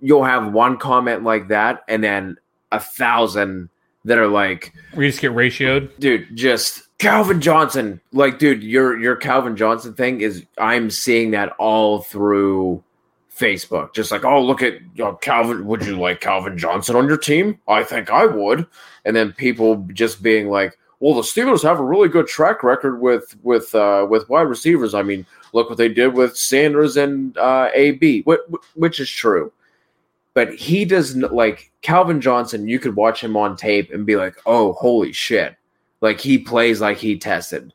you'll 0.00 0.24
have 0.24 0.52
one 0.52 0.78
comment 0.78 1.24
like 1.24 1.48
that, 1.48 1.84
and 1.88 2.02
then 2.02 2.36
a 2.72 2.80
thousand 2.80 3.68
that 4.04 4.18
are 4.18 4.28
like, 4.28 4.72
We 4.94 5.08
just 5.08 5.20
get 5.20 5.32
ratioed. 5.32 5.90
dude, 5.98 6.34
just 6.36 6.84
Calvin 6.98 7.40
Johnson. 7.40 8.00
Like, 8.12 8.38
dude, 8.38 8.62
your 8.62 8.98
your 8.98 9.16
Calvin 9.16 9.56
Johnson 9.56 9.94
thing 9.94 10.20
is 10.20 10.46
I'm 10.58 10.90
seeing 10.90 11.32
that 11.32 11.50
all 11.58 12.00
through 12.00 12.82
Facebook. 13.36 13.92
Just 13.92 14.10
like, 14.10 14.24
oh, 14.24 14.42
look 14.42 14.62
at 14.62 14.74
you 14.74 15.04
know, 15.04 15.14
Calvin. 15.14 15.66
Would 15.66 15.84
you 15.84 15.98
like 15.98 16.20
Calvin 16.20 16.56
Johnson 16.56 16.96
on 16.96 17.06
your 17.06 17.18
team? 17.18 17.58
I 17.68 17.84
think 17.84 18.10
I 18.10 18.24
would. 18.26 18.66
And 19.04 19.14
then 19.14 19.32
people 19.32 19.86
just 19.92 20.22
being 20.22 20.48
like, 20.48 20.78
well, 21.00 21.14
the 21.14 21.22
Steelers 21.22 21.62
have 21.62 21.78
a 21.78 21.84
really 21.84 22.08
good 22.08 22.26
track 22.26 22.62
record 22.62 23.00
with 23.00 23.36
with 23.42 23.74
uh, 23.74 24.06
with 24.08 24.28
wide 24.28 24.42
receivers. 24.42 24.94
I 24.94 25.02
mean, 25.02 25.26
look 25.52 25.68
what 25.68 25.78
they 25.78 25.88
did 25.88 26.14
with 26.14 26.36
Sanders 26.36 26.96
and 26.96 27.36
uh, 27.36 27.70
AB, 27.74 28.22
which, 28.74 29.00
is 29.00 29.10
true. 29.10 29.52
But 30.32 30.54
he 30.54 30.84
doesn't 30.84 31.32
like 31.32 31.70
Calvin 31.82 32.20
Johnson. 32.20 32.68
You 32.68 32.78
could 32.78 32.96
watch 32.96 33.22
him 33.22 33.36
on 33.36 33.56
tape 33.56 33.92
and 33.92 34.06
be 34.06 34.16
like, 34.16 34.36
oh, 34.46 34.72
holy 34.72 35.12
shit. 35.12 35.56
Like 36.00 36.20
he 36.20 36.38
plays 36.38 36.80
like 36.80 36.98
he 36.98 37.18
tested. 37.18 37.72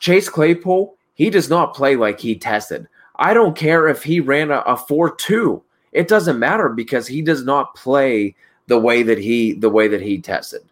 Chase 0.00 0.28
Claypool, 0.28 0.96
he 1.14 1.30
does 1.30 1.48
not 1.48 1.74
play 1.74 1.96
like 1.96 2.18
he 2.18 2.34
tested. 2.34 2.88
I 3.16 3.34
don't 3.34 3.56
care 3.56 3.86
if 3.86 4.02
he 4.02 4.18
ran 4.18 4.50
a, 4.50 4.60
a 4.60 4.76
4-2. 4.76 5.62
It 5.92 6.08
doesn't 6.08 6.38
matter 6.38 6.68
because 6.68 7.06
he 7.06 7.20
does 7.22 7.44
not 7.44 7.74
play 7.74 8.34
the 8.66 8.78
way 8.78 9.02
that 9.02 9.18
he 9.18 9.52
the 9.52 9.68
way 9.68 9.88
that 9.88 10.00
he 10.00 10.20
tested. 10.20 10.62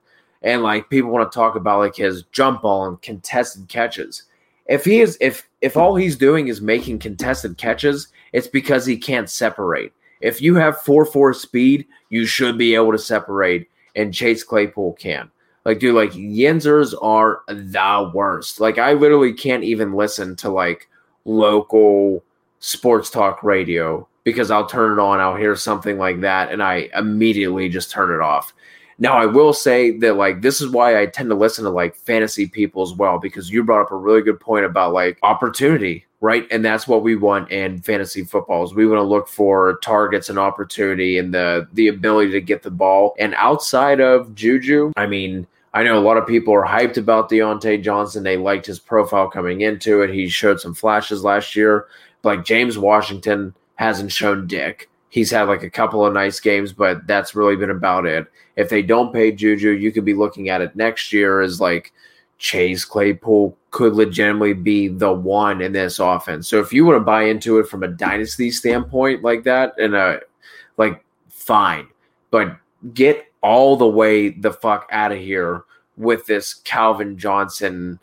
And 0.42 0.62
like 0.62 0.90
people 0.90 1.10
want 1.10 1.30
to 1.30 1.36
talk 1.36 1.56
about 1.56 1.80
like 1.80 1.96
his 1.96 2.24
jump 2.32 2.62
ball 2.62 2.86
and 2.86 3.00
contested 3.02 3.68
catches. 3.68 4.24
If 4.66 4.84
he 4.84 5.00
is 5.00 5.18
if 5.20 5.48
if 5.60 5.76
all 5.76 5.96
he's 5.96 6.16
doing 6.16 6.48
is 6.48 6.60
making 6.60 7.00
contested 7.00 7.58
catches, 7.58 8.08
it's 8.32 8.46
because 8.46 8.86
he 8.86 8.96
can't 8.96 9.28
separate. 9.28 9.92
If 10.20 10.42
you 10.42 10.56
have 10.56 10.78
4-4 10.78 11.34
speed, 11.34 11.86
you 12.10 12.26
should 12.26 12.58
be 12.58 12.74
able 12.74 12.92
to 12.92 12.98
separate 12.98 13.68
and 13.94 14.14
Chase 14.14 14.42
Claypool 14.42 14.94
can. 14.94 15.30
Like, 15.64 15.80
dude, 15.80 15.94
like 15.94 16.12
Yinzers 16.12 16.94
are 17.02 17.42
the 17.48 18.10
worst. 18.14 18.60
Like, 18.60 18.78
I 18.78 18.94
literally 18.94 19.32
can't 19.32 19.64
even 19.64 19.92
listen 19.92 20.34
to 20.36 20.50
like 20.50 20.88
local 21.24 22.24
sports 22.60 23.10
talk 23.10 23.42
radio 23.42 24.08
because 24.24 24.50
I'll 24.50 24.66
turn 24.66 24.98
it 24.98 25.00
on, 25.00 25.20
I'll 25.20 25.36
hear 25.36 25.56
something 25.56 25.96
like 25.96 26.20
that, 26.20 26.52
and 26.52 26.62
I 26.62 26.90
immediately 26.94 27.68
just 27.68 27.90
turn 27.90 28.14
it 28.14 28.20
off. 28.20 28.52
Now, 29.00 29.16
I 29.16 29.26
will 29.26 29.52
say 29.52 29.96
that 29.98 30.16
like 30.16 30.42
this 30.42 30.60
is 30.60 30.68
why 30.70 31.00
I 31.00 31.06
tend 31.06 31.28
to 31.30 31.36
listen 31.36 31.64
to 31.64 31.70
like 31.70 31.94
fantasy 31.94 32.46
people 32.46 32.82
as 32.82 32.92
well 32.92 33.18
because 33.18 33.50
you 33.50 33.62
brought 33.62 33.82
up 33.82 33.92
a 33.92 33.96
really 33.96 34.22
good 34.22 34.40
point 34.40 34.64
about 34.64 34.92
like 34.92 35.18
opportunity, 35.22 36.04
right? 36.20 36.46
And 36.50 36.64
that's 36.64 36.88
what 36.88 37.04
we 37.04 37.14
want 37.14 37.50
in 37.52 37.80
fantasy 37.80 38.24
football 38.24 38.64
is 38.64 38.74
we 38.74 38.86
want 38.86 38.98
to 38.98 39.04
look 39.04 39.28
for 39.28 39.78
targets 39.84 40.28
and 40.28 40.38
opportunity 40.38 41.16
and 41.16 41.32
the 41.32 41.68
the 41.74 41.86
ability 41.86 42.32
to 42.32 42.40
get 42.40 42.62
the 42.64 42.72
ball. 42.72 43.14
And 43.20 43.34
outside 43.34 44.00
of 44.00 44.34
Juju, 44.34 44.92
I 44.96 45.06
mean, 45.06 45.46
I 45.74 45.84
know 45.84 45.96
a 45.96 46.00
lot 46.00 46.16
of 46.16 46.26
people 46.26 46.52
are 46.52 46.66
hyped 46.66 46.96
about 46.96 47.30
Diontae 47.30 47.82
Johnson. 47.82 48.24
They 48.24 48.36
liked 48.36 48.66
his 48.66 48.80
profile 48.80 49.30
coming 49.30 49.60
into 49.60 50.02
it. 50.02 50.10
He 50.10 50.28
showed 50.28 50.60
some 50.60 50.74
flashes 50.74 51.22
last 51.22 51.54
year. 51.54 51.86
Like 52.24 52.44
James 52.44 52.76
Washington 52.76 53.54
hasn't 53.76 54.10
shown 54.10 54.48
dick. 54.48 54.90
He's 55.10 55.30
had 55.30 55.48
like 55.48 55.62
a 55.62 55.70
couple 55.70 56.04
of 56.04 56.12
nice 56.12 56.38
games, 56.38 56.72
but 56.72 57.06
that's 57.06 57.34
really 57.34 57.56
been 57.56 57.70
about 57.70 58.04
it. 58.06 58.26
If 58.56 58.68
they 58.68 58.82
don't 58.82 59.12
pay 59.12 59.32
Juju, 59.32 59.70
you 59.70 59.90
could 59.90 60.04
be 60.04 60.14
looking 60.14 60.48
at 60.48 60.60
it 60.60 60.76
next 60.76 61.12
year 61.12 61.40
as 61.40 61.60
like 61.60 61.92
Chase 62.38 62.84
Claypool 62.84 63.56
could 63.70 63.94
legitimately 63.94 64.54
be 64.54 64.88
the 64.88 65.12
one 65.12 65.60
in 65.60 65.72
this 65.72 65.98
offense. 65.98 66.48
So 66.48 66.60
if 66.60 66.72
you 66.72 66.84
want 66.84 66.96
to 66.96 67.04
buy 67.04 67.24
into 67.24 67.58
it 67.58 67.68
from 67.68 67.82
a 67.82 67.88
dynasty 67.88 68.50
standpoint 68.50 69.22
like 69.22 69.44
that, 69.44 69.74
and 69.78 69.94
a 69.94 70.20
like 70.76 71.04
fine, 71.28 71.88
but 72.30 72.56
get 72.94 73.26
all 73.42 73.76
the 73.76 73.88
way 73.88 74.30
the 74.30 74.52
fuck 74.52 74.88
out 74.92 75.12
of 75.12 75.18
here 75.18 75.64
with 75.96 76.26
this 76.26 76.54
Calvin 76.54 77.18
Johnson 77.18 77.98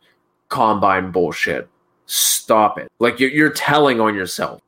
combine 0.50 1.12
bullshit. 1.12 1.68
Stop 2.06 2.78
it. 2.78 2.92
Like 3.00 3.20
you're, 3.20 3.32
you're 3.32 3.50
telling 3.50 4.00
on 4.00 4.16
yourself. 4.16 4.62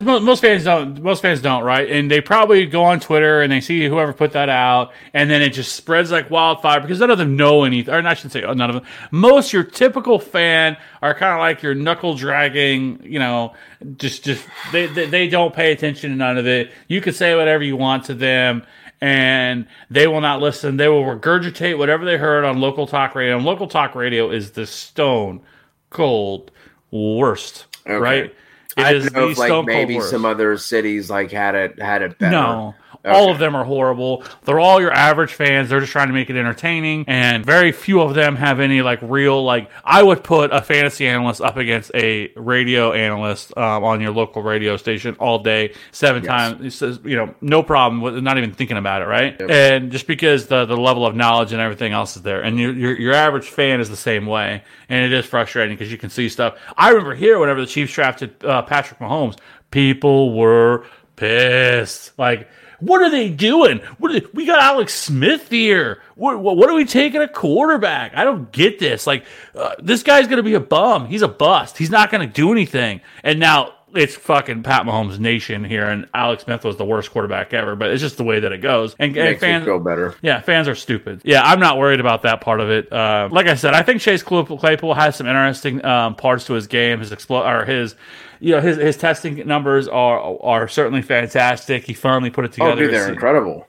Mo- 0.00 0.20
Most 0.20 0.42
fans 0.42 0.64
don't. 0.64 1.02
Most 1.02 1.22
fans 1.22 1.40
don't, 1.40 1.64
right? 1.64 1.90
And 1.90 2.10
they 2.10 2.20
probably 2.20 2.66
go 2.66 2.84
on 2.84 3.00
Twitter 3.00 3.40
and 3.40 3.50
they 3.50 3.62
see 3.62 3.86
whoever 3.88 4.12
put 4.12 4.32
that 4.32 4.50
out, 4.50 4.92
and 5.14 5.30
then 5.30 5.40
it 5.40 5.50
just 5.54 5.74
spreads 5.74 6.10
like 6.10 6.30
wildfire 6.30 6.80
because 6.82 7.00
none 7.00 7.10
of 7.10 7.16
them 7.16 7.34
know 7.34 7.64
anything. 7.64 7.94
Or 7.94 8.06
I 8.06 8.12
should 8.12 8.30
say, 8.30 8.42
none 8.42 8.60
of 8.60 8.74
them. 8.74 8.84
Most 9.10 9.54
your 9.54 9.64
typical 9.64 10.18
fan 10.18 10.76
are 11.00 11.14
kind 11.14 11.32
of 11.32 11.38
like 11.38 11.62
your 11.62 11.74
knuckle 11.74 12.14
dragging. 12.14 13.00
You 13.02 13.18
know, 13.20 13.54
just 13.96 14.22
just 14.22 14.44
they, 14.70 14.84
they 14.86 15.06
they 15.06 15.28
don't 15.28 15.54
pay 15.54 15.72
attention 15.72 16.10
to 16.10 16.16
none 16.16 16.36
of 16.36 16.46
it. 16.46 16.72
You 16.88 17.00
can 17.00 17.14
say 17.14 17.34
whatever 17.34 17.64
you 17.64 17.76
want 17.76 18.04
to 18.04 18.14
them, 18.14 18.66
and 19.00 19.66
they 19.88 20.06
will 20.06 20.20
not 20.20 20.42
listen. 20.42 20.76
They 20.76 20.88
will 20.88 21.04
regurgitate 21.04 21.78
whatever 21.78 22.04
they 22.04 22.18
heard 22.18 22.44
on 22.44 22.60
local 22.60 22.86
talk 22.86 23.14
radio. 23.14 23.36
And 23.36 23.46
local 23.46 23.66
talk 23.66 23.94
radio 23.94 24.30
is 24.30 24.50
the 24.50 24.66
stone 24.66 25.40
cold 25.88 26.50
worst, 26.90 27.64
Okay. 27.86 27.94
right? 27.94 28.34
It 28.76 28.82
I 28.84 28.92
is 28.94 29.04
don't 29.04 29.14
know 29.14 29.26
the 29.26 29.32
if 29.32 29.38
like 29.38 29.48
stone 29.48 29.64
cold 29.64 29.66
maybe 29.66 29.96
worst. 29.96 30.10
some 30.10 30.24
other 30.24 30.56
cities 30.58 31.08
like 31.08 31.30
had 31.30 31.54
it 31.54 31.80
had 31.80 32.02
it 32.02 32.18
better. 32.18 32.32
No. 32.32 32.74
All 33.06 33.30
of 33.30 33.38
them 33.38 33.54
are 33.54 33.64
horrible. 33.64 34.24
They're 34.44 34.60
all 34.60 34.80
your 34.80 34.92
average 34.92 35.32
fans. 35.32 35.68
They're 35.68 35.80
just 35.80 35.92
trying 35.92 36.08
to 36.08 36.12
make 36.12 36.30
it 36.30 36.36
entertaining, 36.36 37.04
and 37.06 37.44
very 37.44 37.72
few 37.72 38.00
of 38.00 38.14
them 38.14 38.36
have 38.36 38.60
any 38.60 38.82
like 38.82 38.98
real 39.02 39.42
like. 39.44 39.70
I 39.84 40.02
would 40.02 40.24
put 40.24 40.52
a 40.52 40.60
fantasy 40.62 41.06
analyst 41.06 41.40
up 41.40 41.56
against 41.56 41.90
a 41.94 42.32
radio 42.36 42.92
analyst 42.92 43.56
um, 43.56 43.84
on 43.84 44.00
your 44.00 44.12
local 44.12 44.42
radio 44.42 44.76
station 44.76 45.16
all 45.18 45.38
day, 45.38 45.74
seven 45.92 46.22
times. 46.22 46.64
It 46.64 46.70
says 46.76 47.00
you 47.04 47.16
know 47.16 47.34
no 47.40 47.62
problem 47.62 48.00
with 48.00 48.16
not 48.22 48.38
even 48.38 48.52
thinking 48.52 48.76
about 48.76 49.02
it, 49.02 49.06
right? 49.06 49.40
And 49.50 49.92
just 49.92 50.06
because 50.06 50.46
the 50.46 50.64
the 50.64 50.76
level 50.76 51.06
of 51.06 51.14
knowledge 51.14 51.52
and 51.52 51.60
everything 51.60 51.92
else 51.92 52.16
is 52.16 52.22
there, 52.22 52.42
and 52.42 52.58
your 52.58 52.72
your, 52.72 52.98
your 52.98 53.14
average 53.14 53.48
fan 53.48 53.80
is 53.80 53.88
the 53.88 53.96
same 53.96 54.26
way, 54.26 54.62
and 54.88 55.04
it 55.04 55.12
is 55.12 55.26
frustrating 55.26 55.76
because 55.76 55.90
you 55.90 55.98
can 55.98 56.10
see 56.10 56.28
stuff. 56.28 56.58
I 56.76 56.90
remember 56.90 57.14
here 57.14 57.38
whenever 57.38 57.60
the 57.60 57.66
Chiefs 57.66 57.92
drafted 57.92 58.44
uh, 58.44 58.62
Patrick 58.62 59.00
Mahomes, 59.00 59.36
people 59.70 60.36
were 60.36 60.84
pissed. 61.16 62.18
Like, 62.18 62.48
what 62.80 63.02
are 63.02 63.10
they 63.10 63.28
doing? 63.28 63.78
What 63.98 64.12
they- 64.12 64.26
we 64.34 64.46
got 64.46 64.60
Alex 64.60 64.94
Smith 64.94 65.48
here. 65.50 66.00
What, 66.14 66.40
what, 66.40 66.56
what 66.56 66.68
are 66.70 66.74
we 66.74 66.84
taking 66.84 67.20
a 67.22 67.28
quarterback? 67.28 68.14
I 68.16 68.24
don't 68.24 68.50
get 68.52 68.78
this. 68.78 69.06
Like, 69.06 69.24
uh, 69.54 69.74
this 69.78 70.02
guy's 70.02 70.26
going 70.26 70.38
to 70.38 70.42
be 70.42 70.54
a 70.54 70.60
bum. 70.60 71.06
He's 71.06 71.22
a 71.22 71.28
bust. 71.28 71.78
He's 71.78 71.90
not 71.90 72.10
going 72.10 72.26
to 72.26 72.32
do 72.32 72.52
anything. 72.52 73.00
And 73.22 73.38
now 73.40 73.74
it's 73.96 74.14
fucking 74.14 74.62
Pat 74.62 74.82
Mahomes 74.84 75.18
nation 75.18 75.64
here, 75.64 75.86
and 75.86 76.06
Alex 76.14 76.44
Smith 76.44 76.64
was 76.64 76.76
the 76.76 76.84
worst 76.84 77.10
quarterback 77.10 77.52
ever. 77.54 77.74
But 77.76 77.90
it's 77.90 78.00
just 78.02 78.16
the 78.16 78.24
way 78.24 78.40
that 78.40 78.52
it 78.52 78.58
goes. 78.58 78.94
And, 78.98 79.16
and 79.16 79.38
fans, 79.38 79.64
feel 79.64 79.78
better. 79.80 80.14
yeah, 80.22 80.40
fans 80.40 80.68
are 80.68 80.74
stupid. 80.74 81.22
Yeah, 81.24 81.42
I'm 81.42 81.60
not 81.60 81.78
worried 81.78 82.00
about 82.00 82.22
that 82.22 82.40
part 82.40 82.60
of 82.60 82.70
it. 82.70 82.92
Uh, 82.92 83.28
like 83.30 83.46
I 83.46 83.54
said, 83.54 83.74
I 83.74 83.82
think 83.82 84.00
Chase 84.00 84.22
Claypool 84.22 84.94
has 84.94 85.16
some 85.16 85.26
interesting 85.26 85.84
um, 85.84 86.14
parts 86.14 86.46
to 86.46 86.52
his 86.54 86.66
game. 86.66 87.00
His 87.00 87.10
explo- 87.10 87.46
or 87.46 87.64
his, 87.64 87.94
you 88.40 88.52
know, 88.54 88.60
his 88.60 88.76
his 88.76 88.96
testing 88.96 89.46
numbers 89.46 89.88
are 89.88 90.38
are 90.42 90.68
certainly 90.68 91.02
fantastic. 91.02 91.84
He 91.84 91.94
finally 91.94 92.30
put 92.30 92.44
it 92.44 92.52
Oh, 92.60 92.66
together. 92.70 92.82
dude, 92.84 92.94
they're 92.94 93.08
incredible. 93.12 93.66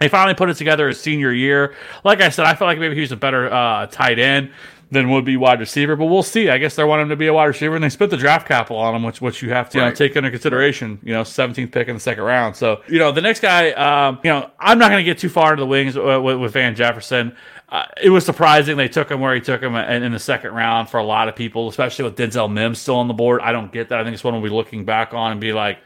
he 0.00 0.08
finally 0.08 0.34
put 0.34 0.48
it 0.48 0.54
together 0.54 0.88
his 0.88 0.98
senior 1.00 1.32
year. 1.32 1.74
Like 2.04 2.20
I 2.20 2.30
said, 2.30 2.46
I 2.46 2.54
felt 2.54 2.68
like 2.68 2.78
maybe 2.78 2.94
he 2.94 3.00
was 3.02 3.12
a 3.12 3.16
better 3.16 3.52
uh, 3.52 3.86
tight 3.86 4.18
end 4.18 4.50
than 4.90 5.10
would 5.10 5.24
be 5.24 5.36
wide 5.36 5.60
receiver, 5.60 5.94
but 5.94 6.06
we'll 6.06 6.22
see. 6.22 6.48
I 6.48 6.58
guess 6.58 6.74
they 6.74 6.82
want 6.82 7.02
him 7.02 7.08
to 7.10 7.16
be 7.16 7.28
a 7.28 7.32
wide 7.32 7.46
receiver, 7.46 7.76
and 7.76 7.84
they 7.84 7.88
spent 7.88 8.10
the 8.10 8.16
draft 8.16 8.48
capital 8.48 8.76
on 8.78 8.94
him, 8.94 9.02
which 9.02 9.20
which 9.20 9.40
you 9.42 9.50
have 9.50 9.70
to 9.70 9.78
you 9.78 9.84
know, 9.84 9.92
take 9.92 10.16
into 10.16 10.30
consideration. 10.30 10.98
You 11.02 11.12
know, 11.12 11.22
17th 11.22 11.70
pick 11.70 11.88
in 11.88 11.94
the 11.94 12.00
second 12.00 12.24
round. 12.24 12.56
So 12.56 12.82
you 12.88 12.98
know, 12.98 13.12
the 13.12 13.20
next 13.20 13.40
guy, 13.40 13.70
um, 13.72 14.18
you 14.24 14.30
know, 14.30 14.50
I'm 14.58 14.78
not 14.78 14.90
going 14.90 15.04
to 15.04 15.10
get 15.10 15.18
too 15.18 15.28
far 15.28 15.52
into 15.52 15.62
the 15.62 15.66
wings 15.66 15.96
with, 15.96 16.38
with 16.38 16.52
Van 16.52 16.74
Jefferson. 16.74 17.36
Uh, 17.68 17.86
it 18.02 18.10
was 18.10 18.26
surprising 18.26 18.76
they 18.76 18.88
took 18.88 19.10
him 19.10 19.20
where 19.20 19.32
he 19.32 19.40
took 19.40 19.62
him 19.62 19.76
in, 19.76 20.02
in 20.02 20.12
the 20.12 20.18
second 20.18 20.52
round 20.52 20.88
for 20.88 20.98
a 20.98 21.04
lot 21.04 21.28
of 21.28 21.36
people, 21.36 21.68
especially 21.68 22.04
with 22.04 22.16
Denzel 22.16 22.52
Mims 22.52 22.80
still 22.80 22.96
on 22.96 23.06
the 23.06 23.14
board. 23.14 23.40
I 23.42 23.52
don't 23.52 23.72
get 23.72 23.90
that. 23.90 24.00
I 24.00 24.02
think 24.02 24.14
it's 24.14 24.24
one 24.24 24.34
we'll 24.34 24.42
be 24.42 24.48
looking 24.48 24.84
back 24.84 25.14
on 25.14 25.30
and 25.30 25.40
be 25.40 25.52
like, 25.52 25.78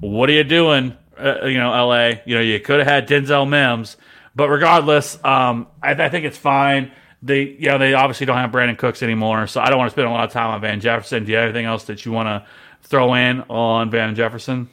what 0.00 0.30
are 0.30 0.32
you 0.32 0.44
doing? 0.44 0.96
Uh, 1.18 1.44
you 1.44 1.58
know, 1.58 1.70
LA. 1.70 2.12
You 2.24 2.36
know, 2.36 2.40
you 2.40 2.58
could 2.60 2.78
have 2.78 2.88
had 2.88 3.06
Denzel 3.06 3.46
Mims, 3.46 3.98
but 4.34 4.48
regardless, 4.48 5.22
um, 5.22 5.66
I, 5.82 5.90
I 5.90 6.08
think 6.08 6.24
it's 6.24 6.38
fine. 6.38 6.92
They, 7.20 7.42
you 7.42 7.68
know, 7.68 7.78
they 7.78 7.94
obviously 7.94 8.26
don't 8.26 8.36
have 8.36 8.50
Brandin 8.50 8.78
Cooks 8.78 9.02
anymore, 9.02 9.46
so 9.48 9.60
I 9.60 9.70
don't 9.70 9.78
want 9.78 9.90
to 9.90 9.94
spend 9.94 10.06
a 10.06 10.10
lot 10.10 10.24
of 10.24 10.30
time 10.30 10.50
on 10.50 10.60
Van 10.60 10.80
Jefferson. 10.80 11.24
Do 11.24 11.32
you 11.32 11.38
have 11.38 11.44
anything 11.44 11.66
else 11.66 11.84
that 11.84 12.04
you 12.04 12.12
want 12.12 12.28
to 12.28 12.46
throw 12.82 13.14
in 13.14 13.42
on 13.48 13.90
Van 13.90 14.14
Jefferson? 14.14 14.68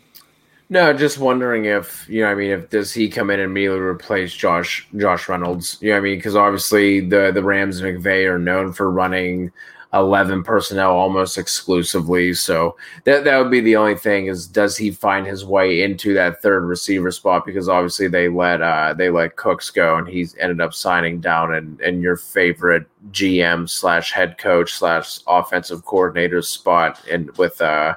No, 0.70 0.94
just 0.94 1.20
wondering 1.20 1.66
if 1.66 2.08
you 2.10 2.22
know. 2.22 2.28
I 2.30 2.36
mean, 2.36 2.52
if 2.52 2.70
does 2.70 2.92
he 2.92 3.08
come 3.08 3.30
in 3.30 3.40
and 3.40 3.52
immediately 3.52 3.80
replace 3.80 4.34
Josh 4.34 4.88
Josh 4.98 5.30
Reynolds? 5.30 5.78
You 5.80 5.90
know, 5.90 5.96
what 5.96 6.00
I 6.00 6.04
mean, 6.04 6.18
because 6.18 6.36
obviously 6.36 7.02
the 7.02 7.32
the 7.32 7.44
Rams 7.44 7.80
and 7.80 8.04
McVay 8.04 8.28
are 8.28 8.40
known 8.40 8.74
for 8.74 8.90
running 8.90 9.52
eleven 9.96 10.44
personnel 10.44 10.92
almost 10.92 11.38
exclusively. 11.38 12.34
So 12.34 12.76
that 13.06 13.24
that 13.24 13.38
would 13.38 13.50
be 13.50 13.62
the 13.62 13.78
only 13.78 13.96
thing 13.96 14.28
is 14.28 14.46
does 14.46 14.78
he 14.78 14.92
find 14.92 15.26
his 15.26 15.46
way 15.46 15.82
into 15.82 16.14
that 16.14 16.42
third 16.42 16.66
receiver 16.66 17.12
spot? 17.12 17.46
Because 17.46 17.70
obviously 17.70 18.08
they 18.08 18.28
let 18.28 18.62
uh 18.62 18.94
they 18.94 19.10
let 19.10 19.38
Cooks 19.38 19.72
go 19.72 19.98
and 19.98 20.08
he's 20.08 20.36
ended 20.38 20.62
up 20.62 20.74
signing 20.74 21.20
down 21.22 21.56
in 21.56 21.80
in 21.82 22.02
your 22.02 22.18
favorite 22.18 22.86
GM 23.12 23.70
slash 23.70 24.12
head 24.12 24.38
coach 24.38 24.74
slash 24.74 25.20
offensive 25.28 25.86
coordinator 25.86 26.42
spot 26.42 27.02
and 27.10 27.36
with 27.38 27.62
uh 27.62 27.96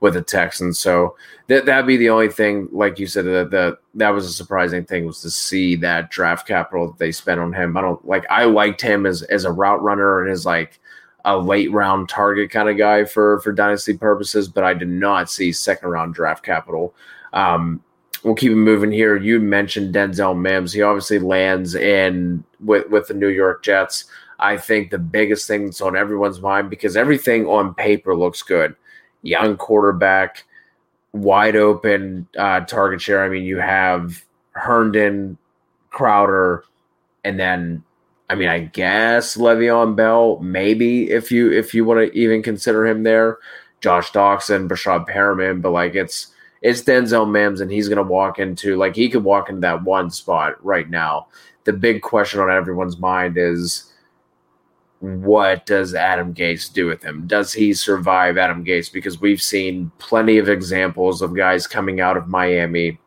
with 0.00 0.14
the 0.14 0.22
Texans. 0.22 0.78
So 0.78 1.16
that 1.48 1.66
that'd 1.66 1.86
be 1.86 1.96
the 1.96 2.10
only 2.10 2.28
thing, 2.28 2.68
like 2.72 2.98
you 2.98 3.06
said, 3.06 3.24
that 3.26 3.50
that 3.50 3.78
that 3.94 4.10
was 4.10 4.26
a 4.26 4.32
surprising 4.32 4.84
thing 4.84 5.06
was 5.06 5.20
to 5.22 5.30
see 5.30 5.76
that 5.76 6.10
draft 6.10 6.46
capital 6.48 6.88
that 6.88 6.98
they 6.98 7.12
spent 7.12 7.40
on 7.40 7.52
him. 7.52 7.76
I 7.76 7.82
don't 7.82 8.04
like 8.06 8.24
I 8.30 8.44
liked 8.44 8.80
him 8.80 9.06
as 9.06 9.22
as 9.22 9.44
a 9.44 9.52
route 9.52 9.82
runner 9.82 10.22
and 10.22 10.30
as 10.30 10.46
like 10.46 10.80
a 11.26 11.36
late 11.36 11.70
round 11.72 12.08
target 12.08 12.50
kind 12.50 12.70
of 12.70 12.78
guy 12.78 13.04
for 13.04 13.40
for 13.40 13.52
dynasty 13.52 13.98
purposes, 13.98 14.48
but 14.48 14.64
I 14.64 14.72
did 14.72 14.88
not 14.88 15.28
see 15.28 15.52
second 15.52 15.90
round 15.90 16.14
draft 16.14 16.44
capital. 16.44 16.94
Um, 17.32 17.82
we'll 18.22 18.36
keep 18.36 18.52
it 18.52 18.56
moving 18.56 18.92
here. 18.92 19.16
You 19.16 19.40
mentioned 19.40 19.94
Denzel 19.94 20.38
Mims. 20.38 20.72
He 20.72 20.82
obviously 20.82 21.18
lands 21.18 21.74
in 21.74 22.44
with 22.60 22.88
with 22.88 23.08
the 23.08 23.14
New 23.14 23.28
York 23.28 23.62
Jets. 23.64 24.04
I 24.38 24.56
think 24.56 24.90
the 24.90 24.98
biggest 24.98 25.48
thing 25.48 25.64
that's 25.64 25.80
on 25.80 25.96
everyone's 25.96 26.40
mind 26.40 26.70
because 26.70 26.96
everything 26.96 27.46
on 27.46 27.74
paper 27.74 28.14
looks 28.16 28.42
good. 28.42 28.76
Young 29.22 29.56
quarterback, 29.56 30.44
wide 31.12 31.56
open 31.56 32.28
uh, 32.38 32.60
target 32.60 33.00
share. 33.00 33.24
I 33.24 33.28
mean, 33.28 33.44
you 33.44 33.58
have 33.58 34.24
Herndon, 34.52 35.38
Crowder, 35.90 36.64
and 37.24 37.40
then 37.40 37.82
I 38.28 38.34
mean, 38.34 38.48
I 38.48 38.60
guess 38.60 39.36
Le'Veon 39.36 39.94
Bell, 39.94 40.38
maybe 40.40 41.10
if 41.10 41.30
you 41.30 41.52
if 41.52 41.74
you 41.74 41.84
want 41.84 42.00
to 42.00 42.18
even 42.18 42.42
consider 42.42 42.86
him 42.86 43.02
there. 43.02 43.38
Josh 43.80 44.10
Doctson, 44.10 44.68
Breshad 44.68 45.06
Perriman, 45.06 45.62
but 45.62 45.70
like 45.70 45.94
it's 45.94 46.28
it's 46.62 46.82
Denzel 46.82 47.30
Mims, 47.30 47.60
and 47.60 47.70
he's 47.70 47.88
gonna 47.88 48.02
walk 48.02 48.38
into 48.38 48.76
like 48.76 48.96
he 48.96 49.08
could 49.08 49.22
walk 49.22 49.48
into 49.48 49.60
that 49.60 49.84
one 49.84 50.10
spot 50.10 50.62
right 50.64 50.88
now. 50.88 51.28
The 51.64 51.72
big 51.72 52.02
question 52.02 52.40
on 52.40 52.50
everyone's 52.50 52.98
mind 52.98 53.36
is 53.38 53.92
what 55.00 55.66
does 55.66 55.94
Adam 55.94 56.34
Gase 56.34 56.72
do 56.72 56.86
with 56.86 57.02
him? 57.02 57.26
Does 57.26 57.52
he 57.52 57.74
survive 57.74 58.38
Adam 58.38 58.64
Gase? 58.64 58.92
Because 58.92 59.20
we've 59.20 59.42
seen 59.42 59.92
plenty 59.98 60.38
of 60.38 60.48
examples 60.48 61.22
of 61.22 61.36
guys 61.36 61.66
coming 61.66 62.00
out 62.00 62.16
of 62.16 62.28
Miami 62.28 62.98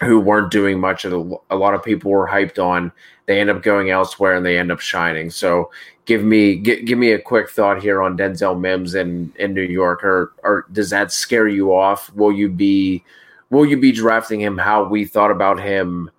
who 0.00 0.20
weren't 0.20 0.50
doing 0.50 0.80
much. 0.80 1.04
And 1.04 1.36
a 1.50 1.56
lot 1.56 1.74
of 1.74 1.82
people 1.82 2.10
were 2.10 2.26
hyped 2.26 2.62
on. 2.62 2.92
They 3.26 3.40
end 3.40 3.50
up 3.50 3.62
going 3.62 3.90
elsewhere 3.90 4.34
and 4.34 4.44
they 4.44 4.58
end 4.58 4.70
up 4.70 4.80
shining. 4.80 5.30
So 5.30 5.70
give 6.04 6.22
me 6.22 6.56
give, 6.56 6.98
me 6.98 7.12
a 7.12 7.18
quick 7.18 7.48
thought 7.48 7.82
here 7.82 8.02
on 8.02 8.18
Denzel 8.18 8.58
Mims 8.58 8.94
in 8.94 9.32
in 9.38 9.54
New 9.54 9.62
York. 9.62 10.04
Or 10.04 10.32
or 10.42 10.66
does 10.72 10.90
that 10.90 11.12
scare 11.12 11.48
you 11.48 11.74
off? 11.74 12.12
Will 12.14 12.32
you 12.32 12.48
be 12.48 13.02
will 13.50 13.64
you 13.64 13.76
be 13.76 13.92
drafting 13.92 14.40
him 14.40 14.58
how 14.58 14.84
we 14.84 15.04
thought 15.04 15.30
about 15.30 15.60
him 15.60 16.10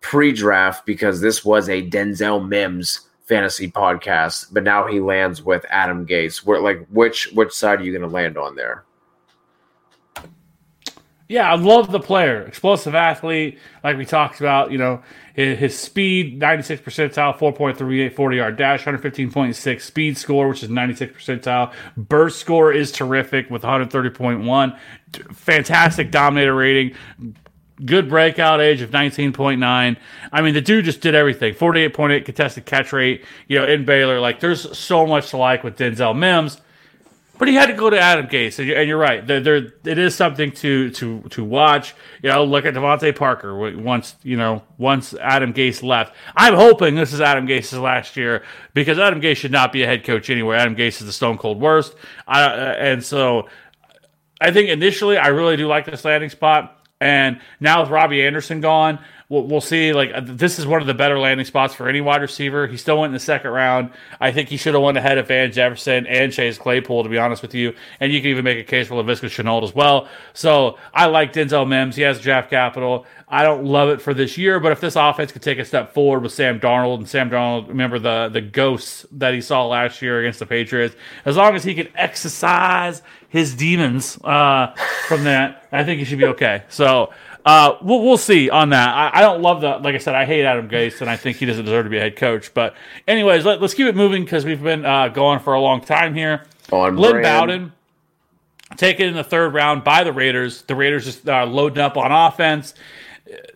pre-draft? 0.00 0.86
Because 0.86 1.20
this 1.20 1.44
was 1.44 1.68
a 1.68 1.88
Denzel 1.88 2.46
Mims 2.46 3.00
fantasy 3.26 3.70
podcast, 3.70 4.46
but 4.52 4.62
now 4.62 4.86
he 4.86 5.00
lands 5.00 5.42
with 5.42 5.66
Adam 5.68 6.06
Gase. 6.06 6.38
Where 6.46 6.60
like 6.60 6.86
which 6.88 7.30
which 7.32 7.52
side 7.52 7.80
are 7.80 7.84
you 7.84 7.92
going 7.92 8.08
to 8.08 8.14
land 8.14 8.38
on 8.38 8.56
there? 8.56 8.85
Yeah, 11.28 11.50
I 11.50 11.56
love 11.56 11.90
the 11.90 11.98
player, 11.98 12.42
explosive 12.42 12.94
athlete, 12.94 13.58
like 13.82 13.96
we 13.96 14.04
talked 14.04 14.38
about. 14.38 14.70
You 14.70 14.78
know, 14.78 15.02
his, 15.34 15.76
speed, 15.76 16.38
ninety 16.38 16.62
six 16.62 16.80
percentile, 16.80 17.36
four 17.36 17.52
point 17.52 17.76
three 17.76 18.02
eight, 18.02 18.14
40 18.14 18.36
yard 18.36 18.56
dash, 18.56 18.80
one 18.86 18.94
hundred 18.94 19.02
fifteen 19.02 19.32
point 19.32 19.56
six 19.56 19.84
speed 19.84 20.16
score, 20.16 20.48
which 20.48 20.62
is 20.62 20.70
ninety 20.70 20.94
six 20.94 21.12
percentile. 21.12 21.72
Burst 21.96 22.38
score 22.38 22.72
is 22.72 22.92
terrific 22.92 23.50
with 23.50 23.64
one 23.64 23.72
hundred 23.72 23.90
thirty 23.90 24.10
point 24.10 24.44
one. 24.44 24.78
Fantastic 25.32 26.12
dominator 26.12 26.54
rating 26.54 26.94
good 27.84 28.08
breakout 28.08 28.60
age 28.60 28.80
of 28.80 28.90
19.9. 28.90 29.96
I 30.32 30.40
mean, 30.40 30.54
the 30.54 30.60
dude 30.60 30.86
just 30.86 31.00
did 31.00 31.14
everything. 31.14 31.54
48.8 31.54 32.24
contested 32.24 32.64
catch 32.64 32.92
rate, 32.92 33.24
you 33.48 33.58
know, 33.58 33.66
in 33.66 33.84
Baylor. 33.84 34.18
Like, 34.18 34.40
there's 34.40 34.76
so 34.76 35.06
much 35.06 35.30
to 35.30 35.36
like 35.36 35.62
with 35.62 35.76
Denzel 35.76 36.16
Mims. 36.16 36.60
But 37.38 37.48
he 37.48 37.54
had 37.54 37.66
to 37.66 37.74
go 37.74 37.90
to 37.90 37.98
Adam 37.98 38.28
Gase, 38.28 38.58
and 38.58 38.66
you're, 38.66 38.78
and 38.78 38.88
you're 38.88 38.98
right. 38.98 39.26
There, 39.26 39.40
there, 39.40 39.56
it 39.84 39.98
is 39.98 40.14
something 40.14 40.52
to 40.52 40.90
to 40.90 41.22
to 41.30 41.44
watch. 41.44 41.94
You 42.22 42.30
know, 42.30 42.44
look 42.44 42.64
at 42.64 42.74
DeVante 42.74 43.14
Parker. 43.14 43.76
Once 43.76 44.16
you 44.22 44.36
know, 44.36 44.62
once 44.78 45.12
Adam 45.14 45.52
Gase 45.52 45.82
left, 45.82 46.14
I'm 46.34 46.54
hoping 46.54 46.94
this 46.94 47.12
is 47.12 47.20
Adam 47.20 47.46
Gase's 47.46 47.78
last 47.78 48.16
year 48.16 48.42
because 48.72 48.98
Adam 48.98 49.20
Gase 49.20 49.36
should 49.36 49.52
not 49.52 49.72
be 49.72 49.82
a 49.82 49.86
head 49.86 50.04
coach 50.04 50.30
anywhere. 50.30 50.56
Adam 50.56 50.74
Gase 50.74 51.00
is 51.00 51.06
the 51.06 51.12
stone 51.12 51.36
cold 51.36 51.60
worst. 51.60 51.94
I, 52.26 52.42
uh, 52.44 52.74
and 52.78 53.04
so, 53.04 53.48
I 54.40 54.50
think 54.50 54.70
initially, 54.70 55.18
I 55.18 55.28
really 55.28 55.56
do 55.56 55.66
like 55.66 55.84
this 55.84 56.04
landing 56.04 56.30
spot. 56.30 56.72
And 56.98 57.40
now 57.60 57.82
with 57.82 57.90
Robbie 57.90 58.24
Anderson 58.24 58.62
gone, 58.62 58.98
we'll, 59.28 59.42
we'll, 59.42 59.60
see. 59.60 59.92
Like 59.92 60.10
this 60.26 60.58
is 60.58 60.66
one 60.66 60.80
of 60.80 60.86
the 60.86 60.94
better 60.94 61.18
landing 61.18 61.46
spots 61.46 61.74
for 61.74 61.88
any 61.88 62.00
wide 62.00 62.22
receiver. 62.22 62.66
He 62.66 62.76
still 62.76 62.98
went 62.98 63.10
in 63.10 63.14
the 63.14 63.20
second 63.20 63.50
round. 63.50 63.90
I 64.20 64.32
think 64.32 64.48
he 64.48 64.56
should 64.56 64.74
have 64.74 64.82
went 64.82 64.98
ahead 64.98 65.18
of 65.18 65.28
Van 65.28 65.52
Jefferson 65.52 66.06
and 66.06 66.32
Chase 66.32 66.58
Claypool, 66.58 67.02
to 67.02 67.08
be 67.08 67.18
honest 67.18 67.42
with 67.42 67.54
you. 67.54 67.74
And 68.00 68.12
you 68.12 68.20
can 68.20 68.30
even 68.30 68.44
make 68.44 68.58
a 68.58 68.64
case 68.64 68.88
for 68.88 68.94
Laviska 68.94 69.28
Shenault 69.28 69.64
as 69.64 69.74
well. 69.74 70.08
So 70.32 70.78
I 70.94 71.06
like 71.06 71.32
Denzel 71.32 71.66
Mims. 71.68 71.96
He 71.96 72.02
has 72.02 72.20
draft 72.20 72.50
capital. 72.50 73.06
I 73.28 73.42
don't 73.42 73.64
love 73.64 73.88
it 73.88 74.00
for 74.00 74.14
this 74.14 74.38
year, 74.38 74.60
but 74.60 74.70
if 74.70 74.80
this 74.80 74.94
offense 74.94 75.32
could 75.32 75.42
take 75.42 75.58
a 75.58 75.64
step 75.64 75.92
forward 75.92 76.22
with 76.22 76.30
Sam 76.30 76.60
Darnold 76.60 76.98
and 76.98 77.08
Sam 77.08 77.28
Darnold, 77.28 77.66
remember 77.68 77.98
the 77.98 78.30
the 78.32 78.40
ghosts 78.40 79.04
that 79.12 79.34
he 79.34 79.40
saw 79.40 79.66
last 79.66 80.00
year 80.00 80.20
against 80.20 80.38
the 80.38 80.46
Patriots, 80.46 80.94
as 81.24 81.36
long 81.36 81.56
as 81.56 81.64
he 81.64 81.74
can 81.74 81.88
exercise 81.96 83.02
his 83.28 83.54
demons 83.54 84.16
uh, 84.22 84.72
from 85.08 85.24
that, 85.24 85.66
I 85.72 85.82
think 85.82 85.98
he 85.98 86.04
should 86.04 86.18
be 86.18 86.26
okay. 86.26 86.62
So 86.68 87.12
uh, 87.46 87.78
we'll, 87.80 88.02
we'll 88.02 88.18
see 88.18 88.50
on 88.50 88.70
that. 88.70 88.88
I, 88.88 89.18
I, 89.18 89.20
don't 89.20 89.40
love 89.40 89.60
the 89.60 89.78
like 89.78 89.94
I 89.94 89.98
said. 89.98 90.16
I 90.16 90.24
hate 90.24 90.44
Adam 90.44 90.68
Gase, 90.68 91.00
and 91.00 91.08
I 91.08 91.16
think 91.16 91.36
he 91.36 91.46
doesn't 91.46 91.64
deserve 91.64 91.86
to 91.86 91.90
be 91.90 91.96
a 91.96 92.00
head 92.00 92.16
coach. 92.16 92.52
But 92.52 92.74
anyways, 93.06 93.44
let, 93.44 93.62
us 93.62 93.72
keep 93.72 93.86
it 93.86 93.94
moving 93.94 94.24
because 94.24 94.44
we've 94.44 94.62
been 94.62 94.84
uh, 94.84 95.08
going 95.08 95.38
for 95.38 95.54
a 95.54 95.60
long 95.60 95.80
time 95.80 96.12
here. 96.12 96.44
On 96.72 96.96
Lynn 96.96 97.22
Bowden 97.22 97.72
taken 98.76 99.06
in 99.06 99.14
the 99.14 99.22
third 99.22 99.54
round 99.54 99.84
by 99.84 100.02
the 100.02 100.12
Raiders. 100.12 100.62
The 100.62 100.74
Raiders 100.74 101.04
just 101.04 101.28
uh, 101.28 101.46
loading 101.46 101.78
up 101.78 101.96
on 101.96 102.10
offense. 102.10 102.74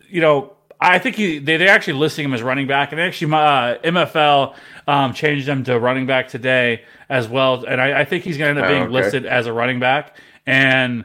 You 0.09 0.21
know, 0.21 0.53
I 0.79 0.97
think 0.97 1.17
he 1.17 1.39
they 1.39 1.57
they're 1.57 1.67
actually 1.67 1.99
listing 1.99 2.23
him 2.23 2.33
as 2.33 2.41
running 2.41 2.67
back, 2.67 2.93
and 2.93 3.01
actually 3.01 3.33
uh, 3.33 3.77
MFL 3.83 4.55
um, 4.87 5.13
changed 5.13 5.49
him 5.49 5.65
to 5.65 5.77
running 5.77 6.05
back 6.05 6.29
today 6.29 6.85
as 7.09 7.27
well. 7.27 7.65
And 7.65 7.81
I, 7.81 7.99
I 7.99 8.05
think 8.05 8.23
he's 8.23 8.37
going 8.37 8.55
to 8.55 8.61
end 8.61 8.65
up 8.65 8.71
being 8.71 8.83
oh, 8.83 8.85
okay. 8.85 8.93
listed 8.93 9.25
as 9.25 9.47
a 9.47 9.53
running 9.53 9.81
back. 9.81 10.15
And 10.45 11.03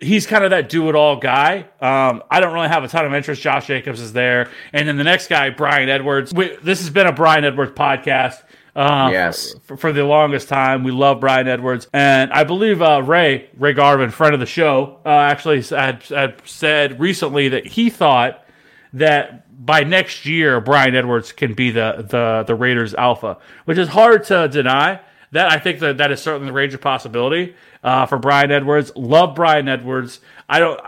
he's 0.00 0.26
kind 0.26 0.44
of 0.44 0.50
that 0.50 0.68
do 0.68 0.88
it 0.88 0.94
all 0.94 1.16
guy. 1.16 1.68
Um, 1.80 2.22
I 2.30 2.40
don't 2.40 2.52
really 2.52 2.68
have 2.68 2.84
a 2.84 2.88
ton 2.88 3.06
of 3.06 3.14
interest. 3.14 3.42
Josh 3.42 3.66
Jacobs 3.66 4.00
is 4.00 4.12
there. 4.12 4.50
And 4.72 4.88
then 4.88 4.96
the 4.96 5.04
next 5.04 5.28
guy, 5.28 5.50
Bryan 5.50 5.88
Edwards. 5.88 6.32
We, 6.32 6.56
this 6.62 6.80
has 6.80 6.90
been 6.90 7.06
a 7.06 7.12
Bryan 7.12 7.44
Edwards 7.44 7.72
podcast. 7.72 8.42
Uh, 8.76 9.08
yes. 9.10 9.54
For, 9.64 9.76
for, 9.78 9.92
the 9.92 10.04
longest 10.04 10.48
time, 10.48 10.84
we 10.84 10.92
love 10.92 11.18
Bryan 11.18 11.48
Edwards, 11.48 11.88
and 11.94 12.30
I 12.30 12.44
believe 12.44 12.82
uh, 12.82 13.02
Ray 13.02 13.48
Ray 13.56 13.72
Garvin, 13.72 14.10
friend 14.10 14.34
of 14.34 14.40
the 14.40 14.44
show, 14.44 14.98
uh, 15.06 15.08
actually 15.08 15.62
had, 15.62 16.02
had 16.02 16.42
said 16.46 17.00
recently 17.00 17.48
that 17.48 17.66
he 17.66 17.88
thought 17.88 18.44
that 18.92 19.64
by 19.64 19.82
next 19.82 20.26
year 20.26 20.60
Bryan 20.60 20.94
Edwards 20.94 21.32
can 21.32 21.54
be 21.54 21.70
the 21.70 22.06
the 22.06 22.44
the 22.46 22.54
Raiders 22.54 22.94
alpha, 22.94 23.38
which 23.64 23.78
is 23.78 23.88
hard 23.88 24.24
to 24.24 24.46
deny. 24.48 25.00
That 25.32 25.50
I 25.50 25.58
think 25.58 25.80
that 25.80 25.98
that 25.98 26.12
is 26.12 26.20
certainly 26.20 26.46
the 26.46 26.52
range 26.52 26.74
of 26.74 26.80
possibility 26.80 27.54
uh, 27.82 28.06
for 28.06 28.18
Bryan 28.18 28.50
Edwards. 28.50 28.92
Love 28.96 29.34
Bryan 29.34 29.68
Edwards. 29.68 30.20
I 30.48 30.58
don't. 30.58 30.80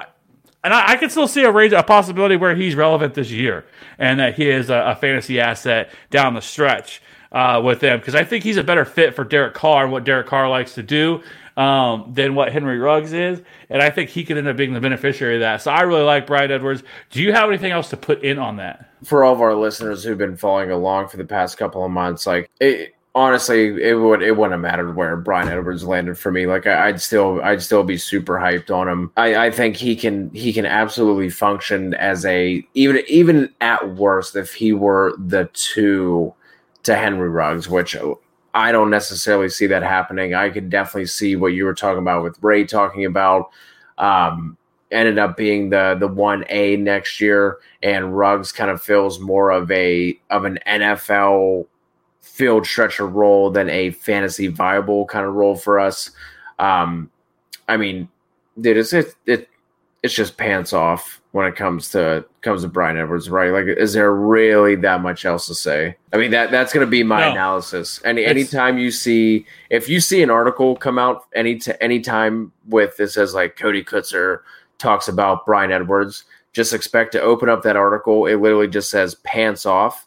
and 0.64 0.72
I, 0.72 0.93
I, 0.93 0.97
can 0.97 1.11
still 1.11 1.28
see 1.28 1.45
a 1.45 1.51
range, 1.51 1.72
a 1.72 1.82
possibility 1.82 2.36
where 2.36 2.55
he's 2.55 2.74
relevant 2.74 3.14
this 3.14 3.30
year, 3.30 3.64
and 3.99 4.20
that 4.20 4.34
he 4.34 4.49
is 4.49 4.70
a, 4.70 4.76
a 4.76 4.97
fantasy 4.97 5.41
asset 5.41 5.91
down 6.11 6.34
the 6.34 6.41
stretch 6.41 7.03
uh, 7.32 7.61
with 7.64 7.80
them 7.80 7.99
because 7.99 8.14
I 8.14 8.24
think 8.24 8.45
he's 8.45 8.57
a 8.57 8.64
better 8.64 8.84
fit 8.84 9.14
for 9.14 9.24
Derek 9.24 9.55
Carr 9.55 9.84
and 9.84 9.93
what 9.93 10.05
Derek 10.05 10.26
Carr 10.26 10.49
likes 10.49 10.74
to 10.74 10.82
do 10.82 11.22
um, 11.57 12.12
than 12.14 12.34
what 12.36 12.53
Henry 12.53 12.78
Ruggs 12.78 13.12
is, 13.12 13.43
and 13.68 13.82
I 13.82 13.91
think 13.91 14.11
he 14.11 14.24
could 14.24 14.39
end 14.39 14.47
up 14.47 14.57
being 14.57 14.74
the 14.74 14.80
beneficiary 14.80 15.34
of 15.36 15.41
that. 15.41 15.61
So 15.61 15.72
I 15.72 15.82
really 15.82 16.03
like 16.03 16.26
Bryan 16.26 16.53
Edwards. 16.53 16.84
Do 17.11 17.20
you 17.20 17.32
have 17.32 17.49
anything 17.49 17.72
else 17.72 17.91
to 17.91 17.97
put 17.97 18.22
in 18.22 18.39
on 18.39 18.57
that? 18.57 18.89
For 19.05 19.24
all 19.24 19.34
of 19.34 19.41
our 19.41 19.55
listeners 19.55 20.05
who've 20.05 20.16
been 20.16 20.36
following 20.36 20.70
along 20.70 21.09
for 21.09 21.16
the 21.16 21.24
past 21.24 21.59
couple 21.59 21.84
of 21.84 21.91
months, 21.91 22.26
like 22.26 22.49
it, 22.61 22.95
honestly, 23.18 23.82
it 23.82 23.94
would 23.94 24.22
it 24.22 24.36
wouldn't 24.36 24.52
have 24.52 24.60
mattered 24.60 24.94
where 24.94 25.16
Bryan 25.16 25.48
Edwards 25.48 25.84
landed 25.84 26.16
for 26.16 26.30
me. 26.30 26.46
Like 26.46 26.66
I, 26.66 26.90
would 26.90 27.00
still 27.00 27.40
I'd 27.42 27.60
still 27.60 27.82
be 27.82 27.98
super 27.98 28.34
hyped 28.34 28.70
on 28.70 28.88
him. 28.88 29.12
I, 29.16 29.46
I 29.46 29.50
think 29.50 29.76
he 29.76 29.96
can 29.96 30.30
he 30.30 30.52
can 30.52 30.64
absolutely 30.64 31.28
function 31.28 31.94
as 31.94 32.24
a 32.24 32.64
even 32.74 33.02
even 33.08 33.52
at 33.60 33.96
worst 33.96 34.36
if 34.36 34.54
he 34.54 34.72
were 34.72 35.14
the 35.18 35.50
two 35.52 36.32
to 36.84 36.96
Henry 36.96 37.28
Ruggs, 37.28 37.68
which 37.68 37.96
I 38.54 38.72
don't 38.72 38.90
necessarily 38.90 39.48
see 39.48 39.66
that 39.66 39.82
happening. 39.82 40.34
I 40.34 40.48
could 40.50 40.70
definitely 40.70 41.06
see 41.06 41.34
what 41.34 41.48
you 41.48 41.64
were 41.64 41.74
talking 41.74 41.98
about 41.98 42.22
with 42.22 42.42
Ray 42.42 42.64
talking 42.64 43.04
about. 43.04 43.50
Um, 43.98 44.56
ended 44.92 45.18
up 45.18 45.36
being 45.36 45.70
the 45.70 45.96
the 45.98 46.08
one 46.08 46.44
A 46.50 46.76
next 46.76 47.20
year, 47.20 47.58
and 47.82 48.16
Ruggs 48.16 48.52
kind 48.52 48.70
of 48.70 48.80
fills 48.80 49.18
more 49.18 49.50
of 49.50 49.70
a 49.72 50.18
of 50.30 50.44
an 50.44 50.60
NFL 50.66 51.66
field 52.39 52.64
stretcher 52.64 53.07
role 53.07 53.51
than 53.51 53.68
a 53.68 53.91
fantasy 53.91 54.47
viable 54.47 55.05
kind 55.07 55.26
of 55.26 55.34
role 55.34 55.57
for 55.57 55.80
us. 55.80 56.12
Um, 56.61 57.11
I 57.68 57.76
mean, 57.76 58.09
dude, 58.61 58.76
it's 58.76 58.93
it, 58.93 59.14
it 59.26 59.49
it's 60.05 60.14
just 60.14 60.36
pants 60.36 60.72
off 60.72 61.20
when 61.32 61.47
it 61.47 61.57
comes 61.57 61.89
to 61.91 62.24
comes 62.41 62.62
to 62.62 62.68
Bryan 62.68 62.97
Edwards, 62.97 63.28
right? 63.28 63.51
Like, 63.53 63.66
is 63.66 63.93
there 63.93 64.14
really 64.14 64.76
that 64.76 65.03
much 65.03 65.24
else 65.24 65.49
to 65.49 65.55
say? 65.55 65.97
I 66.12 66.16
mean, 66.16 66.30
that 66.30 66.53
that's 66.53 66.72
going 66.72 66.86
to 66.86 66.91
be 66.91 67.03
my 67.03 67.20
No. 67.22 67.32
analysis. 67.32 68.01
Any 68.05 68.22
It's- 68.22 68.30
anytime 68.30 68.78
you 68.78 68.93
see, 68.93 69.45
if 69.70 69.89
you 69.89 70.01
see 70.01 70.22
an 70.22 70.30
article 70.30 70.76
come 70.76 70.99
out 70.99 71.24
any 71.34 71.57
to 71.59 71.82
any 71.82 72.01
time 72.01 72.53
with 72.68 72.97
this 72.97 73.14
says 73.14 73.34
like 73.34 73.57
Cody 73.57 73.82
Kutzer 73.84 74.41
talks 74.78 75.09
about 75.09 75.45
Bryan 75.45 75.72
Edwards, 75.72 76.24
just 76.53 76.72
expect 76.72 77.11
to 77.12 77.20
open 77.20 77.49
up 77.49 77.62
that 77.62 77.76
article. 77.76 78.26
It 78.26 78.36
literally 78.36 78.68
just 78.68 78.91
says 78.91 79.16
pants 79.16 79.66
off, 79.66 80.07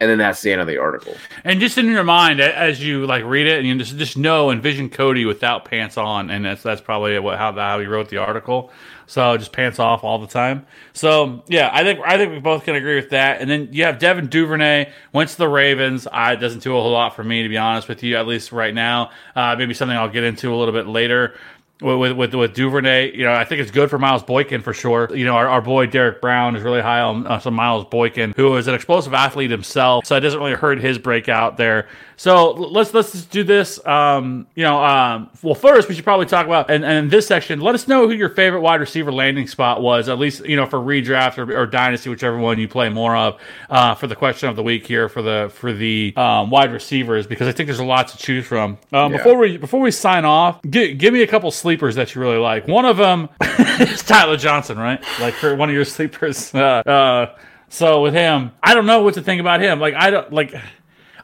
and 0.00 0.10
then 0.10 0.18
that's 0.18 0.40
the 0.40 0.50
end 0.50 0.62
of 0.62 0.66
the 0.66 0.78
article. 0.78 1.14
And 1.44 1.60
just 1.60 1.76
in 1.76 1.86
your 1.86 2.02
mind, 2.02 2.40
as 2.40 2.82
you 2.82 3.06
like 3.06 3.22
read 3.24 3.46
it, 3.46 3.58
and 3.58 3.68
you 3.68 3.76
just 3.76 3.96
just 3.98 4.16
know, 4.16 4.50
envision 4.50 4.88
Cody 4.88 5.26
without 5.26 5.66
pants 5.66 5.98
on, 5.98 6.30
and 6.30 6.44
that's 6.44 6.62
that's 6.62 6.80
probably 6.80 7.18
what 7.18 7.38
how 7.38 7.52
how 7.52 7.78
he 7.78 7.86
wrote 7.86 8.08
the 8.08 8.16
article. 8.16 8.72
So 9.06 9.36
just 9.36 9.52
pants 9.52 9.78
off 9.78 10.04
all 10.04 10.18
the 10.18 10.26
time. 10.26 10.66
So 10.92 11.42
yeah, 11.48 11.68
I 11.72 11.84
think 11.84 12.00
I 12.04 12.16
think 12.16 12.32
we 12.32 12.38
both 12.38 12.64
can 12.64 12.76
agree 12.76 12.96
with 12.96 13.10
that. 13.10 13.40
And 13.40 13.50
then 13.50 13.68
you 13.72 13.84
have 13.84 13.98
Devin 13.98 14.28
Duvernay 14.28 14.90
went 15.12 15.30
to 15.30 15.36
the 15.36 15.48
Ravens. 15.48 16.06
I 16.10 16.36
doesn't 16.36 16.62
do 16.62 16.76
a 16.76 16.80
whole 16.80 16.92
lot 16.92 17.14
for 17.14 17.24
me 17.24 17.42
to 17.42 17.48
be 17.48 17.58
honest 17.58 17.88
with 17.88 18.02
you, 18.02 18.16
at 18.16 18.26
least 18.26 18.52
right 18.52 18.72
now. 18.72 19.10
Uh, 19.36 19.56
maybe 19.56 19.74
something 19.74 19.96
I'll 19.96 20.08
get 20.08 20.24
into 20.24 20.54
a 20.54 20.56
little 20.56 20.72
bit 20.72 20.86
later. 20.86 21.34
With, 21.80 22.12
with 22.12 22.34
with 22.34 22.54
Duvernay, 22.54 23.16
you 23.16 23.24
know, 23.24 23.32
I 23.32 23.44
think 23.44 23.62
it's 23.62 23.70
good 23.70 23.88
for 23.88 23.98
Miles 23.98 24.22
Boykin 24.22 24.60
for 24.60 24.74
sure. 24.74 25.08
You 25.16 25.24
know, 25.24 25.34
our, 25.34 25.48
our 25.48 25.62
boy 25.62 25.86
Derek 25.86 26.20
Brown 26.20 26.54
is 26.54 26.62
really 26.62 26.82
high 26.82 27.00
on 27.00 27.26
uh, 27.26 27.38
some 27.38 27.54
Miles 27.54 27.86
Boykin, 27.86 28.34
who 28.36 28.54
is 28.56 28.66
an 28.66 28.74
explosive 28.74 29.14
athlete 29.14 29.50
himself. 29.50 30.04
So 30.04 30.14
it 30.14 30.20
doesn't 30.20 30.38
really 30.38 30.54
hurt 30.54 30.78
his 30.80 30.98
breakout 30.98 31.56
there. 31.56 31.88
So 32.20 32.50
let's 32.50 32.92
let's 32.92 33.12
just 33.12 33.30
do 33.30 33.44
this. 33.44 33.82
Um, 33.86 34.46
you 34.54 34.62
know, 34.62 34.84
um, 34.84 35.30
well, 35.40 35.54
first 35.54 35.88
we 35.88 35.94
should 35.94 36.04
probably 36.04 36.26
talk 36.26 36.44
about 36.44 36.70
and, 36.70 36.84
and 36.84 36.98
in 36.98 37.08
this 37.08 37.26
section, 37.26 37.62
let 37.62 37.74
us 37.74 37.88
know 37.88 38.06
who 38.06 38.12
your 38.12 38.28
favorite 38.28 38.60
wide 38.60 38.78
receiver 38.78 39.10
landing 39.10 39.46
spot 39.46 39.80
was, 39.80 40.06
at 40.06 40.18
least 40.18 40.44
you 40.44 40.54
know 40.54 40.66
for 40.66 40.78
redraft 40.78 41.38
or, 41.38 41.50
or 41.58 41.66
dynasty, 41.66 42.10
whichever 42.10 42.36
one 42.36 42.58
you 42.58 42.68
play 42.68 42.90
more 42.90 43.16
of. 43.16 43.40
Uh, 43.70 43.94
for 43.94 44.06
the 44.06 44.14
question 44.14 44.50
of 44.50 44.56
the 44.56 44.62
week 44.62 44.86
here 44.86 45.08
for 45.08 45.22
the 45.22 45.50
for 45.54 45.72
the 45.72 46.12
um, 46.14 46.50
wide 46.50 46.74
receivers, 46.74 47.26
because 47.26 47.48
I 47.48 47.52
think 47.52 47.68
there's 47.68 47.78
a 47.78 47.84
lot 47.86 48.08
to 48.08 48.18
choose 48.18 48.44
from. 48.46 48.76
Um, 48.92 49.12
Yeah. 49.12 49.16
Before 49.16 49.38
we 49.38 49.56
before 49.56 49.80
we 49.80 49.90
sign 49.90 50.26
off, 50.26 50.60
gi- 50.68 50.96
give 50.96 51.14
me 51.14 51.22
a 51.22 51.26
couple 51.26 51.50
sleepers 51.50 51.94
that 51.94 52.14
you 52.14 52.20
really 52.20 52.36
like. 52.36 52.68
One 52.68 52.84
of 52.84 52.98
them 52.98 53.30
is 53.80 54.02
Tyler 54.02 54.36
Johnson, 54.36 54.76
right? 54.76 55.02
Like 55.20 55.32
for 55.32 55.56
one 55.56 55.70
of 55.70 55.74
your 55.74 55.84
sleepers. 55.96 56.54
Uh, 56.54 56.82
uh, 56.84 57.36
so 57.70 58.02
with 58.02 58.12
him, 58.12 58.52
I 58.62 58.74
don't 58.74 58.84
know 58.84 59.00
what 59.04 59.14
to 59.14 59.22
think 59.22 59.40
about 59.40 59.62
him. 59.62 59.80
Like 59.80 59.94
I 59.94 60.10
don't 60.10 60.30
like. 60.30 60.54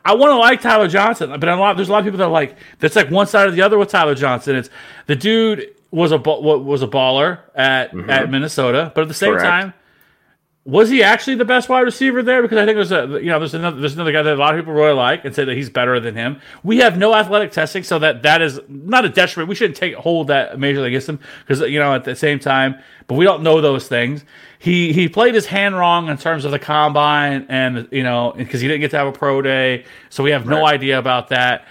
I 0.06 0.14
want 0.14 0.30
to 0.30 0.36
like 0.36 0.60
Tyler 0.60 0.86
Johnson, 0.86 1.30
but 1.30 1.48
a 1.48 1.56
lot, 1.56 1.76
there's 1.76 1.88
a 1.88 1.92
lot 1.92 1.98
of 1.98 2.04
people 2.04 2.18
that 2.18 2.26
are 2.26 2.30
like 2.30 2.56
that's 2.78 2.94
like 2.94 3.10
one 3.10 3.26
side 3.26 3.48
or 3.48 3.50
the 3.50 3.62
other 3.62 3.76
with 3.76 3.88
Tyler 3.88 4.14
Johnson. 4.14 4.54
It's 4.54 4.70
the 5.06 5.16
dude 5.16 5.74
was 5.90 6.12
a 6.12 6.18
was 6.18 6.82
a 6.82 6.86
baller 6.86 7.40
at 7.54 7.92
mm-hmm. 7.92 8.08
at 8.08 8.30
Minnesota, 8.30 8.92
but 8.94 9.02
at 9.02 9.08
the 9.08 9.14
same 9.14 9.32
Correct. 9.32 9.44
time, 9.44 9.74
was 10.64 10.90
he 10.90 11.02
actually 11.02 11.36
the 11.36 11.44
best 11.44 11.68
wide 11.68 11.80
receiver 11.80 12.22
there? 12.22 12.42
Because 12.42 12.58
I 12.58 12.66
think 12.66 12.76
there's 12.76 12.92
a 12.92 13.20
you 13.22 13.30
know 13.30 13.38
there's 13.38 13.54
another 13.54 13.80
there's 13.80 13.94
another 13.94 14.12
guy 14.12 14.22
that 14.22 14.34
a 14.34 14.36
lot 14.36 14.54
of 14.54 14.60
people 14.60 14.74
really 14.74 14.92
like 14.92 15.24
and 15.24 15.34
say 15.34 15.44
that 15.44 15.56
he's 15.56 15.70
better 15.70 15.98
than 15.98 16.14
him. 16.14 16.40
We 16.62 16.78
have 16.78 16.98
no 16.98 17.14
athletic 17.14 17.52
testing, 17.52 17.82
so 17.82 17.98
that 18.00 18.22
that 18.22 18.42
is 18.42 18.60
not 18.68 19.04
a 19.04 19.08
detriment. 19.08 19.48
We 19.48 19.54
shouldn't 19.54 19.76
take 19.76 19.94
hold 19.94 20.28
that 20.28 20.56
majorly 20.56 20.86
against 20.86 21.08
him 21.08 21.20
because 21.46 21.60
you 21.68 21.78
know 21.78 21.94
at 21.94 22.04
the 22.04 22.14
same 22.16 22.38
time, 22.38 22.82
but 23.06 23.14
we 23.14 23.24
don't 23.24 23.42
know 23.42 23.60
those 23.60 23.88
things. 23.88 24.24
He 24.58 24.92
he 24.92 25.08
played 25.08 25.34
his 25.34 25.46
hand 25.46 25.76
wrong 25.76 26.08
in 26.08 26.16
terms 26.16 26.44
of 26.44 26.50
the 26.50 26.58
combine 26.58 27.46
and 27.48 27.88
you 27.90 28.02
know 28.02 28.32
because 28.36 28.60
he 28.60 28.68
didn't 28.68 28.80
get 28.80 28.90
to 28.92 28.98
have 28.98 29.06
a 29.06 29.12
pro 29.12 29.42
day, 29.42 29.84
so 30.10 30.22
we 30.22 30.30
have 30.30 30.46
no 30.46 30.66
idea 30.66 30.98
about 30.98 31.28
that 31.28 31.66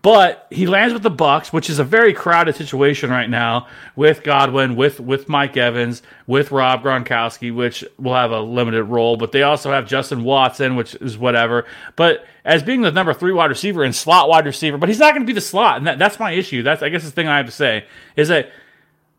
but 0.00 0.46
he 0.50 0.66
lands 0.66 0.94
with 0.94 1.02
the 1.02 1.10
Bucs, 1.10 1.52
which 1.52 1.68
is 1.68 1.78
a 1.78 1.84
very 1.84 2.12
crowded 2.12 2.54
situation 2.54 3.10
right 3.10 3.28
now 3.28 3.66
with 3.96 4.22
Godwin, 4.22 4.76
with 4.76 5.00
with 5.00 5.28
Mike 5.28 5.56
Evans, 5.56 6.02
with 6.26 6.52
Rob 6.52 6.84
Gronkowski, 6.84 7.54
which 7.54 7.84
will 7.98 8.14
have 8.14 8.30
a 8.30 8.40
limited 8.40 8.84
role. 8.84 9.16
But 9.16 9.32
they 9.32 9.42
also 9.42 9.72
have 9.72 9.88
Justin 9.88 10.22
Watson, 10.22 10.76
which 10.76 10.94
is 10.96 11.18
whatever. 11.18 11.66
But 11.96 12.24
as 12.44 12.62
being 12.62 12.82
the 12.82 12.92
number 12.92 13.12
three 13.12 13.32
wide 13.32 13.50
receiver 13.50 13.82
and 13.82 13.94
slot 13.94 14.28
wide 14.28 14.46
receiver, 14.46 14.78
but 14.78 14.88
he's 14.88 15.00
not 15.00 15.14
going 15.14 15.22
to 15.22 15.30
be 15.30 15.34
the 15.34 15.40
slot, 15.40 15.78
and 15.78 15.86
that, 15.86 15.98
that's 15.98 16.20
my 16.20 16.30
issue. 16.30 16.62
That's 16.62 16.82
I 16.82 16.88
guess 16.88 17.02
the 17.02 17.10
thing 17.10 17.26
I 17.26 17.36
have 17.36 17.46
to 17.46 17.52
say 17.52 17.84
is 18.14 18.28
that 18.28 18.52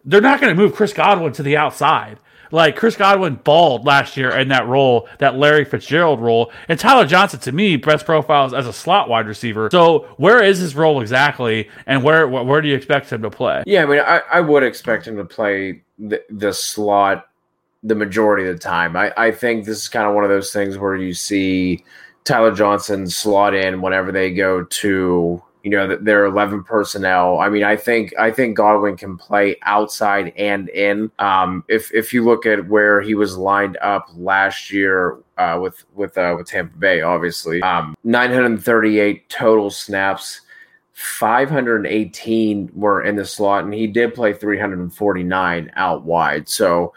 they're 0.06 0.22
not 0.22 0.40
going 0.40 0.56
to 0.56 0.62
move 0.62 0.76
Chris 0.76 0.94
Godwin 0.94 1.34
to 1.34 1.44
the 1.44 1.58
outside. 1.58 2.20
Like 2.52 2.76
Chris 2.76 2.96
Godwin 2.96 3.36
balled 3.36 3.86
last 3.86 4.18
year 4.18 4.32
in 4.32 4.50
that 4.50 4.68
role, 4.68 5.08
that 5.20 5.36
Larry 5.36 5.66
Fitzgerald 5.66 6.22
role, 6.22 6.52
and 6.68 6.80
Tyler 6.80 7.06
Johnson 7.06 7.39
to 7.41 7.52
me 7.52 7.78
best 7.78 8.06
profiles 8.06 8.54
as 8.54 8.68
a 8.68 8.74
slot 8.74 9.10
wide 9.10 9.28
receiver. 9.28 9.70
So 9.72 10.08
where 10.18 10.44
is 10.44 10.60
his 10.60 10.76
role 10.76 11.02
exactly, 11.02 11.70
and 11.86 12.04
where 12.04 12.28
where, 12.28 12.62
do 12.62 12.68
you 12.68 12.76
expect 12.76 13.12
him 13.12 13.22
to 13.24 13.30
play? 13.30 13.64
Yeah, 13.66 13.84
I 13.84 13.86
mean, 13.86 14.00
I, 14.00 14.22
I 14.32 14.41
would 14.41 14.64
expect 14.64 15.08
him 15.08 15.18
to 15.18 15.26
play 15.26 15.84
the, 16.00 16.22
the 16.30 16.54
slot 16.54 17.28
the 17.84 17.96
majority 17.96 18.48
of 18.48 18.56
the 18.56 18.60
time. 18.60 18.96
I, 18.96 19.14
I 19.18 19.32
think 19.32 19.66
this 19.66 19.80
is 19.80 19.89
kind 19.89 20.08
of 20.08 20.16
one 20.16 20.24
of 20.24 20.30
those 20.30 20.54
things 20.54 20.78
where 20.78 20.96
you 20.96 21.14
see 21.14 21.84
Tyler 22.24 22.54
Johnson 22.54 23.08
slot 23.10 23.54
in 23.54 23.82
whenever 23.82 24.12
they 24.12 24.34
go 24.34 24.64
to 24.64 25.44
you 25.64 25.70
know 25.70 25.88
th- 25.88 26.01
their 26.01 26.26
eleven 26.26 26.64
personnel. 26.64 27.39
I 27.39 27.49
mean, 27.49 27.64
I 27.64 27.76
think 27.76 28.14
I 28.20 28.32
think 28.32 28.57
Godwin 28.57 28.97
can 28.97 29.18
play 29.18 29.55
outside 29.64 30.34
and 30.36 30.70
in. 30.70 31.09
Um, 31.20 31.64
if 31.70 31.91
if 31.93 32.14
you 32.14 32.24
look 32.24 32.45
at 32.45 32.68
where 32.68 33.01
he 33.01 33.16
was 33.16 33.38
lined 33.38 33.78
up 33.78 34.07
last 34.16 34.72
year 34.72 35.18
uh, 35.38 35.57
with 35.61 35.86
with 35.95 36.18
uh, 36.18 36.36
with 36.38 36.47
Tampa 36.47 36.78
Bay, 36.78 37.01
obviously, 37.01 37.61
um, 37.61 37.95
nine 38.03 38.32
hundred 38.32 38.61
thirty 38.64 38.99
eight 38.99 39.28
total 39.30 39.72
snaps. 39.72 40.41
518 40.95 42.70
were 42.76 43.03
in 43.03 43.16
the 43.16 43.26
slot, 43.26 43.64
and 43.64 43.74
he 43.74 43.88
did 43.88 44.14
play 44.14 44.32
349 44.32 45.72
out 45.76 46.03
wide. 46.03 46.47
So, 46.47 46.93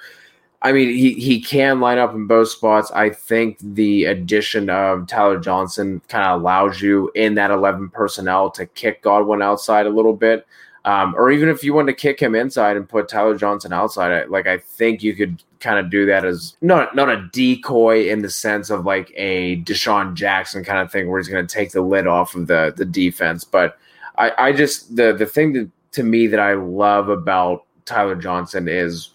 I 0.67 0.73
mean, 0.73 0.89
he, 0.89 1.13
he 1.15 1.41
can 1.41 1.79
line 1.79 1.99
up 1.99 2.13
in 2.13 2.27
both 2.27 2.49
spots. 2.49 2.91
I 2.91 3.11
think 3.11 3.57
the 3.61 4.07
addition 4.07 4.69
of 4.69 5.07
Tyler 5.07 5.39
Johnson 5.39 6.03
kind 6.09 6.25
of 6.25 6.41
allows 6.41 6.81
you 6.83 7.09
in 7.15 7.37
that 7.37 7.53
11 7.53 7.91
personnel 7.91 8.51
to 8.51 8.67
kick 8.67 9.01
Godwin 9.01 9.43
outside 9.43 9.87
a 9.87 9.91
little 9.91 10.13
bit. 10.13 10.45
Um, 10.85 11.15
or 11.15 11.31
even 11.31 11.49
if 11.49 11.63
you 11.63 11.73
want 11.73 11.87
to 11.87 11.95
kick 11.95 12.19
him 12.19 12.35
inside 12.35 12.77
and 12.77 12.89
put 12.89 13.09
Tyler 13.09 13.37
Johnson 13.37 13.73
outside, 13.73 14.11
I- 14.11 14.25
like 14.25 14.49
I 14.49 14.59
think 14.59 15.05
you 15.05 15.15
could 15.15 15.41
kind 15.61 15.79
of 15.79 15.89
do 15.89 16.05
that 16.07 16.25
as 16.25 16.57
not 16.61 16.97
not 16.97 17.11
a 17.11 17.29
decoy 17.33 18.09
in 18.09 18.23
the 18.23 18.31
sense 18.31 18.69
of 18.69 18.85
like 18.85 19.13
a 19.15 19.63
DeSean 19.63 20.15
Jackson 20.15 20.65
kind 20.65 20.81
of 20.81 20.91
thing 20.91 21.09
where 21.09 21.21
he's 21.21 21.29
going 21.29 21.47
to 21.47 21.55
take 21.55 21.71
the 21.71 21.81
lid 21.81 22.09
off 22.09 22.35
of 22.35 22.49
the 22.49 22.75
the 22.77 22.85
defense. 22.85 23.45
But 23.45 23.79
I, 24.19 24.33
I 24.37 24.53
just 24.53 24.97
the 24.97 25.13
the 25.13 25.27
thing 25.27 25.53
that 25.53 25.71
to 25.93 26.03
me 26.03 26.27
that 26.27 26.41
I 26.41 26.55
love 26.55 27.09
about 27.09 27.67
Tyler 27.85 28.17
Johnson 28.17 28.67
is 28.69 29.11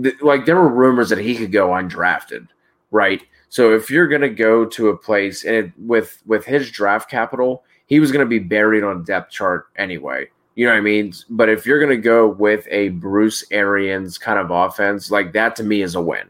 th- 0.00 0.20
like 0.22 0.46
there 0.46 0.56
were 0.56 0.68
rumors 0.68 1.08
that 1.10 1.18
he 1.18 1.34
could 1.34 1.52
go 1.52 1.68
undrafted, 1.68 2.48
right? 2.90 3.22
So 3.48 3.74
if 3.74 3.90
you're 3.90 4.08
going 4.08 4.22
to 4.22 4.30
go 4.30 4.64
to 4.64 4.88
a 4.88 4.96
place 4.96 5.44
and 5.44 5.54
it, 5.54 5.72
with 5.78 6.22
with 6.26 6.44
his 6.44 6.70
draft 6.70 7.10
capital, 7.10 7.64
he 7.86 8.00
was 8.00 8.12
going 8.12 8.24
to 8.24 8.28
be 8.28 8.38
buried 8.38 8.84
on 8.84 9.04
depth 9.04 9.30
chart 9.30 9.66
anyway. 9.76 10.28
You 10.54 10.66
know 10.66 10.72
what 10.72 10.78
I 10.78 10.82
mean? 10.82 11.12
But 11.30 11.48
if 11.48 11.66
you're 11.66 11.78
going 11.78 11.90
to 11.90 11.96
go 11.96 12.28
with 12.28 12.66
a 12.70 12.90
Bruce 12.90 13.44
Arians 13.50 14.18
kind 14.18 14.38
of 14.38 14.50
offense, 14.50 15.10
like 15.10 15.32
that 15.32 15.56
to 15.56 15.62
me 15.62 15.82
is 15.82 15.94
a 15.94 16.00
win. 16.00 16.28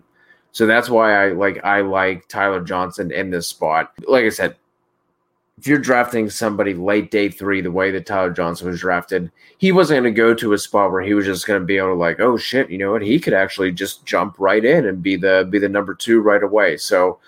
So 0.53 0.67
that's 0.67 0.91
why 0.91 1.15
I 1.15 1.33
like 1.33 1.65
I 1.65 1.81
like 1.81 2.29
Tyler 2.29 2.63
Johnson 2.63 3.11
in 3.11 3.31
this 3.31 3.49
spot. 3.49 3.93
Like 4.07 4.25
I 4.25 4.29
said, 4.29 4.57
if 5.59 5.67
you're 5.67 5.79
drafting 5.79 6.31
somebody 6.31 6.75
late 6.75 7.11
day 7.11 7.29
three, 7.29 7.61
the 7.61 7.71
way 7.71 7.91
that 7.91 8.07
Tyler 8.07 8.31
Johnson 8.31 8.69
was 8.69 8.81
drafted, 8.81 9.31
he 9.59 9.71
wasn't 9.71 10.03
going 10.03 10.15
to 10.15 10.17
go 10.17 10.35
to 10.35 10.55
a 10.55 10.59
spot 10.59 10.91
where 10.91 11.03
he 11.03 11.15
was 11.15 11.27
just 11.27 11.47
going 11.47 11.61
to 11.61 11.67
be 11.67 11.77
able 11.77 11.89
to 11.89 11.95
like, 11.95 12.21
oh 12.21 12.37
shit, 12.37 12.71
you 12.71 12.79
know 12.79 12.93
what? 12.93 13.03
He 13.03 13.21
could 13.21 13.35
actually 13.35 13.71
just 13.71 14.05
jump 14.07 14.37
right 14.39 14.65
in 14.65 14.87
and 14.87 15.03
be 15.03 15.17
the 15.17 15.47
be 15.51 15.59
the 15.59 15.69
number 15.69 15.95
two 15.95 16.21
right 16.21 16.43
away. 16.43 16.79
So 16.79 17.19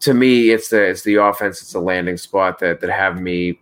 to 0.00 0.14
me, 0.14 0.50
it's 0.50 0.68
the 0.68 0.82
it's 0.82 1.02
the 1.02 1.16
offense, 1.16 1.60
it's 1.60 1.72
the 1.72 1.80
landing 1.80 2.16
spot 2.16 2.58
that 2.60 2.80
that 2.80 2.90
have 2.90 3.20
me. 3.20 3.60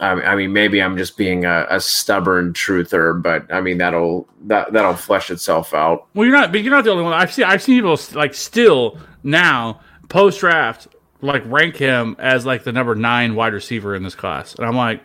I 0.00 0.16
mean, 0.16 0.24
I 0.24 0.34
mean, 0.34 0.52
maybe 0.52 0.82
I'm 0.82 0.96
just 0.96 1.16
being 1.16 1.44
a, 1.44 1.66
a 1.70 1.80
stubborn 1.80 2.52
truther, 2.52 3.22
but 3.22 3.50
I 3.52 3.60
mean 3.60 3.78
that'll 3.78 4.26
that 4.46 4.72
that'll 4.72 4.94
flesh 4.94 5.30
itself 5.30 5.72
out. 5.72 6.08
Well, 6.14 6.26
you're 6.26 6.36
not, 6.36 6.50
but 6.50 6.62
you're 6.62 6.74
not 6.74 6.82
the 6.82 6.90
only 6.90 7.04
one. 7.04 7.12
I've 7.12 7.32
seen 7.32 7.44
I've 7.44 7.62
seen 7.62 7.76
people 7.76 7.98
like 8.12 8.34
still 8.34 8.98
now 9.22 9.80
post 10.08 10.40
draft 10.40 10.88
like 11.24 11.42
rank 11.46 11.76
him 11.76 12.16
as 12.18 12.44
like 12.44 12.64
the 12.64 12.72
number 12.72 12.94
nine 12.94 13.34
wide 13.34 13.52
receiver 13.52 13.94
in 13.94 14.02
this 14.02 14.14
class, 14.14 14.54
and 14.54 14.66
I'm 14.66 14.76
like, 14.76 15.02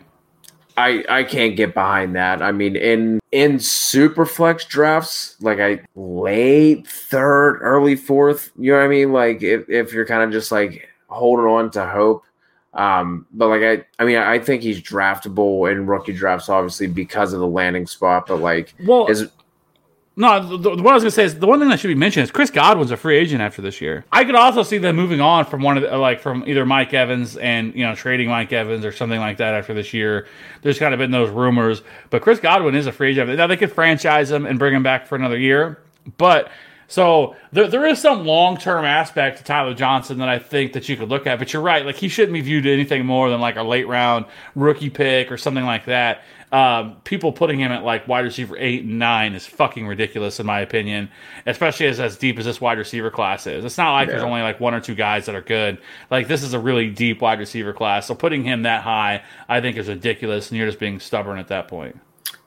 I 0.76 1.04
I 1.08 1.24
can't 1.24 1.56
get 1.56 1.74
behind 1.74 2.14
that. 2.16 2.42
I 2.42 2.52
mean, 2.52 2.76
in 2.76 3.20
in 3.32 3.58
super 3.58 4.26
flex 4.26 4.64
drafts, 4.64 5.36
like 5.40 5.60
I 5.60 5.80
late 5.94 6.86
third, 6.86 7.58
early 7.62 7.96
fourth. 7.96 8.52
You 8.58 8.72
know 8.72 8.78
what 8.78 8.84
I 8.84 8.88
mean? 8.88 9.12
Like 9.12 9.42
if 9.42 9.68
if 9.68 9.92
you're 9.92 10.06
kind 10.06 10.22
of 10.22 10.30
just 10.30 10.52
like 10.52 10.88
holding 11.08 11.46
on 11.46 11.70
to 11.72 11.86
hope. 11.86 12.24
Um, 12.72 13.26
but 13.32 13.48
like 13.48 13.62
I, 13.62 13.84
I 14.02 14.06
mean, 14.06 14.18
I 14.18 14.38
think 14.38 14.62
he's 14.62 14.80
draftable 14.80 15.70
in 15.70 15.86
rookie 15.86 16.12
drafts, 16.12 16.48
obviously 16.48 16.86
because 16.86 17.32
of 17.32 17.40
the 17.40 17.48
landing 17.48 17.86
spot. 17.86 18.26
But 18.26 18.36
like, 18.36 18.74
well, 18.84 19.06
is 19.08 19.28
No, 20.16 20.44
the, 20.44 20.58
the, 20.58 20.82
what 20.82 20.90
I 20.90 20.94
was 20.94 21.02
gonna 21.02 21.10
say 21.12 21.24
is 21.24 21.38
the 21.38 21.46
one 21.46 21.60
thing 21.60 21.68
that 21.68 21.78
should 21.78 21.88
be 21.88 21.94
mentioned 21.94 22.24
is 22.24 22.30
Chris 22.30 22.50
Godwin's 22.50 22.90
a 22.90 22.96
free 22.96 23.16
agent 23.16 23.40
after 23.40 23.62
this 23.62 23.80
year. 23.80 24.04
I 24.10 24.24
could 24.24 24.34
also 24.34 24.62
see 24.62 24.76
them 24.76 24.96
moving 24.96 25.20
on 25.20 25.44
from 25.46 25.62
one 25.62 25.76
of 25.76 25.84
the, 25.84 25.94
uh, 25.94 25.98
like 25.98 26.20
from 26.20 26.44
either 26.46 26.66
Mike 26.66 26.92
Evans 26.92 27.36
and 27.36 27.74
you 27.74 27.86
know 27.86 27.94
trading 27.94 28.28
Mike 28.28 28.52
Evans 28.52 28.84
or 28.84 28.92
something 28.92 29.20
like 29.20 29.36
that 29.38 29.54
after 29.54 29.72
this 29.72 29.94
year. 29.94 30.26
There's 30.62 30.78
kind 30.78 30.92
of 30.92 30.98
been 30.98 31.12
those 31.12 31.30
rumors, 31.30 31.82
but 32.10 32.22
Chris 32.22 32.40
Godwin 32.40 32.74
is 32.74 32.86
a 32.86 32.92
free 32.92 33.12
agent. 33.12 33.34
Now 33.36 33.46
they 33.46 33.56
could 33.56 33.72
franchise 33.72 34.30
him 34.30 34.46
and 34.46 34.58
bring 34.58 34.74
him 34.74 34.82
back 34.82 35.06
for 35.06 35.14
another 35.14 35.38
year. 35.38 35.80
But 36.18 36.50
so 36.90 37.36
there, 37.52 37.68
there 37.68 37.86
is 37.86 38.00
some 38.00 38.26
long 38.26 38.56
term 38.56 38.84
aspect 38.84 39.38
to 39.38 39.44
Tyler 39.44 39.74
Johnson 39.74 40.18
that 40.18 40.28
I 40.28 40.40
think 40.40 40.72
that 40.72 40.88
you 40.88 40.96
could 40.96 41.08
look 41.08 41.24
at. 41.28 41.38
But 41.38 41.52
you're 41.52 41.62
right, 41.62 41.86
like 41.86 41.96
he 41.96 42.08
shouldn't 42.08 42.34
be 42.34 42.40
viewed 42.40 42.66
anything 42.66 43.06
more 43.06 43.30
than 43.30 43.40
like 43.40 43.54
a 43.54 43.62
late 43.62 43.86
round 43.86 44.26
rookie 44.56 44.90
pick 44.90 45.30
or 45.30 45.38
something 45.38 45.64
like 45.64 45.84
that. 45.84 46.24
Um, 46.52 46.96
people 47.04 47.32
putting 47.32 47.60
him 47.60 47.70
at 47.70 47.84
like 47.84 48.08
wide 48.08 48.24
receiver 48.24 48.56
eight 48.58 48.82
and 48.82 48.98
nine 48.98 49.34
is 49.34 49.46
fucking 49.46 49.86
ridiculous 49.86 50.40
in 50.40 50.46
my 50.46 50.60
opinion, 50.60 51.08
especially 51.46 51.86
as 51.86 52.00
as 52.00 52.16
deep 52.16 52.38
as 52.38 52.44
this 52.44 52.60
wide 52.60 52.78
receiver 52.78 53.10
class 53.10 53.46
is. 53.46 53.64
It's 53.64 53.78
not 53.78 53.92
like 53.92 54.08
there's 54.08 54.22
only 54.22 54.42
like 54.42 54.58
one 54.58 54.74
or 54.74 54.80
two 54.80 54.96
guys 54.96 55.26
that 55.26 55.34
are 55.36 55.42
good. 55.42 55.78
Like 56.10 56.26
this 56.26 56.42
is 56.42 56.52
a 56.52 56.58
really 56.58 56.90
deep 56.90 57.22
wide 57.22 57.38
receiver 57.38 57.72
class. 57.72 58.06
So 58.06 58.14
putting 58.14 58.42
him 58.42 58.62
that 58.62 58.82
high, 58.82 59.22
I 59.48 59.60
think 59.60 59.76
is 59.76 59.88
ridiculous, 59.88 60.50
and 60.50 60.58
you're 60.58 60.66
just 60.66 60.80
being 60.80 60.98
stubborn 60.98 61.38
at 61.38 61.48
that 61.48 61.68
point. 61.68 62.00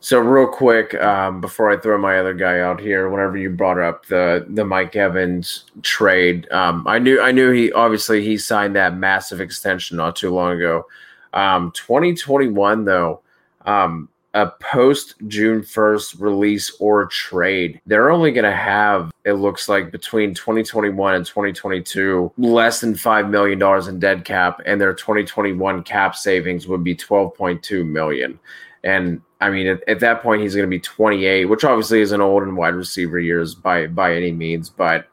So 0.03 0.19
real 0.19 0.47
quick, 0.47 0.93
um, 0.95 1.39
before 1.39 1.71
I 1.71 1.77
throw 1.77 1.97
my 1.97 2.19
other 2.19 2.33
guy 2.33 2.59
out 2.59 2.81
here, 2.81 3.09
whenever 3.09 3.37
you 3.37 3.49
brought 3.49 3.79
up 3.79 4.05
the 4.07 4.45
the 4.49 4.65
Mike 4.65 4.97
Evans 4.97 5.63
trade, 5.81 6.51
um, 6.51 6.85
I 6.85 6.99
knew 6.99 7.21
I 7.21 7.31
knew 7.31 7.51
he 7.51 7.71
obviously 7.71 8.21
he 8.21 8.37
signed 8.37 8.75
that 8.75 8.97
massive 8.97 9.39
extension 9.39 9.95
not 9.95 10.17
too 10.17 10.33
long 10.33 10.57
ago. 10.57 10.87
Um, 11.33 11.71
2021 11.71 12.83
though, 12.83 13.21
um, 13.65 14.09
a 14.33 14.47
post 14.47 15.15
June 15.27 15.61
1st 15.61 16.19
release 16.19 16.75
or 16.79 17.05
trade, 17.07 17.79
they're 17.85 18.09
only 18.09 18.31
going 18.31 18.45
to 18.45 18.55
have 18.55 19.11
it 19.25 19.33
looks 19.33 19.69
like 19.69 19.91
between 19.91 20.33
2021 20.33 21.15
and 21.15 21.25
2022 21.25 22.31
less 22.37 22.81
than 22.81 22.95
five 22.95 23.29
million 23.29 23.59
dollars 23.59 23.87
in 23.87 23.99
dead 23.99 24.25
cap, 24.25 24.59
and 24.65 24.81
their 24.81 24.93
2021 24.93 25.83
cap 25.83 26.15
savings 26.15 26.67
would 26.67 26.83
be 26.83 26.95
12.2 26.95 27.85
million. 27.85 28.39
And 28.83 29.21
I 29.39 29.49
mean, 29.49 29.67
at, 29.67 29.87
at 29.87 29.99
that 30.01 30.21
point, 30.21 30.41
he's 30.41 30.55
going 30.55 30.67
to 30.67 30.69
be 30.69 30.79
28, 30.79 31.45
which 31.45 31.63
obviously 31.63 32.01
isn't 32.01 32.21
old 32.21 32.43
and 32.43 32.57
wide 32.57 32.75
receiver 32.75 33.19
years 33.19 33.55
by 33.55 33.87
by 33.87 34.15
any 34.15 34.31
means, 34.31 34.69
but 34.69 35.07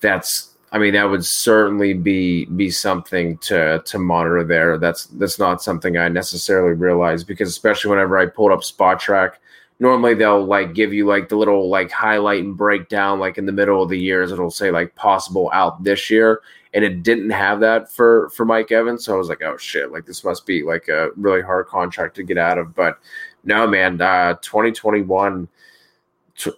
that's 0.00 0.49
I 0.72 0.78
mean, 0.78 0.92
that 0.94 1.10
would 1.10 1.24
certainly 1.24 1.94
be 1.94 2.44
be 2.46 2.70
something 2.70 3.38
to 3.38 3.82
to 3.84 3.98
monitor 3.98 4.44
there. 4.44 4.78
That's 4.78 5.06
that's 5.06 5.38
not 5.38 5.62
something 5.62 5.96
I 5.96 6.08
necessarily 6.08 6.74
realized 6.74 7.26
because 7.26 7.48
especially 7.48 7.90
whenever 7.90 8.16
I 8.18 8.26
pulled 8.26 8.52
up 8.52 8.60
Spotrac, 8.60 9.34
normally 9.80 10.14
they'll 10.14 10.44
like 10.44 10.74
give 10.74 10.92
you 10.92 11.06
like 11.06 11.28
the 11.28 11.36
little 11.36 11.68
like 11.68 11.90
highlight 11.90 12.44
and 12.44 12.56
breakdown 12.56 13.18
like 13.18 13.36
in 13.36 13.46
the 13.46 13.52
middle 13.52 13.82
of 13.82 13.88
the 13.88 13.98
years. 13.98 14.30
It'll 14.30 14.50
say 14.50 14.70
like 14.70 14.94
possible 14.94 15.50
out 15.52 15.82
this 15.82 16.08
year, 16.08 16.40
and 16.72 16.84
it 16.84 17.02
didn't 17.02 17.30
have 17.30 17.58
that 17.60 17.90
for 17.90 18.30
for 18.30 18.44
Mike 18.44 18.70
Evans. 18.70 19.04
So 19.04 19.14
I 19.14 19.18
was 19.18 19.28
like, 19.28 19.42
oh 19.42 19.56
shit, 19.56 19.90
like 19.90 20.06
this 20.06 20.22
must 20.22 20.46
be 20.46 20.62
like 20.62 20.86
a 20.88 21.10
really 21.16 21.42
hard 21.42 21.66
contract 21.66 22.14
to 22.16 22.22
get 22.22 22.38
out 22.38 22.58
of. 22.58 22.76
But 22.76 22.98
no, 23.42 23.66
man, 23.66 24.00
uh, 24.00 24.34
2021 24.34 25.46
t- 25.46 25.50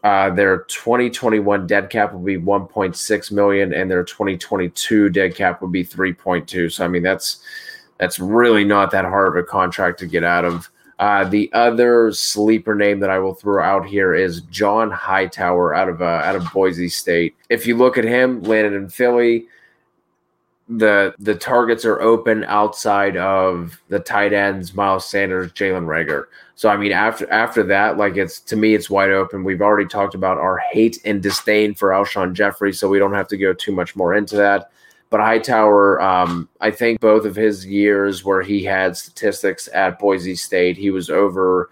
uh, 0.04 0.30
their 0.30 0.58
2021 0.64 1.66
dead 1.66 1.90
cap 1.90 2.12
will 2.12 2.20
be 2.20 2.38
1.6 2.38 3.32
million 3.32 3.72
and 3.72 3.90
their 3.90 4.04
2022 4.04 5.08
dead 5.08 5.34
cap 5.34 5.60
would 5.62 5.72
be 5.72 5.84
3.2 5.84 6.72
so 6.72 6.84
i 6.84 6.88
mean 6.88 7.02
that's 7.02 7.42
that's 7.98 8.18
really 8.18 8.64
not 8.64 8.90
that 8.90 9.04
hard 9.04 9.28
of 9.28 9.36
a 9.36 9.46
contract 9.46 9.98
to 9.98 10.06
get 10.06 10.24
out 10.24 10.44
of 10.44 10.70
uh, 10.98 11.24
the 11.24 11.52
other 11.52 12.12
sleeper 12.12 12.76
name 12.76 13.00
that 13.00 13.10
I 13.10 13.18
will 13.18 13.34
throw 13.34 13.60
out 13.60 13.84
here 13.84 14.14
is 14.14 14.42
John 14.42 14.88
Hightower 14.88 15.74
out 15.74 15.88
of 15.88 16.00
uh, 16.00 16.04
out 16.04 16.36
of 16.36 16.52
Boise 16.52 16.88
State. 16.88 17.34
If 17.48 17.66
you 17.66 17.76
look 17.76 17.98
at 17.98 18.04
him, 18.04 18.40
landed 18.42 18.74
in 18.74 18.88
Philly, 18.88 19.48
the 20.78 21.14
the 21.18 21.34
targets 21.34 21.84
are 21.84 22.00
open 22.00 22.44
outside 22.44 23.16
of 23.16 23.80
the 23.88 23.98
tight 23.98 24.32
ends, 24.32 24.74
Miles 24.74 25.08
Sanders, 25.08 25.52
Jalen 25.52 25.86
Reagor. 25.86 26.26
So 26.54 26.68
I 26.68 26.76
mean, 26.76 26.92
after 26.92 27.30
after 27.30 27.62
that, 27.64 27.98
like 27.98 28.16
it's 28.16 28.40
to 28.40 28.56
me, 28.56 28.74
it's 28.74 28.88
wide 28.88 29.10
open. 29.10 29.44
We've 29.44 29.60
already 29.60 29.88
talked 29.88 30.14
about 30.14 30.38
our 30.38 30.58
hate 30.72 30.98
and 31.04 31.22
disdain 31.22 31.74
for 31.74 31.90
Alshon 31.90 32.32
Jeffery, 32.32 32.72
so 32.72 32.88
we 32.88 32.98
don't 32.98 33.14
have 33.14 33.28
to 33.28 33.36
go 33.36 33.52
too 33.52 33.72
much 33.72 33.96
more 33.96 34.14
into 34.14 34.36
that. 34.36 34.70
But 35.10 35.20
Hightower, 35.20 36.00
um, 36.00 36.48
I 36.60 36.70
think 36.70 37.00
both 37.00 37.26
of 37.26 37.36
his 37.36 37.66
years 37.66 38.24
where 38.24 38.40
he 38.40 38.64
had 38.64 38.96
statistics 38.96 39.68
at 39.74 39.98
Boise 39.98 40.36
State, 40.36 40.78
he 40.78 40.90
was 40.90 41.10
over. 41.10 41.68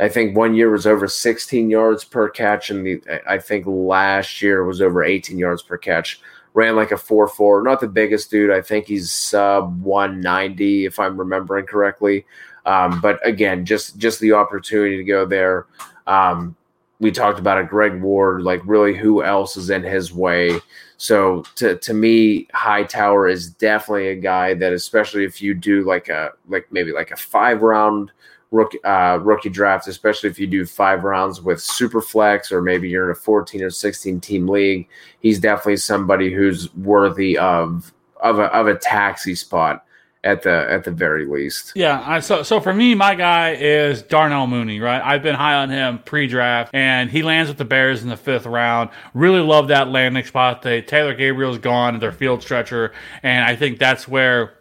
I 0.00 0.08
think 0.08 0.36
one 0.36 0.54
year 0.54 0.70
was 0.70 0.86
over 0.86 1.06
16 1.06 1.70
yards 1.70 2.04
per 2.04 2.28
catch, 2.28 2.68
and 2.68 2.84
the, 2.84 3.00
I 3.26 3.38
think 3.38 3.64
last 3.66 4.42
year 4.42 4.64
was 4.64 4.82
over 4.82 5.02
18 5.02 5.38
yards 5.38 5.62
per 5.62 5.78
catch. 5.78 6.20
Ran 6.54 6.76
like 6.76 6.92
a 6.92 6.96
4 6.96 7.28
4. 7.28 7.62
Not 7.62 7.80
the 7.80 7.88
biggest 7.88 8.30
dude. 8.30 8.50
I 8.50 8.62
think 8.62 8.86
he's 8.86 9.10
sub 9.10 9.82
190, 9.82 10.86
if 10.86 10.98
I'm 10.98 11.18
remembering 11.18 11.66
correctly. 11.66 12.24
Um, 12.66 13.00
but 13.00 13.24
again, 13.26 13.64
just 13.64 13.98
just 13.98 14.20
the 14.20 14.32
opportunity 14.32 14.96
to 14.96 15.04
go 15.04 15.26
there. 15.26 15.66
Um, 16.06 16.56
we 17.00 17.10
talked 17.10 17.38
about 17.38 17.58
it, 17.58 17.68
Greg 17.68 18.00
Ward. 18.00 18.42
Like, 18.42 18.62
really, 18.64 18.94
who 18.94 19.22
else 19.22 19.56
is 19.56 19.68
in 19.68 19.82
his 19.82 20.12
way? 20.12 20.60
So 20.96 21.44
to 21.56 21.76
to 21.76 21.92
me, 21.92 22.46
Hightower 22.54 23.28
is 23.28 23.50
definitely 23.50 24.08
a 24.08 24.16
guy 24.16 24.54
that, 24.54 24.72
especially 24.72 25.24
if 25.24 25.42
you 25.42 25.54
do 25.54 25.84
like 25.84 26.08
a 26.08 26.30
like 26.48 26.66
maybe 26.70 26.92
like 26.92 27.10
a 27.10 27.16
five 27.16 27.62
round 27.62 28.12
rookie 28.54 28.82
uh, 28.84 29.16
rookie 29.18 29.50
draft, 29.50 29.88
especially 29.88 30.30
if 30.30 30.38
you 30.38 30.46
do 30.46 30.64
five 30.64 31.04
rounds 31.04 31.42
with 31.42 31.60
super 31.60 32.00
flex 32.00 32.52
or 32.52 32.62
maybe 32.62 32.88
you're 32.88 33.06
in 33.06 33.10
a 33.10 33.14
14 33.14 33.62
or 33.62 33.70
16 33.70 34.20
team 34.20 34.48
league, 34.48 34.88
he's 35.20 35.40
definitely 35.40 35.76
somebody 35.76 36.32
who's 36.32 36.72
worthy 36.74 37.36
of 37.36 37.92
of 38.20 38.38
a 38.38 38.44
of 38.44 38.68
a 38.68 38.76
taxi 38.76 39.34
spot 39.34 39.84
at 40.22 40.42
the 40.42 40.70
at 40.70 40.84
the 40.84 40.90
very 40.92 41.26
least. 41.26 41.72
Yeah, 41.74 42.02
I, 42.06 42.20
so 42.20 42.42
so 42.44 42.60
for 42.60 42.72
me, 42.72 42.94
my 42.94 43.16
guy 43.16 43.54
is 43.54 44.02
Darnell 44.02 44.46
Mooney, 44.46 44.78
right? 44.80 45.02
I've 45.02 45.22
been 45.22 45.34
high 45.34 45.54
on 45.54 45.68
him 45.68 45.98
pre-draft, 46.04 46.70
and 46.72 47.10
he 47.10 47.22
lands 47.22 47.50
with 47.50 47.58
the 47.58 47.64
Bears 47.64 48.02
in 48.02 48.08
the 48.08 48.16
fifth 48.16 48.46
round. 48.46 48.90
Really 49.12 49.40
love 49.40 49.68
that 49.68 49.88
landing 49.88 50.24
spot. 50.24 50.62
They, 50.62 50.80
Taylor 50.80 51.14
Gabriel's 51.14 51.58
gone, 51.58 51.98
their 51.98 52.12
field 52.12 52.40
stretcher, 52.40 52.92
and 53.22 53.44
I 53.44 53.56
think 53.56 53.78
that's 53.78 54.08
where 54.08 54.54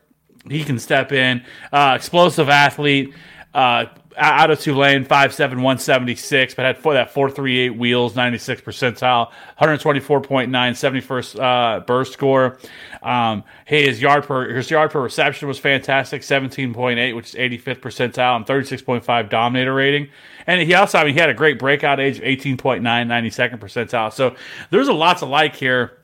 he 0.49 0.63
can 0.63 0.79
step 0.79 1.11
in. 1.11 1.45
Uh, 1.71 1.93
explosive 1.95 2.49
athlete. 2.49 3.13
Uh, 3.53 3.85
out 4.17 4.51
of 4.51 4.59
Tulane, 4.59 5.05
5'7", 5.05 5.39
176, 5.39 6.55
but 6.55 6.65
had 6.65 6.77
four, 6.77 6.93
that 6.93 7.13
4.38 7.13 7.77
wheels, 7.77 8.15
96 8.15 8.61
percentile, 8.61 9.31
124.9, 9.59 10.49
71st 10.49 11.39
uh, 11.39 11.79
burst 11.81 12.13
score. 12.13 12.57
Um, 13.01 13.43
hey, 13.65 13.87
his 13.87 14.01
yard 14.01 14.23
per 14.23 14.53
his 14.53 14.69
yard 14.69 14.91
per 14.91 15.01
reception 15.01 15.47
was 15.47 15.59
fantastic, 15.59 16.21
17.8, 16.21 17.15
which 17.15 17.29
is 17.29 17.35
85th 17.35 17.79
percentile, 17.79 18.35
and 18.35 18.45
36.5 18.45 19.29
dominator 19.29 19.73
rating. 19.73 20.09
And 20.47 20.61
he 20.61 20.73
also, 20.73 20.99
I 20.99 21.05
mean, 21.05 21.13
he 21.13 21.19
had 21.19 21.29
a 21.29 21.33
great 21.33 21.59
breakout 21.59 21.99
age 21.99 22.17
of 22.17 22.23
18.9, 22.23 22.81
92nd 22.81 23.59
percentile. 23.59 24.11
So 24.11 24.35
there's 24.69 24.87
a 24.87 24.93
lot 24.93 25.19
to 25.19 25.25
like 25.25 25.55
here 25.55 26.03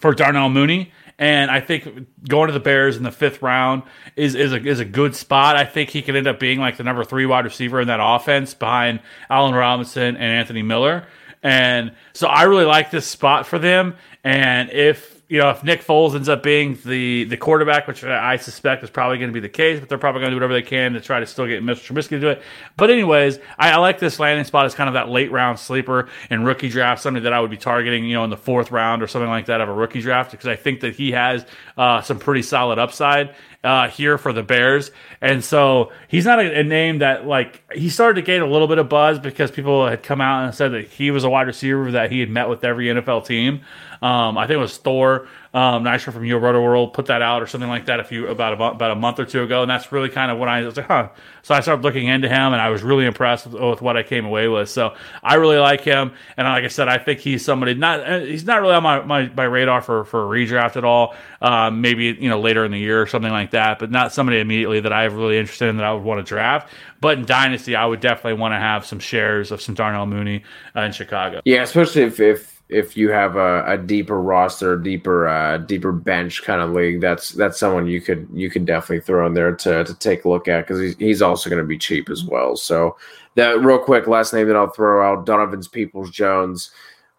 for 0.00 0.14
Darnell 0.14 0.48
Mooney. 0.48 0.92
And 1.18 1.50
I 1.50 1.60
think 1.60 2.06
going 2.28 2.46
to 2.46 2.52
the 2.52 2.60
Bears 2.60 2.96
in 2.96 3.02
the 3.02 3.10
fifth 3.10 3.42
round 3.42 3.82
is 4.14 4.34
is 4.34 4.52
a, 4.52 4.64
is 4.64 4.78
a 4.78 4.84
good 4.84 5.16
spot. 5.16 5.56
I 5.56 5.64
think 5.64 5.90
he 5.90 6.02
could 6.02 6.14
end 6.14 6.28
up 6.28 6.38
being 6.38 6.60
like 6.60 6.76
the 6.76 6.84
number 6.84 7.02
three 7.04 7.26
wide 7.26 7.44
receiver 7.44 7.80
in 7.80 7.88
that 7.88 8.00
offense 8.00 8.54
behind 8.54 9.00
Allen 9.28 9.54
Robinson 9.54 10.16
and 10.16 10.22
Anthony 10.22 10.62
Miller. 10.62 11.06
And 11.42 11.92
so 12.12 12.28
I 12.28 12.44
really 12.44 12.64
like 12.64 12.90
this 12.90 13.06
spot 13.06 13.46
for 13.46 13.58
them. 13.58 13.96
And 14.22 14.70
if 14.70 15.17
you 15.28 15.38
know 15.38 15.50
if 15.50 15.62
Nick 15.62 15.84
Foles 15.84 16.14
ends 16.14 16.28
up 16.28 16.42
being 16.42 16.78
the 16.84 17.24
the 17.24 17.36
quarterback, 17.36 17.86
which 17.86 18.02
I 18.02 18.36
suspect 18.36 18.82
is 18.82 18.90
probably 18.90 19.18
going 19.18 19.28
to 19.28 19.34
be 19.34 19.40
the 19.40 19.48
case, 19.48 19.78
but 19.78 19.88
they're 19.88 19.98
probably 19.98 20.20
going 20.20 20.30
to 20.30 20.34
do 20.34 20.36
whatever 20.36 20.54
they 20.54 20.62
can 20.62 20.94
to 20.94 21.00
try 21.00 21.20
to 21.20 21.26
still 21.26 21.46
get 21.46 21.62
Mr. 21.62 21.92
Trubisky 21.92 22.10
to 22.10 22.20
do 22.20 22.28
it. 22.28 22.42
But 22.76 22.90
anyways, 22.90 23.38
I, 23.58 23.72
I 23.72 23.76
like 23.76 23.98
this 23.98 24.18
landing 24.18 24.44
spot 24.46 24.64
as 24.64 24.74
kind 24.74 24.88
of 24.88 24.94
that 24.94 25.10
late 25.10 25.30
round 25.30 25.58
sleeper 25.58 26.08
in 26.30 26.44
rookie 26.44 26.70
draft, 26.70 27.02
something 27.02 27.22
that 27.24 27.32
I 27.32 27.40
would 27.40 27.50
be 27.50 27.58
targeting, 27.58 28.04
you 28.04 28.14
know, 28.14 28.24
in 28.24 28.30
the 28.30 28.38
fourth 28.38 28.70
round 28.70 29.02
or 29.02 29.06
something 29.06 29.28
like 29.28 29.46
that 29.46 29.60
of 29.60 29.68
a 29.68 29.72
rookie 29.72 30.00
draft 30.00 30.30
because 30.30 30.46
I 30.46 30.56
think 30.56 30.80
that 30.80 30.94
he 30.94 31.12
has 31.12 31.44
uh, 31.76 32.00
some 32.00 32.18
pretty 32.18 32.42
solid 32.42 32.78
upside 32.78 33.34
uh, 33.64 33.88
here 33.88 34.18
for 34.18 34.32
the 34.32 34.42
Bears. 34.42 34.90
And 35.20 35.44
so 35.44 35.92
he's 36.06 36.24
not 36.24 36.38
a, 36.38 36.60
a, 36.60 36.62
name 36.62 36.98
that 36.98 37.26
like 37.26 37.62
he 37.72 37.88
started 37.88 38.20
to 38.20 38.22
gain 38.22 38.40
a 38.40 38.46
little 38.46 38.68
bit 38.68 38.78
of 38.78 38.88
buzz 38.88 39.18
because 39.18 39.50
people 39.50 39.86
had 39.86 40.02
come 40.02 40.20
out 40.20 40.44
and 40.44 40.54
said 40.54 40.72
that 40.72 40.86
he 40.86 41.10
was 41.10 41.24
a 41.24 41.30
wide 41.30 41.46
receiver 41.46 41.90
that 41.92 42.12
he 42.12 42.20
had 42.20 42.30
met 42.30 42.48
with 42.48 42.64
every 42.64 42.86
NFL 42.86 43.26
team. 43.26 43.62
Um, 44.02 44.38
I 44.38 44.46
think 44.46 44.56
it 44.56 44.60
was 44.60 44.76
Thor 44.76 45.28
um, 45.54 45.82
Nystrom 45.82 46.12
from 46.12 46.24
Your 46.24 46.40
Roto 46.40 46.62
World 46.62 46.92
put 46.92 47.06
that 47.06 47.22
out 47.22 47.42
or 47.42 47.46
something 47.46 47.70
like 47.70 47.86
that 47.86 48.00
a 48.00 48.04
few 48.04 48.28
about 48.28 48.60
a, 48.60 48.62
about 48.62 48.90
a 48.90 48.94
month 48.94 49.18
or 49.18 49.24
two 49.24 49.42
ago, 49.42 49.62
and 49.62 49.70
that's 49.70 49.90
really 49.90 50.10
kind 50.10 50.30
of 50.30 50.38
when 50.38 50.48
I 50.48 50.62
was 50.62 50.76
like, 50.76 50.86
huh. 50.86 51.08
So 51.42 51.54
I 51.54 51.60
started 51.60 51.82
looking 51.82 52.06
into 52.06 52.28
him, 52.28 52.52
and 52.52 52.56
I 52.56 52.68
was 52.68 52.82
really 52.82 53.06
impressed 53.06 53.46
with, 53.46 53.60
with 53.60 53.80
what 53.80 53.96
I 53.96 54.02
came 54.02 54.26
away 54.26 54.48
with. 54.48 54.68
So 54.68 54.94
I 55.22 55.36
really 55.36 55.56
like 55.56 55.80
him, 55.80 56.12
and 56.36 56.46
like 56.46 56.64
I 56.64 56.68
said, 56.68 56.88
I 56.88 56.98
think 56.98 57.20
he's 57.20 57.44
somebody 57.44 57.74
not 57.74 58.00
uh, 58.00 58.20
he's 58.20 58.44
not 58.44 58.60
really 58.60 58.74
on 58.74 58.82
my, 58.82 59.00
my, 59.02 59.28
my 59.28 59.44
radar 59.44 59.80
for 59.80 60.04
for 60.04 60.24
a 60.24 60.26
redraft 60.26 60.76
at 60.76 60.84
all. 60.84 61.14
Um, 61.40 61.80
maybe 61.80 62.04
you 62.04 62.28
know 62.28 62.40
later 62.40 62.64
in 62.64 62.70
the 62.70 62.78
year 62.78 63.00
or 63.00 63.06
something 63.06 63.32
like 63.32 63.52
that, 63.52 63.78
but 63.78 63.90
not 63.90 64.12
somebody 64.12 64.40
immediately 64.40 64.80
that 64.80 64.92
I'm 64.92 65.14
really 65.16 65.38
interested 65.38 65.68
in 65.68 65.78
that 65.78 65.86
I 65.86 65.92
would 65.92 66.04
want 66.04 66.18
to 66.18 66.28
draft. 66.28 66.70
But 67.00 67.18
in 67.18 67.24
Dynasty, 67.24 67.74
I 67.74 67.86
would 67.86 68.00
definitely 68.00 68.34
want 68.34 68.52
to 68.52 68.58
have 68.58 68.84
some 68.84 68.98
shares 68.98 69.50
of 69.50 69.62
some 69.62 69.74
Darnell 69.74 70.06
Mooney 70.06 70.42
uh, 70.76 70.82
in 70.82 70.92
Chicago. 70.92 71.40
Yeah, 71.44 71.62
especially 71.62 72.02
if 72.02 72.20
if 72.20 72.57
if 72.68 72.96
you 72.96 73.10
have 73.10 73.36
a, 73.36 73.64
a 73.66 73.78
deeper 73.78 74.20
roster, 74.20 74.76
deeper 74.76 75.26
uh, 75.26 75.58
deeper 75.58 75.92
bench 75.92 76.42
kind 76.42 76.60
of 76.60 76.70
league, 76.70 77.00
that's 77.00 77.30
that's 77.30 77.58
someone 77.58 77.86
you 77.86 78.00
could 78.00 78.28
you 78.32 78.50
could 78.50 78.66
definitely 78.66 79.00
throw 79.00 79.26
in 79.26 79.34
there 79.34 79.54
to 79.54 79.84
to 79.84 79.94
take 79.94 80.24
a 80.24 80.28
look 80.28 80.48
at 80.48 80.66
because 80.66 80.80
he's, 80.80 80.96
he's 80.96 81.22
also 81.22 81.48
going 81.48 81.62
to 81.62 81.66
be 81.66 81.78
cheap 81.78 82.10
as 82.10 82.24
well. 82.24 82.56
So 82.56 82.96
that 83.36 83.60
real 83.60 83.78
quick, 83.78 84.06
last 84.06 84.34
name 84.34 84.46
that 84.48 84.56
I'll 84.56 84.70
throw 84.70 85.02
out: 85.02 85.24
Donovan's 85.24 85.68
Peoples 85.68 86.10
Jones. 86.10 86.70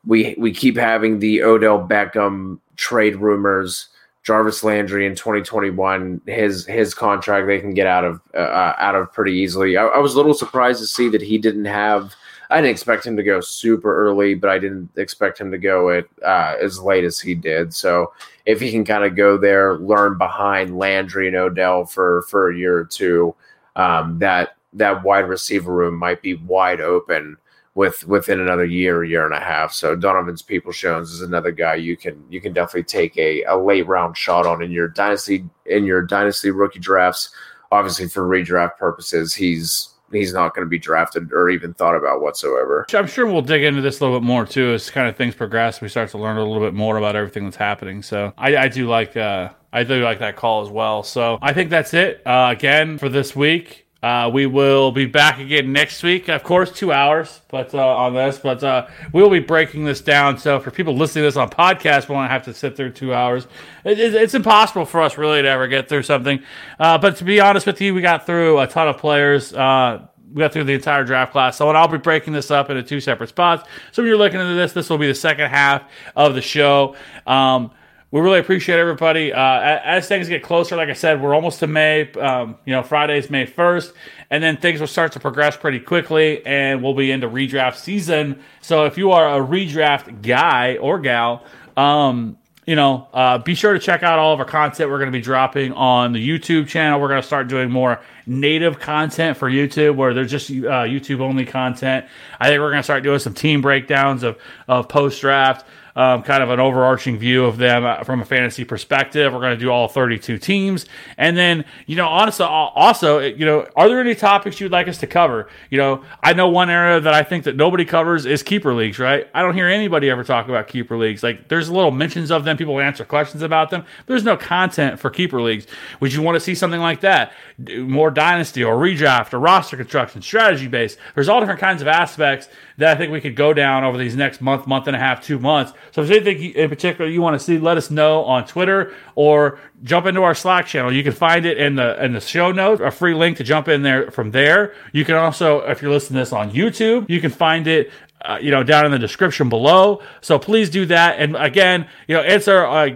we 0.06 0.36
we 0.38 0.54
keep 0.54 0.78
having 0.78 1.20
the 1.20 1.44
Odell 1.44 1.80
Beckham 1.80 2.60
trade 2.76 3.16
rumors. 3.16 3.90
Jarvis 4.22 4.64
Landry 4.64 5.08
in 5.08 5.16
2021, 5.16 6.22
his 6.28 6.66
his 6.68 6.94
contract 6.94 7.48
they 7.48 7.60
can 7.60 7.74
get 7.74 7.88
out 7.88 8.04
of 8.04 8.22
uh, 8.36 8.74
out 8.78 8.94
of 8.94 9.12
pretty 9.12 9.32
easily. 9.32 9.78
I, 9.78 9.86
I 9.86 9.98
was 9.98 10.14
a 10.14 10.18
little 10.18 10.36
surprised 10.36 10.82
to 10.82 10.86
see 10.86 11.10
that 11.10 11.22
he 11.22 11.40
didn't 11.40 11.66
have. 11.66 12.16
I 12.50 12.58
didn't 12.58 12.72
expect 12.72 13.06
him 13.06 13.16
to 13.16 13.24
go 13.24 13.42
super 13.42 13.96
early, 14.08 14.34
but 14.34 14.50
I 14.50 14.58
didn't 14.58 14.90
expect 14.98 15.40
him 15.40 15.52
to 15.52 15.58
go 15.58 15.92
at 15.92 16.06
uh, 16.26 16.56
as 16.60 16.80
late 16.80 17.04
as 17.04 17.20
he 17.20 17.36
did. 17.36 17.74
So 17.74 18.14
if 18.46 18.60
he 18.60 18.72
can 18.72 18.84
kind 18.84 19.04
of 19.04 19.16
go 19.16 19.38
there, 19.38 19.78
learn 19.78 20.18
behind 20.18 20.78
Landry 20.78 21.28
and 21.28 21.38
Odell 21.38 21.86
for 21.86 22.24
for 22.24 22.50
a 22.50 22.58
year 22.58 22.76
or 22.78 22.86
two, 22.86 23.36
um, 23.76 24.18
that 24.20 24.56
that 24.74 25.04
wide 25.04 25.28
receiver 25.28 25.72
room 25.72 25.96
might 25.96 26.22
be 26.22 26.36
wide 26.36 26.82
open 26.82 27.38
with 27.76 28.08
within 28.08 28.40
another 28.40 28.66
year, 28.66 29.04
year 29.04 29.26
and 29.26 29.34
a 29.34 29.40
half. 29.40 29.72
So 29.72 29.96
Donovan's 29.96 30.42
People 30.42 30.72
Jones 30.72 31.12
is 31.12 31.22
another 31.22 31.52
guy 31.52 31.76
you 31.76 31.96
can 31.96 32.24
you 32.30 32.42
can 32.42 32.52
definitely 32.52 32.84
take 32.84 33.16
a, 33.18 33.44
a 33.44 33.56
late 33.56 33.88
round 33.88 34.18
shot 34.18 34.48
on 34.48 34.64
in 34.64 34.72
your 34.72 34.88
dynasty 34.88 35.46
in 35.68 35.86
your 35.86 36.02
dynasty 36.02 36.50
rookie 36.50 36.80
drafts. 36.80 37.30
Obviously, 37.72 38.08
for 38.08 38.28
redraft 38.28 38.78
purposes, 38.78 39.36
he's 39.36 39.89
he's 40.12 40.34
not 40.34 40.56
going 40.56 40.66
to 40.66 40.70
be 40.70 40.80
drafted 40.80 41.32
or 41.34 41.50
even 41.50 41.74
thought 41.74 41.96
about 41.96 42.22
whatsoever. 42.22 42.86
I'm 42.94 43.08
sure 43.08 43.26
we'll 43.26 43.42
dig 43.42 43.64
into 43.64 43.82
this 43.82 44.00
a 44.00 44.04
little 44.04 44.20
bit 44.20 44.26
more 44.26 44.46
too 44.46 44.74
as 44.74 44.90
kind 44.90 45.08
of 45.08 45.16
things 45.16 45.36
progress. 45.36 45.82
We 45.82 45.90
start 45.90 46.10
to 46.12 46.18
learn 46.18 46.38
a 46.38 46.44
little 46.44 46.66
bit 46.66 46.74
more 46.74 46.98
about 46.98 47.16
everything 47.16 47.46
that's 47.46 47.58
happening. 47.58 48.02
So 48.02 48.34
I, 48.38 48.58
I 48.58 48.68
do 48.68 48.88
like 48.88 49.16
uh, 49.18 49.50
I 49.72 49.84
do 49.84 50.04
like 50.04 50.20
that 50.20 50.36
call 50.36 50.62
as 50.62 50.70
well. 50.70 51.04
So 51.04 51.38
I 51.42 51.54
think 51.54 51.70
that's 51.70 51.94
it 51.94 52.26
uh, 52.26 52.50
again 52.52 52.98
for 52.98 53.10
this 53.10 53.36
week. 53.36 53.86
Uh, 54.02 54.30
we 54.32 54.46
will 54.46 54.94
be 54.94 55.06
back 55.06 55.40
again 55.40 55.74
next 55.74 56.04
week, 56.04 56.30
of 56.30 56.42
course, 56.42 56.72
two 56.72 56.94
hours, 56.94 57.42
but 57.50 57.74
uh, 57.74 57.86
on 57.86 58.14
this, 58.14 58.38
but 58.38 58.64
uh, 58.64 58.88
we'll 59.12 59.30
be 59.30 59.40
breaking 59.40 59.84
this 59.84 60.00
down. 60.00 60.38
So 60.38 60.58
for 60.62 60.72
people 60.72 60.96
listening 60.96 61.24
to 61.24 61.28
this 61.28 61.36
on 61.36 61.50
podcast, 61.50 62.08
we 62.08 62.16
won't 62.16 62.32
have 62.32 62.44
to 62.44 62.54
sit 62.54 62.78
through 62.78 62.92
two 62.92 63.14
hours. 63.14 63.46
It, 63.84 64.00
it, 64.00 64.14
it's 64.14 64.34
impossible 64.34 64.86
for 64.86 65.02
us 65.02 65.18
really 65.18 65.42
to 65.42 65.50
ever 65.50 65.68
get 65.68 65.90
through 65.90 66.04
something. 66.04 66.42
Uh, 66.80 66.98
but 66.98 67.18
to 67.18 67.26
be 67.26 67.42
honest 67.42 67.68
with 67.68 67.82
you, 67.82 67.94
we 67.94 68.00
got 68.00 68.26
through 68.26 68.60
a 68.60 68.68
ton 68.68 68.88
of 68.88 68.98
players. 68.98 69.54
Uh, 69.54 70.08
we 70.32 70.40
got 70.40 70.54
through 70.54 70.64
the 70.64 70.74
entire 70.74 71.04
draft 71.04 71.34
class. 71.34 71.58
So, 71.58 71.68
and 71.68 71.78
I'll 71.78 71.88
be 71.90 71.98
breaking 71.98 72.32
this 72.32 72.52
up 72.52 72.70
into 72.70 72.84
two 72.84 73.02
separate 73.02 73.30
spots. 73.30 73.68
So, 73.92 74.02
when 74.02 74.08
you're 74.08 74.18
looking 74.18 74.40
into 74.40 74.54
this, 74.54 74.72
this 74.72 74.90
will 74.90 75.00
be 75.00 75.08
the 75.08 75.16
second 75.16 75.50
half 75.50 75.84
of 76.16 76.36
the 76.36 76.42
show. 76.42 76.96
Um, 77.28 77.72
we 78.12 78.22
really 78.22 78.40
appreciate 78.40 78.80
everybody. 78.80 79.32
Uh, 79.32 79.60
as 79.84 80.08
things 80.08 80.28
get 80.28 80.42
closer, 80.42 80.76
like 80.76 80.90
I 80.90 80.94
said, 80.94 81.22
we're 81.22 81.36
almost 81.36 81.60
to 81.60 81.68
May. 81.68 82.12
Um, 82.14 82.58
you 82.66 82.74
know, 82.74 82.82
Friday's 82.82 83.30
May 83.30 83.46
1st, 83.46 83.94
and 84.32 84.44
then 84.44 84.58
things 84.58 84.80
will 84.80 84.88
start 84.88 85.12
to 85.12 85.20
progress 85.20 85.56
pretty 85.56 85.80
quickly, 85.80 86.44
and 86.46 86.82
we'll 86.82 86.96
be 86.96 87.12
into 87.12 87.30
redraft 87.30 87.76
season. 87.76 88.42
So 88.62 88.86
if 88.86 88.98
you 88.98 89.12
are 89.12 89.40
a 89.40 89.46
redraft 89.46 90.24
guy 90.24 90.78
or 90.78 90.98
gal, 91.00 91.46
um, 91.78 92.38
you 92.66 92.76
know, 92.76 93.08
uh, 93.14 93.38
be 93.40 93.56
sure 93.56 93.74
to 93.74 93.80
check 93.80 94.02
out 94.02 94.20
all 94.20 94.34
of 94.34 94.40
our 94.40 94.46
content 94.46 94.90
we're 94.90 95.00
going 95.00 95.12
to 95.12 95.18
be 95.18 95.24
dropping 95.24 95.74
on 95.74 96.14
the 96.14 96.28
YouTube 96.28 96.68
channel. 96.68 97.00
We're 97.00 97.08
going 97.08 97.22
to 97.22 97.26
start 97.26 97.48
doing 97.48 97.72
more 97.72 98.00
native 98.28 98.80
content 98.80 99.38
for 99.38 99.50
YouTube, 99.50 99.96
where 99.96 100.14
there's 100.14 100.30
just 100.30 100.50
uh, 100.52 100.86
YouTube 100.86 101.20
only 101.20 101.46
content. 101.46 102.06
I 102.40 102.48
think 102.48 102.60
we're 102.60 102.70
going 102.70 102.80
to 102.80 102.84
start 102.84 103.04
doing 103.04 103.20
some 103.20 103.34
team 103.34 103.62
breakdowns 103.62 104.24
of 104.24 104.38
of 104.68 104.88
post 104.88 105.22
draft 105.22 105.66
um, 106.00 106.24
kind 106.24 106.42
of 106.42 106.50
an 106.50 106.62
overarching 106.62 107.18
view 107.18 107.44
of 107.44 107.58
them 107.58 107.84
uh, 107.84 108.06
from 108.06 108.22
a 108.22 108.26
fantasy 108.26 108.64
perspective. 108.64 109.34
We're 109.34 109.42
going 109.42 109.58
to 109.58 109.60
do 109.60 109.70
all 109.70 109.90
32 109.90 110.38
teams. 110.38 110.86
And 111.18 111.36
then, 111.36 111.66
you 111.88 111.98
know, 111.98 112.08
honestly, 112.08 112.46
also, 112.46 113.20
you 113.20 113.46
know, 113.46 113.68
are 113.76 113.90
there 113.90 114.00
any 114.00 114.16
topics 114.16 114.62
you'd 114.62 114.72
like 114.72 114.88
us 114.88 114.98
to 115.00 115.08
cover? 115.08 115.50
You 115.70 115.78
know, 115.78 116.06
I 116.24 116.32
know 116.32 116.48
one 116.48 116.70
area 116.70 117.02
that 117.02 117.14
I 117.14 117.24
think 117.24 117.44
that 117.44 117.58
nobody 117.58 117.84
covers 117.84 118.26
is 118.26 118.44
keeper 118.44 118.74
leagues, 118.74 118.98
right? 118.98 119.28
I 119.34 119.42
don't 119.42 119.54
hear 119.54 119.68
anybody 119.68 120.10
ever 120.10 120.24
talk 120.24 120.48
about 120.48 120.70
keeper 120.70 120.98
leagues. 120.98 121.22
Like, 121.22 121.50
there's 121.50 121.70
little 121.70 121.92
mentions 121.92 122.32
of 122.32 122.46
them, 122.46 122.56
people 122.56 122.80
answer 122.80 123.04
questions 123.04 123.44
about 123.44 123.70
them. 123.70 123.84
There's 124.06 124.24
no 124.24 124.38
content 124.38 125.02
for 125.02 125.10
keeper 125.10 125.42
leagues. 125.42 125.68
Would 126.00 126.14
you 126.14 126.22
want 126.22 126.38
to 126.38 126.40
see 126.40 126.56
something 126.56 126.80
like 126.80 127.02
that? 127.02 127.34
More 127.58 128.10
dynasty 128.10 128.64
or 128.64 128.78
redraft 128.78 129.34
or 129.34 129.40
roster 129.40 129.76
construction, 129.76 130.22
strategy 130.22 130.68
based. 130.68 130.98
There's 131.14 131.28
all 131.28 131.42
different 131.42 131.60
kinds 131.60 131.82
of 131.82 131.90
aspects 131.90 132.48
that 132.80 132.96
I 132.96 132.98
think 132.98 133.12
we 133.12 133.22
could 133.22 133.36
go 133.36 133.54
down 133.54 133.84
over 133.84 133.98
these 133.98 134.16
next 134.16 134.42
month, 134.42 134.66
month 134.66 134.88
and 134.88 134.96
a 134.96 135.00
half, 135.00 135.24
two 135.24 135.38
months. 135.38 135.72
So 135.92 136.02
if 136.02 136.08
there's 136.08 136.26
anything 136.26 136.54
in 136.56 136.70
particular 136.70 137.10
you 137.10 137.22
want 137.22 137.40
to 137.40 137.44
see, 137.44 137.58
let 137.58 137.78
us 137.78 137.92
know 137.92 138.24
on 138.24 138.46
Twitter 138.48 138.94
or 139.16 139.60
jump 139.84 140.06
into 140.06 140.24
our 140.24 140.34
Slack 140.34 140.66
channel. 140.66 140.92
You 140.92 141.04
can 141.04 141.14
find 141.14 141.46
it 141.46 141.58
in 141.58 141.76
the 141.76 142.04
in 142.04 142.14
the 142.14 142.22
show 142.22 142.52
notes, 142.52 142.82
a 142.82 142.90
free 142.92 143.14
link 143.14 143.38
to 143.38 143.44
jump 143.44 143.68
in 143.68 143.84
there 143.84 144.10
from 144.12 144.32
there. 144.32 144.74
You 144.92 145.06
can 145.06 145.16
also, 145.16 145.60
if 145.62 145.82
you're 145.82 145.92
listening 145.92 146.16
to 146.16 146.22
this 146.22 146.34
on 146.34 146.52
YouTube, 146.52 147.10
you 147.10 147.22
can 147.22 147.32
find 147.32 147.68
it 147.68 147.92
uh, 148.22 148.38
you 148.42 148.52
know, 148.52 148.64
down 148.64 148.86
in 148.86 148.92
the 148.92 149.00
description 149.00 149.48
below. 149.48 150.02
So 150.22 150.38
please 150.40 150.70
do 150.70 150.86
that. 150.88 151.20
And 151.20 151.38
again, 151.38 151.88
you 152.08 152.16
know, 152.16 152.22
answer, 152.22 152.66
uh, 152.66 152.90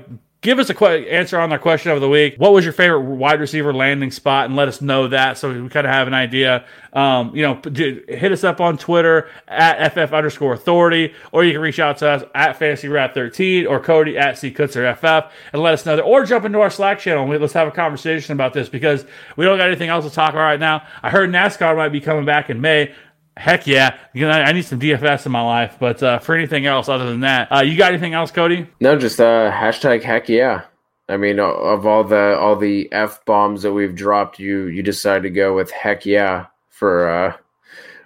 give 0.44 0.60
us 0.60 0.70
a 0.70 0.74
qu- 0.74 0.86
answer 0.86 1.40
on 1.40 1.52
our 1.52 1.58
question 1.58 1.92
of 1.92 2.02
the 2.02 2.10
week. 2.10 2.36
What 2.38 2.54
was 2.54 2.64
your 2.64 2.74
favorite 2.74 3.00
wide 3.00 3.40
receiver 3.40 3.74
landing 3.74 4.12
spot? 4.12 4.46
And 4.46 4.56
let 4.56 4.68
us 4.68 4.82
know 4.82 5.08
that 5.08 5.38
so 5.40 5.50
we 5.52 5.70
kind 5.70 5.88
of 5.88 5.94
have 5.94 6.08
an 6.08 6.14
idea. 6.14 6.66
Um, 6.92 7.36
you 7.36 7.42
know, 7.42 7.60
hit 7.66 8.32
us 8.32 8.44
up 8.44 8.62
on 8.62 8.78
Twitter 8.78 9.28
at 9.48 9.94
FF 9.94 10.14
underscore 10.14 10.54
authority, 10.54 11.14
or 11.32 11.44
you 11.44 11.54
can 11.54 11.62
reach 11.62 11.80
out 11.80 11.98
to 12.00 12.10
us 12.10 12.24
at 12.36 12.58
Fantasy 12.58 12.88
Wrath 12.88 13.16
13 13.16 13.66
or 13.66 13.80
Cody 13.80 14.18
at 14.18 14.38
C 14.38 14.52
Kutzer 14.52 14.94
FF 14.96 15.34
and 15.54 15.62
let 15.64 15.74
us 15.74 15.86
know 15.86 15.96
that, 15.96 16.04
or 16.04 16.24
jump 16.26 16.46
into 16.46 16.60
our 16.60 16.70
Slack 16.70 17.00
channel 17.00 17.24
and 17.24 17.42
let's 17.42 17.54
have 17.54 17.68
a 17.68 17.72
conversation 17.72 18.34
about 18.34 18.54
this 18.54 18.70
because 18.70 19.06
we 19.38 19.46
don't 19.46 19.58
got 19.58 19.68
anything 19.68 19.90
else 19.90 20.06
to 20.06 20.12
talk 20.12 20.32
about 20.32 20.44
right 20.44 20.60
now. 20.60 20.86
I 21.02 21.10
heard 21.10 21.32
NASCAR 21.32 21.76
might 21.76 21.90
be 21.90 22.02
coming 22.02 22.26
back 22.26 22.50
in 22.50 22.62
May. 22.62 22.94
Heck 23.36 23.66
yeah. 23.66 23.98
I 24.16 24.52
need 24.52 24.66
some 24.66 24.80
DFS 24.80 25.26
in 25.26 25.32
my 25.32 25.42
life, 25.42 25.78
but 25.80 26.04
uh, 26.04 26.20
for 26.20 26.36
anything 26.36 26.66
else 26.66 26.88
other 26.88 27.10
than 27.10 27.22
that, 27.22 27.52
uh, 27.52 27.62
you 27.62 27.76
got 27.78 27.92
anything 27.92 28.14
else, 28.14 28.32
Cody? 28.32 28.68
No, 28.80 28.98
just 28.98 29.20
uh, 29.20 29.52
hashtag 29.52 30.04
heck 30.04 30.30
yeah. 30.30 30.66
I 31.10 31.18
mean, 31.18 31.40
of 31.40 31.86
all 31.86 32.04
the 32.04 32.38
all 32.40 32.56
the 32.56 32.92
f 32.92 33.26
bombs 33.26 33.64
that 33.64 33.74
we've 33.74 33.96
dropped, 33.96 34.40
you 34.40 34.66
you 34.66 34.84
decide 34.84 35.24
to 35.24 35.30
go 35.30 35.56
with 35.56 35.72
heck 35.72 36.06
yeah 36.06 36.46
for 36.70 37.10
uh, 37.10 37.36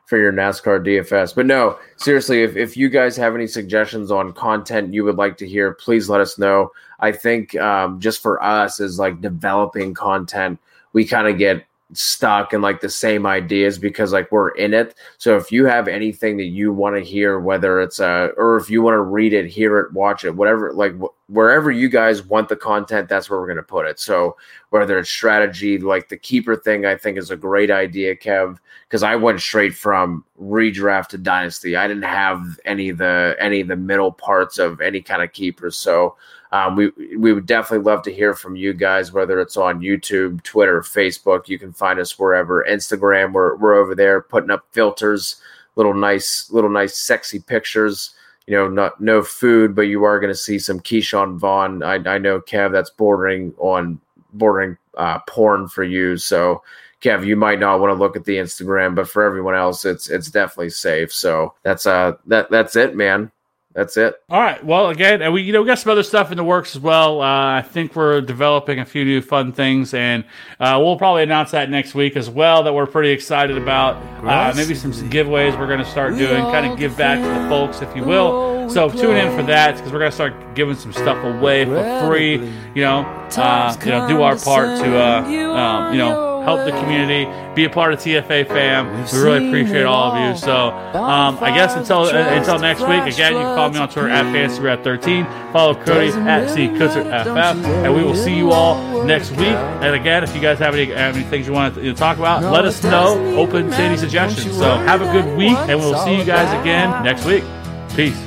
for 0.08 0.18
your 0.18 0.32
NASCAR 0.32 0.86
DFS. 0.86 1.36
But 1.36 1.46
no, 1.46 1.78
seriously, 1.98 2.42
if 2.42 2.56
if 2.56 2.78
you 2.78 2.90
guys 2.90 3.18
have 3.18 3.36
any 3.36 3.48
suggestions 3.48 4.10
on 4.10 4.32
content 4.34 4.94
you 4.94 5.04
would 5.04 5.18
like 5.18 5.38
to 5.38 5.48
hear, 5.48 5.74
please 5.74 6.10
let 6.10 6.22
us 6.22 6.38
know. 6.38 6.72
I 7.00 7.12
think 7.12 7.56
um, 7.56 8.00
just 8.00 8.22
for 8.22 8.42
us 8.42 8.80
as 8.80 8.98
like 8.98 9.22
developing 9.22 9.94
content, 9.94 10.60
we 10.94 11.06
kind 11.06 11.28
of 11.28 11.38
get 11.38 11.66
stuck 11.94 12.52
in 12.52 12.62
like 12.62 12.82
the 12.82 12.90
same 12.90 13.26
ideas 13.26 13.80
because 13.80 14.12
like 14.12 14.32
we're 14.32 14.50
in 14.50 14.74
it. 14.74 14.96
So 15.18 15.38
if 15.38 15.52
you 15.52 15.66
have 15.66 15.88
anything 15.88 16.38
that 16.38 16.46
you 16.48 16.74
want 16.74 16.98
to 16.98 17.02
hear, 17.02 17.40
whether 17.40 17.80
it's 17.80 18.00
uh 18.00 18.30
or 18.36 18.58
if 18.58 18.70
you 18.70 18.82
want 18.82 18.96
to 18.96 19.02
read 19.02 19.34
it, 19.34 19.48
hear 19.48 19.80
it, 19.80 19.94
watch 19.94 20.26
it, 20.26 20.36
whatever, 20.36 20.74
like 20.74 21.00
wh- 21.00 21.30
wherever 21.30 21.72
you 21.72 21.88
guys 21.88 22.24
want 22.24 22.50
the 22.50 22.58
content, 22.58 23.08
that's 23.08 23.30
where 23.30 23.40
we're 23.40 23.48
gonna 23.48 23.64
put 23.64 23.88
it. 23.88 24.00
So 24.00 24.36
whether 24.70 25.00
it's 25.00 25.10
strategy, 25.10 25.78
like 25.78 26.10
the 26.10 26.18
keeper 26.18 26.58
thing, 26.58 26.86
I 26.86 26.98
think 26.98 27.18
is 27.18 27.32
a 27.32 27.38
great 27.38 27.72
idea, 27.72 28.16
Kev, 28.16 28.58
because 28.88 29.04
I 29.04 29.16
went 29.16 29.40
straight 29.40 29.74
from 29.74 30.26
redraft 30.42 31.08
to 31.10 31.18
dynasty. 31.18 31.78
I 31.78 31.88
didn't 31.88 32.04
have 32.04 32.60
any 32.66 32.90
of 32.90 32.98
the 32.98 33.36
any 33.40 33.62
of 33.62 33.70
the 33.70 33.78
middle 33.78 34.12
parts 34.12 34.58
of 34.58 34.82
any 34.82 35.02
kind 35.02 35.22
of 35.22 35.32
keepers. 35.32 35.78
So 35.78 36.18
um, 36.52 36.76
we 36.76 36.92
we 37.18 37.34
would 37.34 37.46
definitely 37.46 37.86
love 37.86 38.04
to 38.04 38.14
hear 38.14 38.34
from 38.34 38.56
you 38.56 38.74
guys, 38.74 39.12
whether 39.12 39.40
it's 39.40 39.58
on 39.58 39.82
YouTube, 39.82 40.42
Twitter, 40.44 40.82
Facebook. 40.82 41.48
You 41.48 41.60
can 41.60 41.74
find 41.74 42.00
us 42.00 42.18
wherever. 42.18 42.66
Instagram, 42.70 43.34
we're 43.34 43.56
we're 43.58 43.76
over 43.76 43.96
there 43.96 44.22
putting 44.22 44.52
up 44.52 44.66
filters, 44.72 45.42
little 45.76 45.94
nice, 45.94 46.50
little 46.52 46.70
nice, 46.70 46.98
sexy 46.98 47.40
pictures. 47.40 48.14
You 48.46 48.56
know, 48.56 48.70
not 48.70 49.02
no 49.02 49.24
food, 49.24 49.76
but 49.76 49.84
you 49.84 50.06
are 50.06 50.22
going 50.22 50.32
to 50.32 50.36
see 50.36 50.58
some 50.58 50.80
Ke'Shawn 50.80 51.38
Vaughn. 51.38 51.84
I, 51.84 51.96
I 51.96 52.18
know 52.18 52.40
Kev, 52.40 52.72
that's 52.72 52.90
bordering 52.92 53.54
on 53.58 54.00
bordering 54.32 54.78
uh, 54.98 55.20
porn 55.28 55.68
for 55.68 55.84
you. 55.84 56.16
So, 56.16 56.64
Kev, 57.02 57.26
you 57.26 57.36
might 57.36 57.60
not 57.60 57.82
want 57.82 57.92
to 57.92 58.00
look 58.00 58.16
at 58.16 58.24
the 58.24 58.38
Instagram, 58.38 58.96
but 58.96 59.10
for 59.10 59.24
everyone 59.24 59.56
else, 59.56 59.84
it's 59.84 60.10
it's 60.10 60.32
definitely 60.32 60.70
safe. 60.70 61.12
So 61.12 61.56
that's 61.64 61.86
uh 61.86 62.14
that 62.28 62.50
that's 62.50 62.78
it, 62.78 62.96
man 62.96 63.34
that's 63.78 63.96
it. 63.96 64.20
All 64.32 64.42
right. 64.42 64.66
Well, 64.66 64.90
again, 64.90 65.22
and 65.22 65.32
we 65.32 65.44
you 65.44 65.54
know 65.54 65.62
we 65.62 65.68
got 65.68 65.78
some 65.78 65.92
other 65.92 66.02
stuff 66.02 66.32
in 66.32 66.38
the 66.38 66.44
works 66.44 66.76
as 66.76 66.82
well. 66.82 67.22
Uh, 67.22 67.58
I 67.58 67.62
think 67.62 67.96
we're 67.96 68.22
developing 68.22 68.80
a 68.80 68.86
few 68.86 69.06
new 69.06 69.22
fun 69.22 69.54
things, 69.54 69.94
and 69.94 70.24
uh, 70.60 70.82
we'll 70.82 70.98
probably 70.98 71.22
announce 71.22 71.52
that 71.52 71.70
next 71.70 71.94
week 71.94 72.18
as 72.18 72.28
well. 72.28 72.64
That 72.64 72.74
we're 72.74 72.88
pretty 72.88 73.12
excited 73.12 73.56
about. 73.56 73.98
Uh, 74.26 74.52
maybe 74.56 74.74
some, 74.74 74.92
some 74.94 75.12
giveaways 75.12 75.60
we're 75.60 75.68
going 75.68 75.78
to 75.78 75.86
start 75.86 76.18
doing, 76.18 76.42
kind 76.46 76.66
of 76.66 76.80
give 76.80 76.98
back 76.98 77.20
to 77.20 77.44
the 77.44 77.50
folks, 77.50 77.84
if 77.84 77.96
you 77.96 78.04
will. 78.04 78.68
So 78.68 78.90
tune 78.90 79.16
in 79.16 79.38
for 79.38 79.44
that 79.44 79.76
because 79.76 79.92
we're 79.94 80.00
going 80.00 80.10
to 80.10 80.16
start 80.16 80.56
giving 80.56 80.76
some 80.76 80.92
stuff 80.92 81.24
away 81.24 81.64
for 81.66 82.08
free. 82.08 82.38
You 82.74 82.82
know, 82.82 83.02
uh, 83.38 83.78
you 83.86 83.92
know, 83.92 84.08
do 84.08 84.24
our 84.24 84.38
part 84.40 84.80
to 84.80 84.98
uh, 84.98 85.22
um, 85.22 85.94
you 85.94 86.00
know 86.00 86.37
help 86.48 86.64
the 86.64 86.72
community, 86.80 87.26
be 87.56 87.66
a 87.66 87.70
part 87.70 87.92
of 87.92 88.00
TFA 88.00 88.48
fam. 88.48 88.88
We 89.12 89.20
really 89.20 89.48
appreciate 89.50 89.84
all 89.84 90.14
of 90.14 90.16
you. 90.18 90.40
So 90.40 90.70
um, 90.96 91.38
I 91.42 91.52
guess 91.54 91.76
until 91.76 92.04
uh, 92.04 92.14
until 92.14 92.58
next 92.58 92.80
week, 92.82 93.04
again, 93.14 93.34
you 93.34 93.40
can 93.40 93.56
follow 93.58 93.70
me 93.74 93.80
on 93.80 93.90
Twitter 93.90 94.08
at 94.08 94.26
FantasyWrath13. 94.26 95.52
Follow 95.52 95.76
Cody 95.76 96.08
at 96.08 96.50
C 96.50 96.70
FF, 96.70 97.06
and 97.06 97.94
we 97.94 98.02
will 98.02 98.16
see 98.16 98.36
you 98.36 98.52
all 98.52 99.04
next 99.04 99.32
week. 99.32 99.58
And 99.84 99.94
again, 99.94 100.24
if 100.24 100.34
you 100.34 100.42
guys 100.42 100.58
have 100.60 100.74
any, 100.74 100.86
have 100.86 101.16
any 101.18 101.26
things 101.26 101.48
you 101.48 101.54
want 101.54 101.76
to 101.76 101.94
talk 101.94 102.18
about, 102.18 102.42
let 102.44 102.64
us 102.64 102.82
know. 102.82 103.36
Open 103.36 103.70
to 103.70 103.76
any 103.76 103.98
suggestions. 103.98 104.58
So 104.58 104.78
have 104.78 105.02
a 105.02 105.12
good 105.12 105.38
week, 105.38 105.58
and 105.58 105.80
we'll 105.80 106.02
see 106.06 106.18
you 106.18 106.24
guys 106.24 106.50
again 106.62 107.04
next 107.04 107.26
week. 107.26 107.44
Peace. 107.90 108.18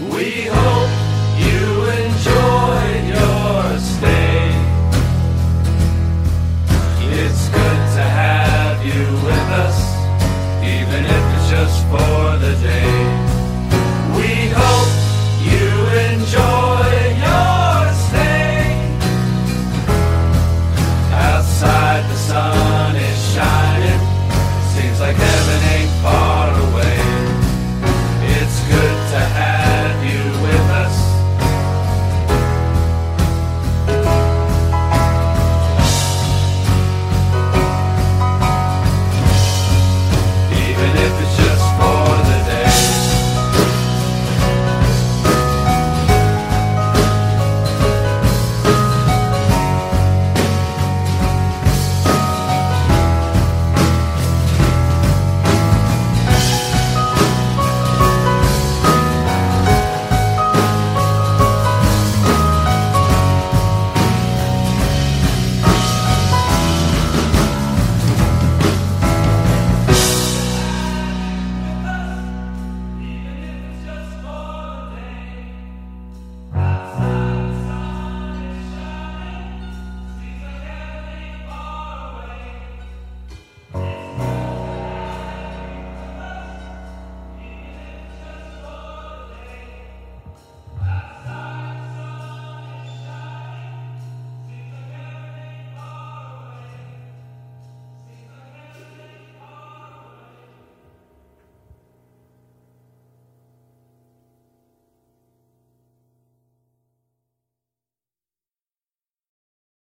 We 0.00 0.46
hope 0.46 0.90
you 1.38 1.79
for 11.90 12.38
the 12.38 12.54
day. 12.62 12.79